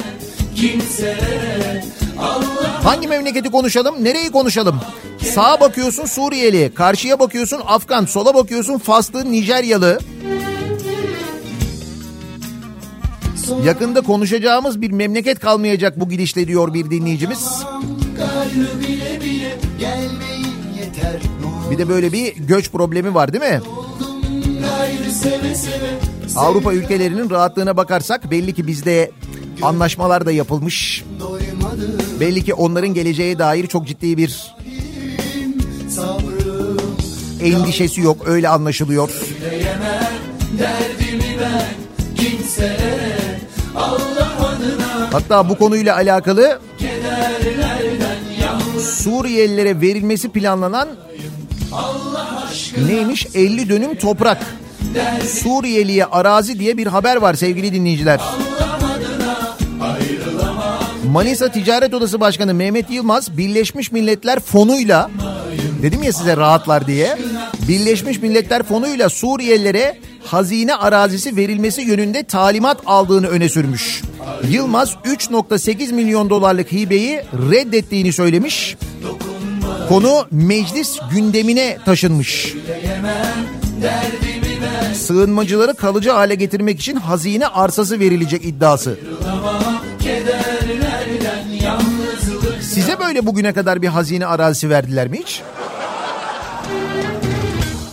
Hangi 2.89 3.07
memleketi 3.07 3.51
konuşalım, 3.51 4.03
nereyi 4.03 4.31
konuşalım? 4.31 4.79
Sağa 5.33 5.59
bakıyorsun 5.59 6.05
Suriyeli, 6.05 6.73
karşıya 6.73 7.19
bakıyorsun 7.19 7.61
Afgan, 7.67 8.05
sola 8.05 8.35
bakıyorsun 8.35 8.77
Faslı, 8.77 9.31
Nijeryalı. 9.31 9.99
Yakında 13.65 14.01
konuşacağımız 14.01 14.81
bir 14.81 14.91
memleket 14.91 15.39
kalmayacak 15.39 15.99
bu 15.99 16.09
gidişle 16.09 16.47
diyor 16.47 16.73
bir 16.73 16.89
dinleyicimiz. 16.89 17.63
Bir 21.71 21.77
de 21.77 21.89
böyle 21.89 22.11
bir 22.13 22.35
göç 22.35 22.71
problemi 22.71 23.13
var 23.13 23.33
değil 23.33 23.43
mi? 23.43 23.61
Avrupa 26.35 26.73
ülkelerinin 26.73 27.29
rahatlığına 27.29 27.77
bakarsak 27.77 28.31
belli 28.31 28.53
ki 28.53 28.67
bizde 28.67 29.11
Anlaşmalar 29.61 30.25
da 30.25 30.31
yapılmış. 30.31 31.03
Belli 32.19 32.43
ki 32.43 32.53
onların 32.53 32.93
geleceğe 32.93 33.39
dair 33.39 33.67
çok 33.67 33.87
ciddi 33.87 34.17
bir 34.17 34.55
endişesi 37.41 38.01
yok 38.01 38.27
öyle 38.27 38.49
anlaşılıyor. 38.49 39.09
Allah 43.75 44.29
Hatta 45.11 45.49
bu 45.49 45.57
konuyla 45.57 45.95
alakalı 45.95 46.59
Suriyelilere 48.79 49.81
verilmesi 49.81 50.29
planlanan 50.29 50.87
Allah 51.71 52.49
neymiş 52.87 53.27
50 53.33 53.69
dönüm 53.69 53.95
toprak. 53.95 54.37
Suriyeliye 55.27 56.05
arazi 56.05 56.59
diye 56.59 56.77
bir 56.77 56.87
haber 56.87 57.15
var 57.15 57.33
sevgili 57.33 57.73
dinleyiciler. 57.73 58.19
Manisa 61.11 61.51
Ticaret 61.51 61.93
Odası 61.93 62.19
Başkanı 62.19 62.53
Mehmet 62.53 62.91
Yılmaz 62.91 63.37
Birleşmiş 63.37 63.91
Milletler 63.91 64.39
fonuyla 64.39 65.11
dedim 65.81 66.03
ya 66.03 66.13
size 66.13 66.37
rahatlar 66.37 66.87
diye 66.87 67.17
Birleşmiş 67.67 68.21
Milletler 68.21 68.63
fonuyla 68.63 69.09
Suriyelilere 69.09 69.97
hazine 70.25 70.75
arazisi 70.75 71.35
verilmesi 71.35 71.81
yönünde 71.81 72.23
talimat 72.23 72.81
aldığını 72.85 73.27
öne 73.27 73.49
sürmüş. 73.49 74.01
Yılmaz 74.49 74.95
3.8 75.05 75.93
milyon 75.93 76.29
dolarlık 76.29 76.71
hibeyi 76.71 77.21
reddettiğini 77.51 78.13
söylemiş. 78.13 78.77
Konu 79.89 80.25
meclis 80.31 80.99
gündemine 81.11 81.77
taşınmış. 81.85 82.55
Sığınmacıları 84.93 85.73
kalıcı 85.73 86.09
hale 86.09 86.35
getirmek 86.35 86.79
için 86.79 86.95
hazine 86.95 87.47
arsası 87.47 87.99
verilecek 87.99 88.45
iddiası. 88.45 88.97
yalnızlık 89.23 89.88
Size 92.69 92.99
böyle 92.99 93.25
bugüne 93.25 93.53
kadar 93.53 93.81
bir 93.81 93.87
hazine 93.87 94.25
arazisi 94.25 94.69
verdiler 94.69 95.07
mi 95.07 95.17
hiç? 95.17 95.41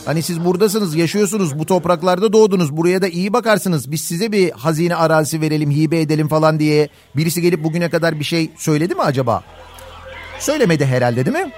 Hani 0.04 0.22
siz 0.22 0.44
buradasınız, 0.44 0.94
yaşıyorsunuz, 0.96 1.58
bu 1.58 1.66
topraklarda 1.66 2.32
doğdunuz, 2.32 2.76
buraya 2.76 3.02
da 3.02 3.08
iyi 3.08 3.32
bakarsınız. 3.32 3.90
Biz 3.90 4.00
size 4.00 4.32
bir 4.32 4.50
hazine 4.50 4.96
arazisi 4.96 5.40
verelim, 5.40 5.70
hibe 5.70 6.00
edelim 6.00 6.28
falan 6.28 6.60
diye 6.60 6.88
birisi 7.16 7.42
gelip 7.42 7.64
bugüne 7.64 7.90
kadar 7.90 8.18
bir 8.18 8.24
şey 8.24 8.50
söyledi 8.56 8.94
mi 8.94 9.02
acaba? 9.02 9.42
Söylemedi 10.38 10.86
herhalde 10.86 11.26
değil 11.26 11.36
mi? 11.36 11.52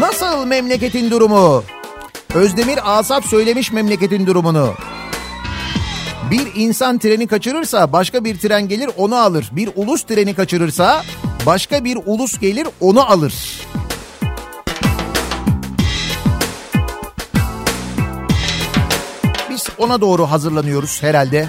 Nasıl 0.00 0.46
memleketin 0.46 1.10
durumu? 1.10 1.64
Özdemir 2.34 2.98
Asap 2.98 3.24
söylemiş 3.24 3.72
memleketin 3.72 4.26
durumunu. 4.26 4.74
Bir 6.30 6.46
insan 6.54 6.98
treni 6.98 7.26
kaçırırsa 7.26 7.92
başka 7.92 8.24
bir 8.24 8.38
tren 8.38 8.68
gelir 8.68 8.90
onu 8.96 9.16
alır. 9.16 9.50
Bir 9.52 9.70
ulus 9.74 10.02
treni 10.02 10.34
kaçırırsa 10.34 11.02
başka 11.46 11.84
bir 11.84 11.98
ulus 12.06 12.38
gelir 12.38 12.68
onu 12.80 13.10
alır. 13.10 13.34
Biz 19.50 19.68
ona 19.78 20.00
doğru 20.00 20.26
hazırlanıyoruz 20.26 21.02
herhalde. 21.02 21.48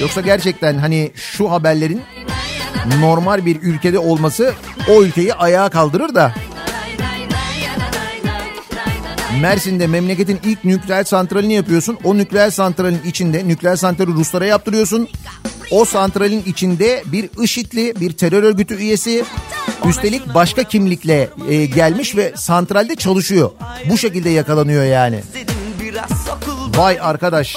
Yoksa 0.00 0.20
gerçekten 0.20 0.78
hani 0.78 1.12
şu 1.14 1.50
haberlerin 1.50 2.02
normal 3.00 3.46
bir 3.46 3.62
ülkede 3.62 3.98
olması 3.98 4.54
o 4.90 5.02
ülkeyi 5.02 5.34
ayağa 5.34 5.68
kaldırır 5.68 6.14
da 6.14 6.34
Mersin'de 9.40 9.86
memleketin 9.86 10.40
ilk 10.44 10.64
nükleer 10.64 11.04
santralini 11.04 11.54
yapıyorsun. 11.54 11.98
O 12.04 12.16
nükleer 12.16 12.50
santralin 12.50 13.00
içinde 13.06 13.48
nükleer 13.48 13.76
santrali 13.76 14.10
Ruslara 14.10 14.46
yaptırıyorsun. 14.46 15.08
O 15.70 15.84
santralin 15.84 16.42
içinde 16.46 17.02
bir 17.06 17.30
IŞİD'li 17.42 17.94
bir 18.00 18.12
terör 18.12 18.42
örgütü 18.42 18.74
üyesi 18.74 19.24
üstelik 19.88 20.34
başka 20.34 20.62
kimlikle 20.62 21.28
e, 21.48 21.66
gelmiş 21.66 22.16
ve 22.16 22.32
santralde 22.36 22.96
çalışıyor. 22.96 23.50
Bu 23.90 23.98
şekilde 23.98 24.30
yakalanıyor 24.30 24.84
yani. 24.84 25.22
Vay 26.76 26.98
arkadaş. 27.00 27.56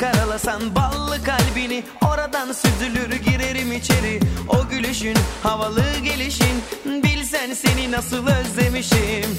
Azıcık 0.00 0.20
aralasan 0.20 0.74
ballı 0.74 1.24
kalbini 1.24 1.82
Oradan 2.12 2.52
süzülür 2.52 3.16
girerim 3.16 3.72
içeri 3.72 4.20
O 4.48 4.68
gülüşün 4.68 5.16
havalı 5.42 5.82
gelişin 6.04 6.62
Bilsen 6.84 7.54
seni 7.54 7.90
nasıl 7.90 8.26
özlemişim 8.26 9.36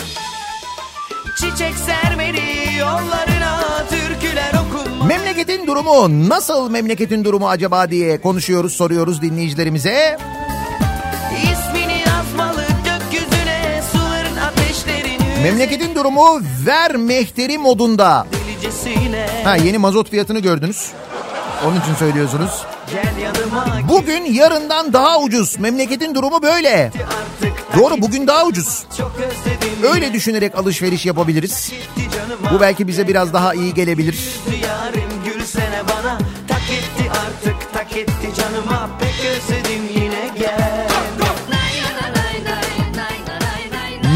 Çiçek 1.38 1.74
sermeli 1.76 2.78
yollarına 2.80 3.86
Türküler 3.89 4.53
okum 4.53 5.07
Memleketin 5.07 5.68
durumu 5.68 6.30
nasıl 6.30 6.70
memleketin 6.70 7.24
durumu 7.24 7.49
acaba 7.49 7.91
diye 7.91 8.22
konuşuyoruz 8.22 8.74
soruyoruz 8.74 9.22
dinleyicilerimize. 9.22 10.18
İsmini 11.38 12.03
yazmalı 12.07 12.64
gökyüzüne 12.86 13.82
Suların 13.91 14.36
ateşlerini 14.36 15.43
Memleketin 15.43 15.95
durumu 15.95 16.41
ver 16.66 16.95
mehteri 16.95 17.57
modunda. 17.57 18.28
Ha 19.43 19.55
yeni 19.55 19.78
mazot 19.78 20.09
fiyatını 20.09 20.39
gördünüz. 20.39 20.91
Onun 21.66 21.80
için 21.82 21.93
söylüyorsunuz. 21.95 22.51
Bugün 23.89 24.26
yarından 24.26 24.93
daha 24.93 25.20
ucuz. 25.20 25.59
Memleketin 25.59 26.16
durumu 26.16 26.41
böyle. 26.41 26.91
Doğru 27.78 28.01
bugün 28.01 28.28
daha 28.28 28.45
ucuz. 28.45 28.84
Öyle 29.93 30.14
düşünerek 30.14 30.55
alışveriş 30.57 31.05
yapabiliriz. 31.05 31.72
Bu 32.53 32.62
belki 32.62 32.88
bize 32.88 33.07
biraz 33.07 33.34
daha 33.34 33.53
iyi 33.53 33.74
gelebilir. 33.74 34.20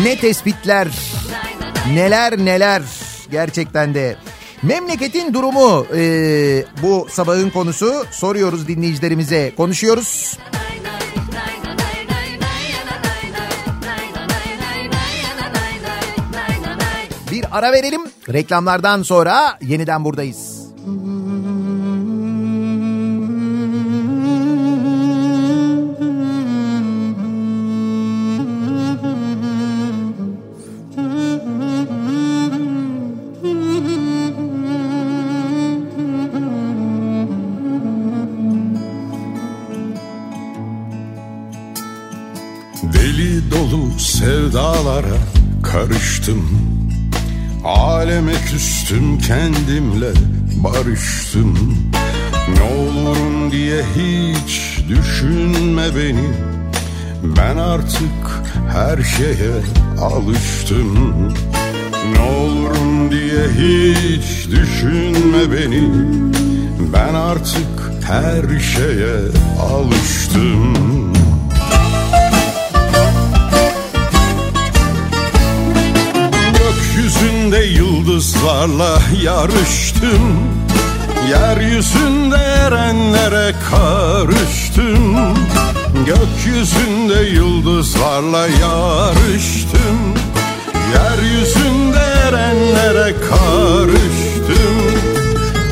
Ne 0.03 0.17
tespitler, 0.19 0.87
neler 1.93 2.37
neler 2.37 2.81
gerçekten 3.31 3.93
de. 3.93 4.15
Memleketin 4.65 5.33
durumu 5.33 5.85
ee, 5.95 6.65
bu 6.81 7.07
sabahın 7.09 7.49
konusu 7.49 8.05
soruyoruz 8.11 8.67
dinleyicilerimize 8.67 9.53
konuşuyoruz. 9.57 10.39
Bir 17.31 17.45
ara 17.51 17.71
verelim 17.71 18.01
reklamlardan 18.33 19.03
sonra 19.03 19.57
yeniden 19.61 20.05
buradayız. 20.05 20.65
Deli 20.85 21.14
karıştım 46.25 46.43
Aleme 47.63 48.33
küstüm 48.51 49.17
kendimle 49.17 50.11
barıştım. 50.63 51.77
Ne 52.55 52.61
olurum 52.61 53.51
diye 53.51 53.83
hiç 53.95 54.79
düşünme 54.89 55.95
beni. 55.95 56.29
Ben 57.37 57.57
artık 57.57 58.43
her 58.71 59.03
şeye 59.03 59.61
alıştım. 60.01 61.13
Ne 62.13 62.21
olurum 62.21 63.11
diye 63.11 63.47
hiç 63.47 64.47
düşünme 64.47 65.51
beni. 65.51 65.89
Ben 66.93 67.13
artık 67.13 67.91
her 68.07 68.59
şeye 68.59 69.17
alıştım 69.59 71.14
Gökyüzünde 77.55 77.83
yıldızlarla 77.83 78.99
yarıştım. 79.23 80.39
Yeryüzünde 81.29 82.37
erenlere 82.37 83.55
karıştım. 83.69 85.17
Gökyüzünde 86.05 87.29
yıldızlarla 87.29 88.47
yarıştım. 88.47 89.99
Yeryüzünde 90.93 91.99
erenlere 92.27 93.15
karıştım. 93.29 94.75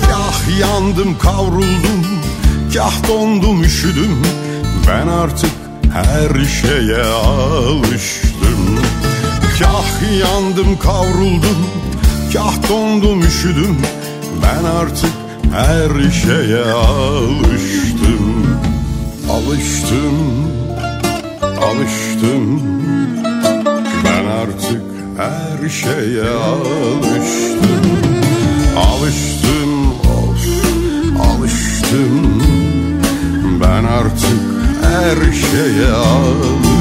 Kah 0.10 0.60
yandım 0.60 1.18
kavruldum. 1.18 2.06
Kah 2.74 3.08
dondum 3.08 3.64
üşüdüm. 3.64 4.22
Ben 4.88 5.08
artık 5.08 5.52
her 5.94 6.46
şeye 6.46 7.04
alıştım 7.04 8.33
Kah 9.60 10.20
yandım 10.20 10.80
kavruldum 10.80 11.68
Kah 12.34 12.70
dondum 12.70 13.22
üşüdüm. 13.22 13.78
Ben 14.44 14.64
artık 14.64 15.12
her 15.52 16.12
şeye 16.12 16.64
alıştım. 16.64 18.46
Alıştım 19.32 20.18
Alıştım. 21.64 22.62
Ben 24.06 24.26
artık 24.26 24.84
her 25.18 25.70
şeye 25.70 26.30
alıştım. 26.30 27.84
Alıştım 28.78 29.92
of 29.92 30.48
Alıştım. 31.28 32.44
Ben 33.62 33.84
artık 33.84 34.42
her 34.84 35.34
şeye 35.34 35.92
alıştım 35.92 36.73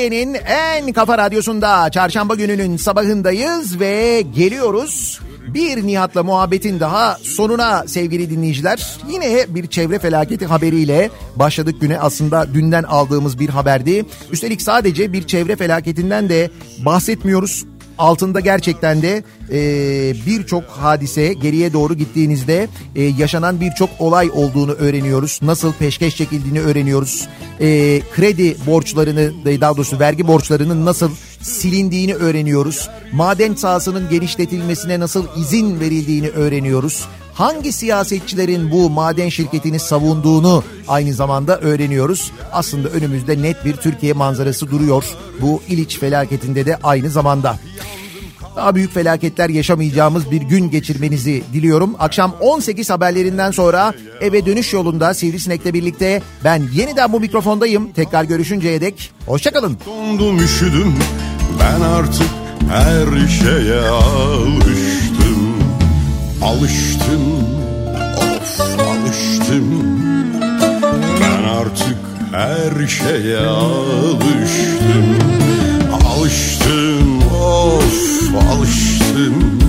Türkiye'nin 0.00 0.34
en 0.34 0.92
kafa 0.92 1.18
radyosunda 1.18 1.90
çarşamba 1.90 2.34
gününün 2.34 2.76
sabahındayız 2.76 3.80
ve 3.80 4.24
geliyoruz. 4.34 5.20
Bir 5.48 5.86
Nihat'la 5.86 6.22
muhabbetin 6.22 6.80
daha 6.80 7.18
sonuna 7.22 7.84
sevgili 7.86 8.30
dinleyiciler. 8.30 8.98
Yine 9.10 9.46
bir 9.48 9.66
çevre 9.66 9.98
felaketi 9.98 10.46
haberiyle 10.46 11.10
başladık 11.36 11.80
güne 11.80 11.98
aslında 11.98 12.54
dünden 12.54 12.82
aldığımız 12.82 13.38
bir 13.38 13.48
haberdi. 13.48 14.04
Üstelik 14.32 14.62
sadece 14.62 15.12
bir 15.12 15.26
çevre 15.26 15.56
felaketinden 15.56 16.28
de 16.28 16.50
bahsetmiyoruz 16.78 17.64
altında 18.00 18.40
gerçekten 18.40 19.02
de 19.02 19.22
e, 19.52 19.58
birçok 20.26 20.64
hadise 20.64 21.32
geriye 21.32 21.72
doğru 21.72 21.94
gittiğinizde 21.94 22.68
e, 22.96 23.02
yaşanan 23.02 23.60
birçok 23.60 23.90
olay 23.98 24.30
olduğunu 24.34 24.72
öğreniyoruz. 24.72 25.40
Nasıl 25.42 25.72
peşkeş 25.72 26.16
çekildiğini 26.16 26.60
öğreniyoruz. 26.60 27.28
E, 27.60 28.00
kredi 28.14 28.56
borçlarını 28.66 29.32
daha 29.60 29.76
doğrusu 29.76 29.98
vergi 29.98 30.26
borçlarının 30.26 30.86
nasıl 30.86 31.10
silindiğini 31.42 32.14
öğreniyoruz. 32.14 32.88
Maden 33.12 33.54
sahasının 33.54 34.08
genişletilmesine 34.10 35.00
nasıl 35.00 35.26
izin 35.36 35.80
verildiğini 35.80 36.28
öğreniyoruz. 36.28 37.06
Hangi 37.40 37.72
siyasetçilerin 37.72 38.70
bu 38.70 38.90
maden 38.90 39.28
şirketini 39.28 39.78
savunduğunu 39.78 40.64
aynı 40.88 41.14
zamanda 41.14 41.58
öğreniyoruz. 41.58 42.32
Aslında 42.52 42.88
önümüzde 42.88 43.42
net 43.42 43.64
bir 43.64 43.76
Türkiye 43.76 44.12
manzarası 44.12 44.70
duruyor. 44.70 45.04
Bu 45.40 45.62
İliç 45.68 45.98
felaketinde 45.98 46.66
de 46.66 46.76
aynı 46.82 47.10
zamanda. 47.10 47.58
Daha 48.56 48.74
büyük 48.74 48.94
felaketler 48.94 49.48
yaşamayacağımız 49.48 50.30
bir 50.30 50.42
gün 50.42 50.70
geçirmenizi 50.70 51.42
diliyorum. 51.52 51.94
Akşam 51.98 52.34
18 52.40 52.90
haberlerinden 52.90 53.50
sonra 53.50 53.94
eve 54.20 54.46
dönüş 54.46 54.72
yolunda 54.72 55.14
Sivrisinek'le 55.14 55.74
birlikte 55.74 56.22
ben 56.44 56.62
yeniden 56.74 57.12
bu 57.12 57.20
mikrofondayım. 57.20 57.92
Tekrar 57.92 58.24
görüşünceye 58.24 58.80
dek 58.80 59.12
hoşçakalın. 59.26 59.78
Dondum 59.86 60.38
üşüdüm 60.44 60.94
ben 61.60 61.80
artık 61.80 62.28
her 62.68 63.28
şeye 63.28 63.80
alıştım 63.88 65.19
Alıştım 66.42 67.20
of 68.16 68.60
alıştım. 68.60 69.64
Ben 71.20 71.44
artık 71.48 71.98
her 72.32 72.86
şeye 72.86 73.38
alıştım. 73.38 75.06
Alıştım 76.06 77.22
of 77.32 78.34
alıştım. 78.52 79.60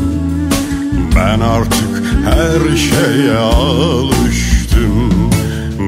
Ben 1.16 1.40
artık 1.40 2.04
her 2.26 2.78
şeye 2.78 3.38
alıştım. 3.38 5.12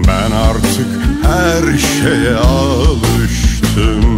Ben 0.08 0.32
artık 0.32 0.88
her 1.24 1.78
şeye 1.78 2.36
alıştım 2.36 4.13